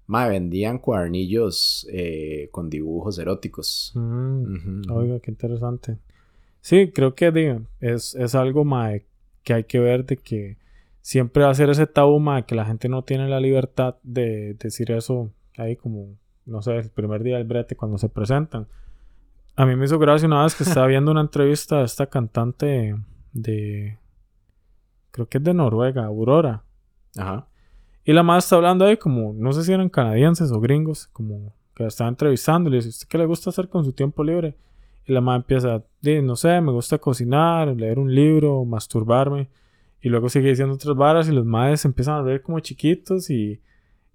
ma, 0.07 0.29
vendían 0.29 0.81
cuadernillos 0.81 1.87
eh, 1.90 2.51
con 2.53 2.68
dibujos 2.68 3.18
eróticos. 3.18 3.92
Mm, 3.94 4.42
Ujú, 4.42 4.81
ujú. 4.83 4.92
Oiga, 4.92 5.20
qué 5.20 5.31
interesante. 5.31 5.96
Sí, 6.61 6.90
creo 6.92 7.14
que 7.14 7.33
digo, 7.33 7.62
es, 7.81 8.14
es 8.16 8.35
algo 8.35 8.66
mae, 8.66 9.07
que 9.49 9.55
hay 9.55 9.65
que 9.65 9.79
ver 9.81 10.05
de 10.05 10.19
que 10.19 10.59
siempre 11.01 11.43
va 11.43 11.49
a 11.49 11.55
ser 11.55 11.71
ese 11.71 11.87
tabú 11.87 12.21
mae, 12.21 12.45
que 12.45 12.55
la 12.55 12.67
gente 12.67 12.87
no 12.91 13.03
tiene 13.03 13.31
la 13.31 13.41
libertad 13.41 13.97
de 14.03 14.53
decir 14.61 14.91
eso 14.91 15.31
ahí 15.57 15.75
como, 15.75 16.19
no 16.45 16.61
sé, 16.61 16.77
el 16.77 16.91
primer 16.91 17.23
día 17.23 17.39
del 17.39 17.47
brete 17.47 17.75
cuando 17.75 17.97
se 17.97 18.11
presentan. 18.11 18.69
A 19.57 19.65
mí 19.65 19.75
me 19.75 19.87
hizo 19.87 19.99
gracia 19.99 20.27
una 20.27 20.43
vez 20.43 20.55
que 20.55 20.65
estaba 20.65 20.87
viendo 20.87 21.11
una 21.11 21.23
entrevista 21.23 21.79
de 21.79 21.85
esta 21.85 22.09
cantante 22.09 22.95
de, 23.33 23.97
creo 25.13 25.27
que 25.31 25.39
es 25.39 25.45
de 25.45 25.55
Noruega, 25.55 26.05
Aurora. 26.05 26.65
Ajá. 27.17 27.49
Y 28.05 28.13
la 28.13 28.23
madre 28.23 28.41
está 28.41 28.57
hablando 28.57 28.85
ahí 28.85 28.99
como, 28.99 29.33
no 29.33 29.55
sé 29.55 29.65
si 29.65 29.73
eran 29.73 29.89
canadienses 29.89 30.53
o 30.53 30.61
gringos, 30.61 31.07
como 31.07 31.55
que 31.75 31.85
la 31.85 31.89
estaba 31.89 32.11
entrevistando 32.11 32.69
y 32.69 32.73
le 32.73 32.77
dice, 32.77 32.91
¿usted 32.91 33.09
qué 33.09 33.17
le 33.17 33.25
gusta 33.25 33.49
hacer 33.49 33.71
con 33.71 33.83
su 33.83 33.95
tiempo 33.95 34.23
libre? 34.23 34.59
Y 35.09 35.12
la 35.12 35.21
madre 35.23 35.38
empieza, 35.38 35.83
"Di, 36.03 36.21
no 36.23 36.37
sé, 36.37 36.61
me 36.61 36.71
gusta 36.71 36.99
cocinar, 36.99 37.68
leer 37.75 37.99
un 37.99 38.14
libro, 38.14 38.64
masturbarme. 38.66 39.49
Y 40.03 40.11
luego 40.11 40.29
sigue 40.29 40.51
diciendo 40.51 40.75
otras 40.75 40.94
varas 40.94 41.29
y 41.29 41.33
los 41.33 41.47
madres 41.47 41.85
empiezan 41.85 42.16
a 42.16 42.23
ver 42.23 42.42
como 42.42 42.61
chiquitos 42.61 43.31
y, 43.31 43.61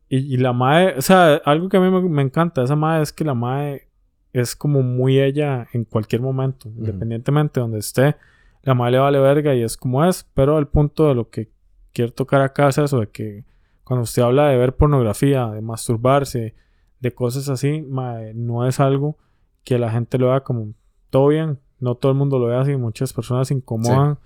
y, 0.08 0.17
y 0.17 0.38
la 0.38 0.53
madre, 0.53 0.95
o 0.97 1.01
sea, 1.01 1.36
algo 1.45 1.67
que 1.67 1.77
a 1.77 1.82
mí 1.82 1.89
me, 1.89 2.01
me 2.08 2.21
encanta 2.21 2.63
esa 2.63 2.75
madre 2.75 3.03
es 3.03 3.12
que 3.12 3.25
la 3.25 3.34
madre 3.34 3.89
es 4.32 4.56
como 4.56 4.82
muy 4.84 5.19
ella 5.19 5.67
en 5.73 5.84
cualquier 5.84 6.21
momento, 6.21 6.69
independientemente 6.69 7.60
de 7.60 7.62
donde 7.63 7.79
esté, 7.79 8.15
la 8.62 8.75
madre 8.75 8.93
le 8.93 8.99
vale 8.99 9.19
verga 9.19 9.56
y 9.56 9.63
es 9.63 9.75
como 9.75 10.06
es, 10.06 10.29
pero 10.34 10.58
el 10.60 10.67
punto 10.67 11.08
de 11.10 11.15
lo 11.15 11.29
que 11.29 11.49
quiero 11.91 12.13
tocar 12.13 12.41
acá 12.41 12.69
es 12.69 12.77
eso, 12.77 12.99
de 12.99 13.08
que 13.10 13.43
cuando 13.84 14.03
usted 14.03 14.21
habla 14.21 14.47
de 14.47 14.58
ver 14.58 14.75
pornografía, 14.75 15.47
de 15.47 15.62
masturbarse, 15.62 16.53
de 16.99 17.13
cosas 17.13 17.49
así, 17.49 17.82
mae, 17.82 18.34
no 18.34 18.65
es 18.67 18.79
algo 18.79 19.17
que 19.63 19.77
la 19.77 19.91
gente 19.91 20.17
lo 20.17 20.27
vea 20.29 20.41
como 20.41 20.73
todo 21.13 21.28
bien. 21.28 21.60
No 21.80 21.95
todo 21.95 22.12
el 22.12 22.17
mundo 22.17 22.39
lo 22.39 22.47
ve 22.47 22.56
así. 22.56 22.76
Muchas 22.76 23.13
personas 23.13 23.47
se 23.47 23.54
incomodan. 23.54 24.17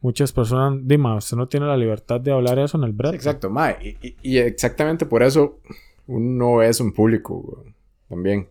Muchas 0.00 0.30
personas, 0.32 0.80
dime, 0.86 1.16
usted 1.16 1.36
no 1.36 1.48
tiene 1.48 1.66
la 1.66 1.76
libertad 1.76 2.20
de 2.20 2.30
hablar 2.30 2.58
eso 2.60 2.78
en 2.78 2.84
el 2.84 2.92
brete. 2.92 3.16
exacto, 3.16 3.50
mae. 3.50 3.76
Y, 4.00 4.06
y- 4.08 4.16
y 4.22 4.38
exactamente 4.38 5.06
por 5.06 5.22
eso 5.22 5.58
uno 6.06 6.62
eso 6.62 6.84
en 6.84 6.92
público, 6.92 7.64
También. 8.08 8.48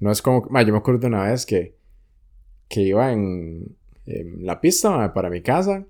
No 0.00 0.10
es 0.10 0.22
como... 0.22 0.46
Mae, 0.48 0.64
yo 0.64 0.72
me 0.72 0.78
acuerdo 0.78 1.00
de 1.00 1.06
una 1.08 1.24
vez 1.24 1.44
que... 1.44 1.74
Que 2.68 2.82
iba 2.82 3.12
en... 3.12 3.76
en 4.06 4.46
la 4.46 4.60
pista, 4.60 4.90
mae, 4.96 5.10
para 5.10 5.28
mi 5.28 5.42
casa. 5.42 5.84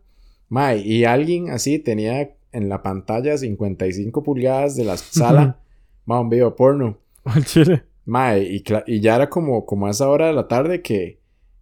Mae, 0.49 0.79
y 0.79 1.05
alguien 1.05 1.51
así 1.51 1.79
tenía 1.79 2.35
en 2.53 2.69
la 2.71 2.83
pantalla 2.83 3.37
55 3.37 4.23
pulgadas 4.25 4.75
de 4.77 4.85
la 4.85 4.97
sala... 4.97 5.59
mae, 6.07 6.21
un 6.21 6.31
video 6.31 6.57
porno. 6.57 6.97
Chile. 7.45 7.85
Mae, 8.07 8.43
y, 8.43 8.63
cla- 8.65 8.85
y 8.87 9.01
ya 9.01 9.17
era 9.17 9.29
como, 9.29 9.67
como 9.67 9.87
a 9.87 9.91
esa 9.91 10.09
hora 10.09 10.27
de 10.29 10.33
la 10.33 10.49
tarde 10.49 10.81
que... 10.81 11.18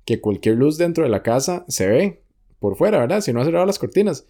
Que 0.07 0.23
cualquier 0.23 0.57
luz 0.57 0.79
dentro 0.79 1.05
de 1.05 1.11
la 1.11 1.23
casa 1.23 1.67
se 1.69 1.87
ve 1.87 2.23
por 2.59 2.77
fuera, 2.77 2.99
¿verdad? 2.99 3.21
Si 3.21 3.33
no 3.33 3.43
ha 3.43 3.45
cerrado 3.45 3.67
las 3.67 3.79
cortinas. 3.79 4.27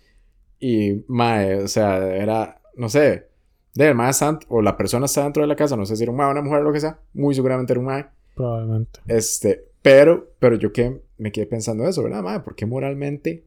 Y, 0.58 1.04
mae, 1.06 1.62
o 1.62 1.68
sea, 1.68 1.98
era, 2.16 2.60
no 2.74 2.88
sé, 2.88 3.28
de 3.76 3.92
mae 3.92 4.12
o 4.48 4.62
la 4.62 4.76
persona 4.76 5.06
está 5.06 5.22
dentro 5.22 5.42
de 5.42 5.46
la 5.46 5.56
casa, 5.56 5.76
no 5.76 5.84
sé 5.84 5.96
si 5.96 6.02
era 6.02 6.10
un 6.10 6.16
mae, 6.16 6.30
una 6.30 6.42
mujer, 6.42 6.62
lo 6.62 6.72
que 6.72 6.80
sea, 6.80 6.98
muy 7.12 7.34
seguramente 7.34 7.72
era 7.72 7.80
un 7.80 7.86
mae. 7.86 8.06
Probablemente. 8.34 9.00
Este, 9.06 9.64
pero, 9.82 10.32
pero 10.38 10.56
yo 10.56 10.72
que 10.72 11.02
me 11.18 11.30
quedé 11.30 11.46
pensando 11.46 11.86
eso, 11.86 12.02
¿verdad, 12.02 12.22
mae? 12.22 12.40
Porque 12.40 12.64
moralmente 12.64 13.44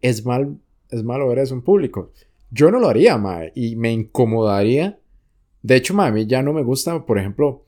es 0.00 0.24
mal, 0.24 0.58
es 0.90 1.04
malo 1.04 1.28
ver 1.28 1.40
eso 1.40 1.54
en 1.54 1.62
público. 1.62 2.10
Yo 2.50 2.70
no 2.70 2.78
lo 2.78 2.88
haría, 2.88 3.18
mae, 3.18 3.52
y 3.54 3.76
me 3.76 3.92
incomodaría. 3.92 4.98
De 5.62 5.76
hecho, 5.76 5.92
mae, 5.92 6.08
a 6.08 6.12
mí 6.12 6.26
ya 6.26 6.42
no 6.42 6.54
me 6.54 6.62
gusta, 6.62 7.04
por 7.04 7.18
ejemplo, 7.18 7.66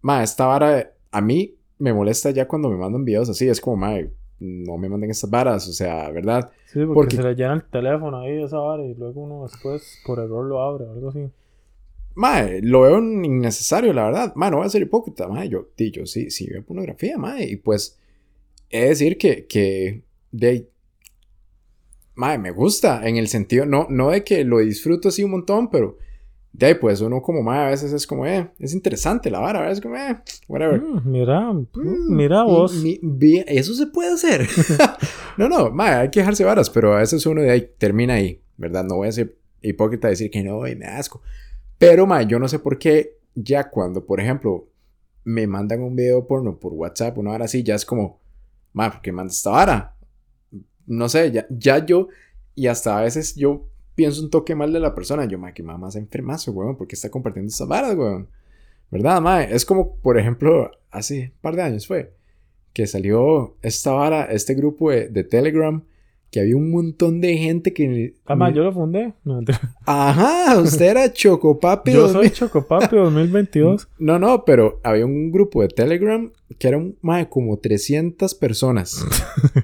mae, 0.00 0.24
esta 0.24 0.46
vara, 0.46 0.94
a 1.10 1.20
mí 1.20 1.56
me 1.82 1.92
molesta 1.92 2.30
ya 2.30 2.46
cuando 2.46 2.70
me 2.70 2.76
mandan 2.76 3.04
videos 3.04 3.28
así, 3.28 3.48
es 3.48 3.60
como, 3.60 3.76
mae, 3.76 4.08
no 4.38 4.78
me 4.78 4.88
manden 4.88 5.10
estas 5.10 5.28
varas, 5.30 5.68
o 5.68 5.72
sea, 5.72 6.08
¿verdad? 6.10 6.50
Sí, 6.66 6.78
porque, 6.80 6.94
Porque- 6.94 7.16
se 7.16 7.22
le 7.24 7.34
llena 7.34 7.54
el 7.54 7.64
teléfono 7.64 8.18
ahí 8.20 8.40
esa 8.42 8.58
vara 8.58 8.84
y 8.84 8.94
luego 8.94 9.22
uno 9.22 9.42
después 9.42 9.98
por 10.06 10.20
error 10.20 10.44
lo 10.46 10.62
abre 10.62 10.84
o 10.84 10.92
algo 10.92 11.08
así. 11.08 11.28
Mae, 12.14 12.60
lo 12.62 12.82
veo 12.82 12.98
innecesario, 13.00 13.92
la 13.92 14.04
verdad. 14.04 14.32
Mae, 14.36 14.50
no 14.50 14.58
voy 14.58 14.66
a 14.66 14.70
ser 14.70 14.82
hipócrita, 14.82 15.26
mae. 15.28 15.48
Yo, 15.48 15.68
yo 15.76 16.06
sí, 16.06 16.30
sí 16.30 16.46
veo 16.48 16.62
pornografía, 16.62 17.16
mae. 17.18 17.44
Y 17.50 17.56
pues, 17.56 17.98
he 18.70 18.82
de 18.82 18.88
decir 18.90 19.18
que, 19.18 19.46
que 19.46 20.02
de 20.30 20.68
mae, 22.14 22.38
me 22.38 22.50
gusta 22.50 23.08
en 23.08 23.16
el 23.16 23.28
sentido, 23.28 23.64
no, 23.66 23.86
no 23.88 24.10
de 24.10 24.22
que 24.24 24.44
lo 24.44 24.58
disfruto 24.58 25.08
así 25.08 25.24
un 25.24 25.30
montón, 25.32 25.70
pero 25.70 25.96
de 26.52 26.66
ahí, 26.66 26.74
pues, 26.74 27.00
uno 27.00 27.22
como 27.22 27.42
mae 27.42 27.66
a 27.66 27.68
veces 27.70 27.92
es 27.92 28.06
como, 28.06 28.26
eh, 28.26 28.50
es 28.58 28.74
interesante 28.74 29.30
la 29.30 29.38
vara, 29.40 29.60
a 29.60 29.62
veces 29.68 29.80
como, 29.80 29.96
eh, 29.96 30.18
whatever. 30.48 30.80
Mm, 30.82 31.00
mira, 31.10 31.52
Mm, 31.52 32.14
mira 32.16 32.44
mi- 32.44 32.50
vos. 32.50 32.74
mi- 32.74 33.00
vi- 33.02 33.44
eso 33.46 33.72
se 33.74 33.86
puede 33.86 34.12
hacer. 34.12 34.46
no, 35.38 35.48
no, 35.48 35.70
mae, 35.70 35.94
hay 35.94 36.10
que 36.10 36.20
dejarse 36.20 36.44
varas, 36.44 36.68
pero 36.70 36.94
a 36.94 36.98
veces 36.98 37.24
uno 37.26 37.40
de 37.42 37.50
ahí 37.50 37.70
termina 37.78 38.14
ahí, 38.14 38.40
¿verdad? 38.56 38.84
No 38.84 38.96
voy 38.96 39.08
a 39.08 39.12
ser 39.12 39.36
hipócrita 39.62 40.08
decir 40.08 40.30
que 40.30 40.42
no, 40.42 40.66
y 40.68 40.76
me 40.76 40.86
asco. 40.86 41.22
Pero, 41.78 42.06
mae, 42.06 42.26
yo 42.26 42.38
no 42.38 42.48
sé 42.48 42.58
por 42.58 42.78
qué 42.78 43.18
ya 43.34 43.70
cuando, 43.70 44.04
por 44.04 44.20
ejemplo, 44.20 44.68
me 45.24 45.46
mandan 45.46 45.82
un 45.82 45.96
video 45.96 46.26
porno 46.26 46.58
por 46.58 46.72
WhatsApp, 46.74 47.16
una 47.16 47.30
hora 47.30 47.44
así, 47.46 47.62
ya 47.62 47.76
es 47.76 47.84
como, 47.86 48.20
mae, 48.72 48.90
¿por 48.90 49.00
qué 49.00 49.10
mandas 49.12 49.36
esta 49.36 49.50
vara? 49.50 49.96
No 50.86 51.08
sé, 51.08 51.30
ya, 51.32 51.46
ya 51.48 51.84
yo, 51.86 52.08
y 52.54 52.66
hasta 52.66 52.98
a 52.98 53.02
veces 53.02 53.34
yo 53.36 53.68
pienso 53.94 54.22
un 54.22 54.30
toque 54.30 54.54
mal 54.54 54.72
de 54.72 54.80
la 54.80 54.94
persona. 54.94 55.24
Yo, 55.26 55.38
mae, 55.38 55.54
que 55.54 55.62
mamá 55.62 55.78
más 55.78 55.96
enfermazo, 55.96 56.52
weón, 56.52 56.76
porque 56.76 56.94
está 56.94 57.10
compartiendo 57.10 57.48
estas 57.48 57.68
varas, 57.68 57.94
weón. 57.94 58.28
¿Verdad, 58.90 59.20
mae? 59.20 59.54
Es 59.54 59.64
como, 59.64 59.96
por 59.96 60.18
ejemplo, 60.18 60.70
hace 60.90 61.32
un 61.34 61.40
par 61.40 61.56
de 61.56 61.62
años 61.62 61.86
fue 61.86 62.14
que 62.72 62.86
salió 62.86 63.56
esta 63.62 63.92
vara, 63.92 64.24
este 64.24 64.54
grupo 64.54 64.90
de, 64.90 65.08
de 65.08 65.24
Telegram, 65.24 65.82
que 66.32 66.40
había 66.40 66.56
un 66.56 66.70
montón 66.70 67.20
de 67.20 67.36
gente 67.36 67.74
que... 67.74 68.14
Además, 68.24 68.54
yo 68.54 68.64
lo 68.64 68.72
fundé. 68.72 69.12
No. 69.24 69.40
Ajá, 69.84 70.58
usted 70.58 70.86
era 70.86 71.12
Chocopapi. 71.12 71.92
yo 71.92 72.08
2000. 72.08 72.22
soy 72.22 72.30
Chocopapi 72.30 72.96
2022. 72.96 73.88
No, 73.98 74.18
no, 74.18 74.44
pero 74.44 74.80
había 74.82 75.04
un 75.04 75.30
grupo 75.30 75.60
de 75.60 75.68
Telegram 75.68 76.32
que 76.58 76.68
era 76.68 76.78
un, 76.78 76.96
mae, 77.02 77.28
como 77.28 77.58
300 77.58 78.34
personas. 78.34 79.04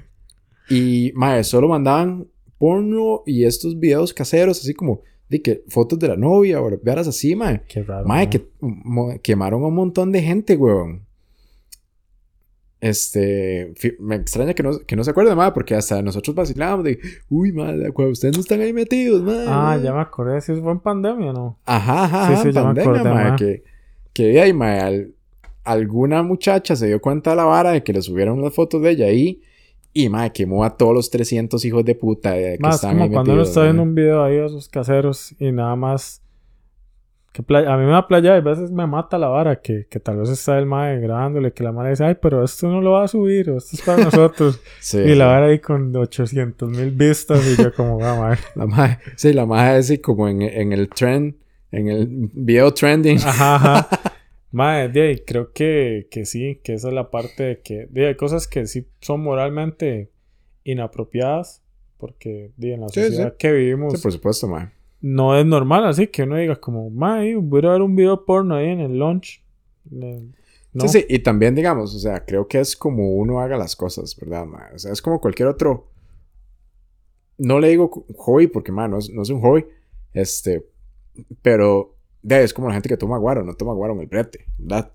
y, 0.69 1.11
mae, 1.15 1.43
solo 1.43 1.67
mandaban 1.67 2.27
porno 2.59 3.23
y 3.25 3.45
estos 3.45 3.79
videos 3.79 4.13
caseros, 4.13 4.59
así 4.59 4.73
como, 4.75 5.01
de 5.29 5.41
que 5.41 5.63
fotos 5.69 5.97
de 5.97 6.07
la 6.09 6.15
novia 6.17 6.61
o 6.61 6.69
veras 6.83 7.07
así, 7.07 7.35
mae. 7.35 7.61
Qué 7.67 7.81
raro. 7.83 8.05
Mae, 8.07 8.29
que 8.29 8.45
quemaron 9.23 9.63
a 9.63 9.67
un 9.67 9.75
montón 9.75 10.11
de 10.11 10.21
gente, 10.21 10.55
weón. 10.55 11.07
Este, 12.81 13.73
me 13.99 14.15
extraña 14.15 14.53
que 14.53 14.63
no, 14.63 14.79
que 14.79 14.95
no 14.95 15.03
se 15.03 15.11
acuerde, 15.11 15.35
mae, 15.35 15.51
porque 15.51 15.75
hasta 15.75 16.01
nosotros 16.01 16.33
vacilábamos 16.33 16.85
de, 16.85 16.97
uy, 17.29 17.51
cuando 17.53 18.11
ustedes 18.11 18.35
no 18.35 18.41
están 18.41 18.61
ahí 18.61 18.71
metidos, 18.71 19.21
mae. 19.21 19.45
Ah, 19.47 19.73
mae". 19.75 19.83
ya 19.83 19.93
me 19.93 19.99
acordé. 19.99 20.39
Si 20.41 20.55
fue 20.55 20.71
en 20.71 20.79
pandemia, 20.79 21.33
¿no? 21.33 21.57
Ajá, 21.65 22.05
ajá, 22.05 22.35
Sí, 22.37 22.43
sí, 22.43 22.53
ya 22.53 22.61
me 22.61 22.65
pandemia, 22.67 22.91
acordé, 22.91 23.13
mae, 23.13 23.29
mae. 23.31 23.37
que, 23.37 23.63
que 24.13 24.41
ahí, 24.41 24.53
mae, 24.53 24.79
al- 24.79 25.13
alguna 25.65 26.23
muchacha 26.23 26.75
se 26.75 26.87
dio 26.87 27.01
cuenta 27.01 27.31
de 27.31 27.35
la 27.35 27.43
vara 27.43 27.71
de 27.71 27.83
que 27.83 27.91
le 27.93 28.01
subieron 28.01 28.41
las 28.41 28.53
fotos 28.53 28.81
de 28.81 28.91
ella 28.91 29.05
ahí 29.07 29.41
y, 29.93 30.07
mae, 30.09 30.31
quemó 30.31 30.63
a 30.63 30.77
todos 30.77 30.93
los 30.93 31.09
300 31.09 31.63
hijos 31.65 31.83
de 31.85 31.95
puta 31.95 32.37
eh, 32.37 32.57
que 32.57 32.61
Más 32.61 32.75
están 32.75 32.91
como 32.91 33.03
ahí 33.05 33.09
cuando 33.11 33.33
uno 33.33 33.41
está 33.41 33.63
viendo 33.63 33.81
un 33.83 33.95
video 33.95 34.23
ahí 34.23 34.35
de 34.35 34.45
esos 34.45 34.67
caseros 34.69 35.35
y 35.39 35.51
nada 35.51 35.75
más. 35.75 36.21
Que 37.31 37.43
playa- 37.43 37.71
a 37.71 37.77
mí 37.77 37.85
me 37.85 37.91
da 37.91 38.07
playa 38.07 38.35
y 38.35 38.37
a 38.39 38.41
veces 38.41 38.71
me 38.71 38.87
mata 38.87 39.17
la 39.19 39.27
vara 39.27 39.61
que, 39.61 39.85
que 39.87 39.99
tal 39.99 40.17
vez 40.17 40.29
está 40.29 40.57
el 40.57 40.65
mae 40.65 40.99
grabándole 40.99 41.53
que 41.53 41.63
la 41.63 41.71
madre 41.71 41.91
dice, 41.91 42.03
ay, 42.03 42.17
pero 42.19 42.43
esto 42.43 42.67
no 42.67 42.81
lo 42.81 42.93
va 42.93 43.03
a 43.03 43.07
subir, 43.07 43.49
esto 43.49 43.75
es 43.75 43.81
para 43.83 44.03
nosotros. 44.03 44.59
Sí, 44.79 44.97
y 44.97 45.13
la 45.15 45.27
vara 45.27 45.45
ahí 45.45 45.59
con 45.59 45.95
800 45.95 46.69
mil 46.71 46.89
vistas 46.91 47.45
y 47.47 47.61
yo 47.61 47.71
como, 47.73 47.99
va, 47.99 48.15
madre. 48.19 48.39
La 48.55 48.65
mae, 48.65 48.97
sí, 49.15 49.31
la 49.33 49.45
mae 49.45 49.77
así 49.77 49.99
como 49.99 50.27
en, 50.27 50.41
en 50.41 50.73
el 50.73 50.89
trend, 50.89 51.35
en 51.71 51.87
el 51.87 52.07
video 52.33 52.73
trending. 52.73 53.19
Ajá, 53.19 53.55
ajá. 53.55 53.89
Mae, 54.51 54.89
de 54.89 55.01
ahí, 55.01 55.19
creo 55.19 55.53
que, 55.53 56.07
que 56.09 56.25
sí, 56.25 56.59
que 56.63 56.73
esa 56.73 56.87
es 56.87 56.93
la 56.93 57.11
parte 57.11 57.43
de 57.43 57.61
que 57.61 57.85
de, 57.89 58.07
hay 58.07 58.15
cosas 58.15 58.47
que 58.47 58.65
sí 58.65 58.87
son 58.99 59.21
moralmente 59.21 60.09
inapropiadas, 60.63 61.61
porque 61.97 62.51
de, 62.57 62.73
en 62.73 62.81
la 62.81 62.89
Sí, 62.89 63.01
sociedad 63.01 63.31
sí. 63.31 63.35
que 63.37 63.51
vivimos 63.51 63.93
Sí, 63.93 64.01
por 64.01 64.11
supuesto, 64.11 64.47
mae. 64.47 64.69
no 65.01 65.37
es 65.37 65.45
normal 65.45 65.85
así 65.85 66.07
que 66.07 66.23
uno 66.23 66.35
diga 66.37 66.55
como, 66.55 66.89
mae, 66.89 67.35
voy 67.35 67.65
a 67.65 67.71
ver 67.71 67.81
un 67.81 67.95
video 67.95 68.25
porno 68.25 68.55
ahí 68.55 68.67
en 68.69 68.79
el 68.79 68.97
lunch. 68.97 69.43
No. 69.91 70.87
Sí, 70.87 70.87
sí, 70.99 71.05
y 71.09 71.19
también, 71.19 71.55
digamos, 71.55 71.95
o 71.95 71.99
sea, 71.99 72.25
creo 72.25 72.47
que 72.47 72.59
es 72.59 72.75
como 72.75 73.13
uno 73.15 73.39
haga 73.41 73.57
las 73.57 73.75
cosas, 73.75 74.15
¿verdad, 74.15 74.45
mae? 74.45 74.73
O 74.75 74.79
sea, 74.79 74.91
es 74.91 75.01
como 75.01 75.19
cualquier 75.19 75.47
otro. 75.47 75.87
No 77.37 77.59
le 77.59 77.69
digo 77.69 77.89
hobby 78.17 78.47
porque, 78.47 78.71
mae, 78.71 78.87
no 78.89 78.97
es, 78.99 79.09
no 79.09 79.21
es 79.23 79.29
un 79.29 79.41
hobby. 79.41 79.65
Este. 80.13 80.65
Pero, 81.41 81.95
de, 82.21 82.43
es 82.43 82.53
como 82.53 82.67
la 82.67 82.73
gente 82.73 82.89
que 82.89 82.97
toma 82.97 83.17
guaro, 83.17 83.43
no 83.43 83.53
toma 83.55 83.73
guaro 83.73 83.93
en 83.93 84.01
el 84.01 84.07
brete, 84.07 84.45
¿verdad? 84.57 84.91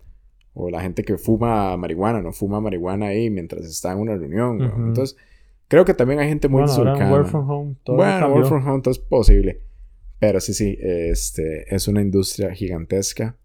O 0.53 0.71
la 0.71 0.81
gente 0.81 1.03
que 1.05 1.19
fuma 1.19 1.77
marihuana, 1.77 2.23
no 2.23 2.33
fuma 2.33 2.61
marihuana 2.61 3.07
ahí 3.07 3.29
mientras 3.31 3.65
está 3.67 3.93
en 3.93 3.99
una 3.99 4.17
reunión, 4.17 4.61
weón. 4.61 4.73
Ujú. 4.73 4.83
Entonces, 4.89 5.17
creo 5.69 5.85
que 5.85 5.95
también 5.95 6.21
hay 6.21 6.29
gente 6.29 6.49
muy 6.49 6.63
bueno, 6.63 6.73
desubicada, 6.73 7.11
work 7.11 7.27
from 7.27 7.51
home 7.51 7.75
todo 7.83 7.97
Bueno, 7.97 8.29
work 8.33 8.47
from 8.49 8.67
home 8.69 8.81
todo 8.83 8.93
es 8.93 8.99
posible. 8.99 9.61
Pero 10.21 10.41
sí, 10.41 10.55
sí, 10.55 10.79
este, 10.81 11.75
es 11.75 11.89
una 11.89 12.01
industria 12.03 12.53
gigantesca. 12.55 13.37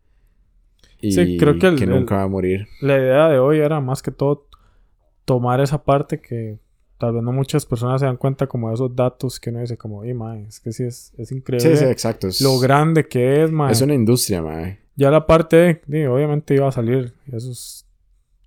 Y 1.02 1.12
Sí, 1.14 1.38
creo 1.38 1.58
que 1.58 1.68
el- 1.68 1.90
nunca 1.90 2.16
va 2.18 2.24
a 2.24 2.28
morir. 2.28 2.68
La 2.82 2.98
idea 2.98 3.28
de 3.30 3.40
hoy 3.40 3.60
era 3.60 3.80
más 3.82 4.02
que 4.04 4.12
todo 4.12 4.48
tomar 5.26 5.62
esa 5.62 5.84
parte 5.84 6.20
que 6.20 6.60
tal 7.00 7.14
vez 7.14 7.24
no 7.24 7.32
muchas 7.32 7.66
personas 7.66 8.02
se 8.02 8.06
dan 8.06 8.18
cuenta 8.18 8.46
como 8.46 8.68
de 8.70 8.76
esos 8.76 8.96
datos 8.96 9.40
que 9.40 9.50
uno 9.50 9.62
dice 9.62 9.78
como, 9.78 10.06
y 10.06 10.14
mae, 10.14 10.44
es 10.48 10.60
que 10.60 10.72
sí 10.72 10.84
es, 10.84 11.12
es 11.18 11.32
increíble 11.32 11.76
Sí, 11.78 11.84
sí, 11.84 11.90
exacto. 11.90 12.28
Es, 12.28 12.42
lo 12.42 12.60
grande 12.60 13.08
que 13.08 13.42
es, 13.44 13.52
mae. 13.52 13.72
es 13.72 13.82
una 13.82 13.96
industria, 13.96 14.42
mae. 14.44 14.78
Ya 14.96 15.10
la 15.10 15.26
parte, 15.26 15.82
de- 15.88 16.08
obviamente 16.08 16.54
iba 16.54 16.68
a 16.68 16.72
salir 16.72 17.14
esos 17.32 17.86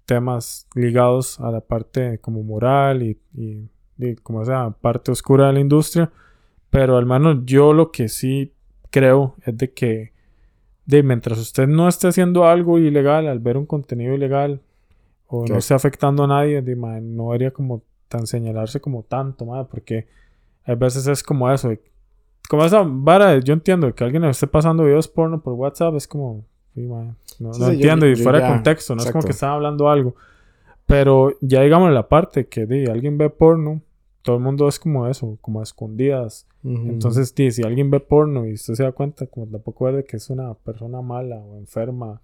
temas 0.04 0.66
ligados 0.74 1.40
a 1.40 1.50
la 1.50 1.60
parte 1.60 2.18
como 2.18 2.42
moral 2.42 3.02
y, 3.02 3.18
y, 3.34 3.68
y 3.98 4.14
como 4.16 4.42
esa 4.42 4.70
parte 4.70 5.10
oscura 5.10 5.46
de 5.48 5.54
la 5.54 5.60
industria. 5.60 6.10
Pero 6.70 6.96
al 6.96 7.06
menos 7.06 7.38
yo 7.44 7.72
lo 7.72 7.90
que 7.90 8.08
sí 8.08 8.52
creo 8.90 9.36
es 9.46 9.56
de 9.56 9.72
que 9.72 10.12
de 10.84 11.02
mientras 11.02 11.38
usted 11.38 11.66
no 11.68 11.88
esté 11.88 12.08
haciendo 12.08 12.44
algo 12.44 12.78
ilegal 12.78 13.28
al 13.28 13.38
ver 13.38 13.56
un 13.56 13.64
contenido 13.66 14.14
ilegal 14.14 14.60
o 15.28 15.40
no 15.42 15.46
Claro. 15.46 15.58
esté 15.60 15.74
afectando 15.74 16.24
a 16.24 16.26
nadie, 16.26 16.60
de, 16.60 16.76
mae, 16.76 17.00
no 17.00 17.26
debería 17.26 17.50
como 17.52 17.82
tan 18.12 18.26
señalarse 18.26 18.80
como 18.80 19.02
tanto, 19.02 19.46
mae, 19.46 19.64
porque 19.64 20.06
a 20.64 20.74
veces 20.74 21.06
es 21.06 21.22
como 21.22 21.50
eso, 21.50 21.70
de- 21.70 21.80
como 22.48 22.64
esa 22.64 22.82
vara, 22.84 23.38
yo 23.38 23.54
entiendo 23.54 23.94
que 23.94 24.04
alguien 24.04 24.24
esté 24.24 24.46
pasando 24.46 24.84
videos 24.84 25.08
porno 25.08 25.40
por 25.40 25.54
WhatsApp, 25.54 25.94
es 25.96 26.06
como, 26.06 26.44
sí, 26.74 26.82
mae, 26.82 27.06
no, 27.06 27.14
Sí, 27.30 27.40
no 27.40 27.52
sí, 27.54 27.60
yo- 27.60 27.70
entiendo, 27.72 28.06
y 28.06 28.14
yo 28.16 28.22
fuera 28.22 28.38
de 28.38 28.44
contexto, 28.54 28.94
no 28.94 29.02
es 29.02 29.06
como 29.12 29.22
que 29.26 29.32
están 29.32 29.50
hablando 29.50 29.88
algo. 29.88 30.14
Pero 30.86 31.32
ya 31.40 31.62
digamos 31.62 31.90
la 31.92 32.08
parte 32.08 32.46
que 32.48 32.62
alguien 32.90 33.16
ve 33.16 33.30
porno, 33.30 33.80
todo 34.22 34.36
el 34.36 34.42
mundo 34.42 34.68
es 34.68 34.78
como 34.78 35.06
eso, 35.08 35.38
como 35.40 35.60
a 35.60 35.62
escondidas. 35.62 36.46
Entonces, 36.90 37.34
di, 37.34 37.50
si 37.50 37.62
alguien 37.62 37.90
ve 37.90 37.98
porno 38.00 38.46
y 38.46 38.52
usted 38.54 38.74
se 38.74 38.82
da 38.84 38.92
cuenta, 38.92 39.26
como 39.26 39.46
tampoco 39.46 39.88
es 39.88 39.96
de 39.96 40.04
que 40.04 40.16
es 40.16 40.28
una 40.30 40.54
persona 40.54 41.00
mala 41.02 41.36
o 41.36 41.56
enferma. 41.56 42.20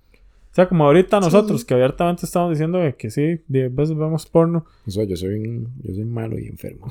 Sea, 0.58 0.68
como 0.68 0.84
ahorita 0.86 1.20
nosotros 1.20 1.60
sí. 1.60 1.66
que 1.68 1.74
abiertamente 1.74 2.26
estamos 2.26 2.50
diciendo 2.50 2.78
de 2.78 2.96
que 2.96 3.10
sí, 3.12 3.40
10 3.46 3.72
veces 3.74 3.96
vemos 3.96 4.26
porno. 4.26 4.64
O 4.86 4.90
sea, 4.90 5.04
yo 5.04 5.14
soy, 5.16 5.34
un- 5.38 5.72
yo 5.82 5.94
soy 5.94 6.04
malo 6.04 6.36
y 6.36 6.46
enfermo. 6.48 6.88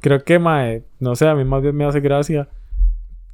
Creo 0.00 0.22
que, 0.24 0.38
mae, 0.38 0.84
no 0.98 1.16
sé, 1.16 1.26
a 1.26 1.34
mí 1.34 1.44
más 1.44 1.62
bien 1.62 1.74
me 1.74 1.84
hace 1.86 2.00
gracia. 2.00 2.48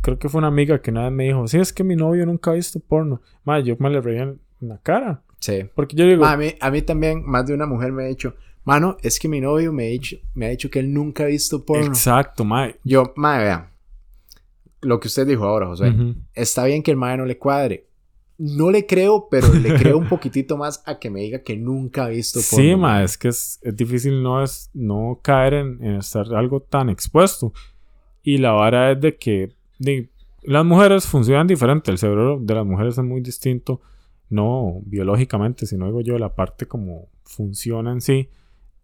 Creo 0.01 0.17
que 0.19 0.29
fue 0.29 0.39
una 0.39 0.47
amiga 0.47 0.81
que 0.81 0.93
una 0.93 1.03
vez 1.05 1.13
me 1.13 1.25
dijo, 1.25 1.49
sí, 1.49 1.59
es 1.59 1.73
que 1.73 1.83
mi 1.83 1.97
novio 1.97 2.25
nunca 2.25 2.53
ha 2.53 2.55
visto 2.55 2.79
porno. 2.79 3.21
Mae, 3.45 3.65
yo 3.65 3.75
me 3.81 3.91
le 3.91 4.01
reía 4.01 4.23
en 4.23 4.39
la 4.61 4.79
cara. 4.79 5.23
Sí. 5.41 5.65
Porque 5.75 5.97
yo 5.97 6.07
digo, 6.07 6.23
Ma, 6.23 6.33
a, 6.33 6.37
mí, 6.37 6.55
a 6.61 6.71
mí 6.71 6.83
también, 6.83 7.25
más 7.27 7.47
de 7.47 7.55
una 7.55 7.67
mujer 7.67 7.91
me 7.91 8.05
ha 8.05 8.07
dicho, 8.07 8.37
mano, 8.65 8.97
es 9.03 9.19
que 9.19 9.29
mi 9.29 9.41
novio 9.41 9.73
me 9.73 9.87
ha 9.87 9.91
dicho, 9.91 10.17
me 10.35 10.47
ha 10.47 10.51
dicho 10.51 10.71
que 10.71 10.79
él 10.79 10.95
nunca 10.95 11.25
ha 11.25 11.27
visto 11.27 11.65
porno. 11.65 11.87
exacto, 11.87 12.45
mae. 12.45 12.77
Yo, 12.85 13.13
ma, 13.17 13.39
vea, 13.39 13.73
lo 14.83 15.01
que 15.01 15.09
usted 15.09 15.27
dijo 15.27 15.45
ahora, 15.45 15.67
José, 15.67 15.89
Ujú. 15.91 16.15
está 16.35 16.65
bien 16.65 16.85
que 16.85 16.93
el 16.93 16.97
mae 16.97 17.17
no 17.17 17.25
le 17.27 17.37
cuadre. 17.39 17.87
No 18.39 18.71
le 18.71 18.85
creo, 18.87 19.29
pero 19.31 19.53
le 19.55 19.75
creo 19.77 19.97
un 19.97 20.09
poquitito 20.09 20.57
más 20.59 20.83
a 20.87 20.99
que 20.99 21.09
me 21.11 21.21
diga 21.21 21.39
que 21.43 21.57
nunca 21.57 22.05
ha 22.05 22.09
visto 22.09 22.41
porno. 22.51 22.65
Sí, 22.65 22.77
ma, 22.77 23.03
es 23.03 23.17
que 23.17 23.29
es, 23.29 23.59
es 23.63 23.75
difícil 23.75 24.23
no, 24.23 24.43
es, 24.43 24.71
no 24.75 25.21
caer 25.23 25.55
en, 25.55 25.83
en 25.83 25.95
estar 25.97 26.27
algo 26.35 26.61
tan 26.61 26.91
expuesto. 26.91 27.53
Y 28.23 28.39
la 28.39 28.53
vara 28.53 28.93
es 28.93 29.01
de 29.01 29.17
que 29.17 29.53
de- 29.79 30.11
las 30.43 30.65
mujeres 30.65 31.07
funcionan 31.07 31.47
diferente. 31.47 31.91
El 31.91 31.99
cerebro 31.99 32.39
de 32.41 32.55
las 32.55 32.67
mujeres 32.67 32.99
es 32.99 33.05
muy 33.05 33.21
distinto, 33.21 33.81
no 34.29 34.81
biológicamente, 34.85 35.65
sino 35.67 35.87
digo 35.87 36.01
yo, 36.03 36.19
la 36.19 36.35
parte 36.35 36.67
como 36.67 37.09
funciona 37.25 37.91
en 37.93 38.01
sí, 38.01 38.29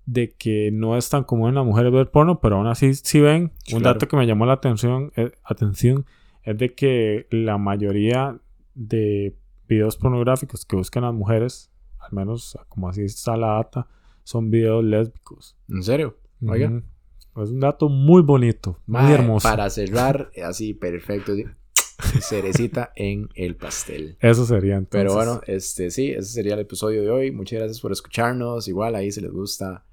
de 0.07 0.33
que 0.33 0.71
no 0.73 0.97
es 0.97 1.09
tan 1.11 1.25
común 1.25 1.51
en 1.51 1.55
las 1.57 1.65
mujeres 1.67 1.93
ver 1.93 2.11
porno, 2.11 2.41
pero 2.41 2.57
aún 2.57 2.67
así 2.69 2.95
sí 2.95 3.21
ven. 3.21 3.53
Un 3.73 3.83
dato 3.83 4.09
que 4.09 4.17
me 4.17 4.27
llamó 4.27 4.47
la 4.47 4.55
atención, 4.55 5.13
eh, 5.17 5.31
atención 5.45 6.07
es 6.43 6.57
de 6.59 6.75
que 6.75 7.27
la 7.31 7.59
mayoría 7.59 8.39
de 8.75 9.37
videos 9.73 9.97
pornográficos 9.97 10.65
que 10.65 10.77
buscan 10.77 11.05
las 11.05 11.15
mujeres, 11.15 11.71
al 11.99 12.13
menos 12.13 12.59
como 12.69 12.89
así 12.89 13.03
está 13.03 13.37
la 13.37 13.49
data, 13.49 13.89
son 14.25 14.51
videos 14.51 14.85
lésbicos. 14.85 15.57
¿En 15.69 15.83
serio? 15.83 16.17
Oiga. 16.47 16.83
Es 17.37 17.49
un 17.49 17.61
dato 17.61 17.89
muy 17.89 18.21
bonito, 18.21 18.79
muy 18.87 19.11
hermoso. 19.11 19.49
Para 19.49 19.71
cerrar, 19.71 20.31
así, 20.45 20.75
perfecto. 20.75 21.33
Cerecita 22.21 22.93
en 22.95 23.29
el 23.35 23.57
pastel. 23.57 24.19
Eso 24.21 24.45
sería 24.45 24.77
entonces. 24.77 25.01
Pero 25.01 25.15
bueno, 25.15 25.41
este 25.47 25.91
sí, 25.91 26.11
ese 26.11 26.31
sería 26.31 26.55
el 26.55 26.61
episodio 26.61 27.01
de 27.03 27.11
hoy. 27.11 27.31
Muchas 27.31 27.61
gracias 27.61 27.81
por 27.81 27.93
escucharnos. 27.93 28.69
Igual 28.69 28.97
ahí 28.97 29.11
si 29.11 29.23
les 29.23 29.31
gusta, 29.31 29.87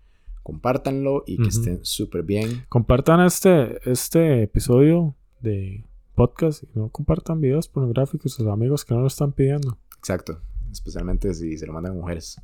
compártanlo 0.44 1.24
y 1.26 1.38
que 1.38 1.48
estén 1.48 1.80
súper 1.86 2.24
bien. 2.24 2.66
Compartan 2.68 3.22
este, 3.22 3.80
este 3.90 4.44
episodio 4.44 5.16
de 5.40 5.86
podcast 6.20 6.64
y 6.64 6.68
no 6.76 6.90
compartan 6.90 7.40
videos 7.40 7.70
pornográficos 7.70 8.34
a 8.34 8.36
sus 8.36 8.48
amigos 8.48 8.84
que 8.84 8.94
no 8.94 9.00
lo 9.00 9.08
están 9.08 9.32
pidiendo. 9.32 9.78
Exacto, 9.98 10.42
especialmente 10.70 11.34
si 11.34 11.58
se 11.58 11.66
lo 11.66 11.72
mandan 11.72 11.94
a 11.94 11.96
mujeres. 11.96 12.42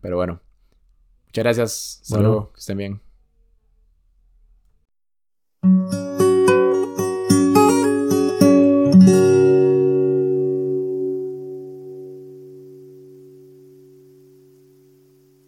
Pero 0.00 0.16
bueno, 0.16 0.40
muchas 1.26 1.44
gracias. 1.44 2.00
Hasta 2.02 2.18
que 2.52 2.58
estén 2.58 2.78
bien. 5.62 6.03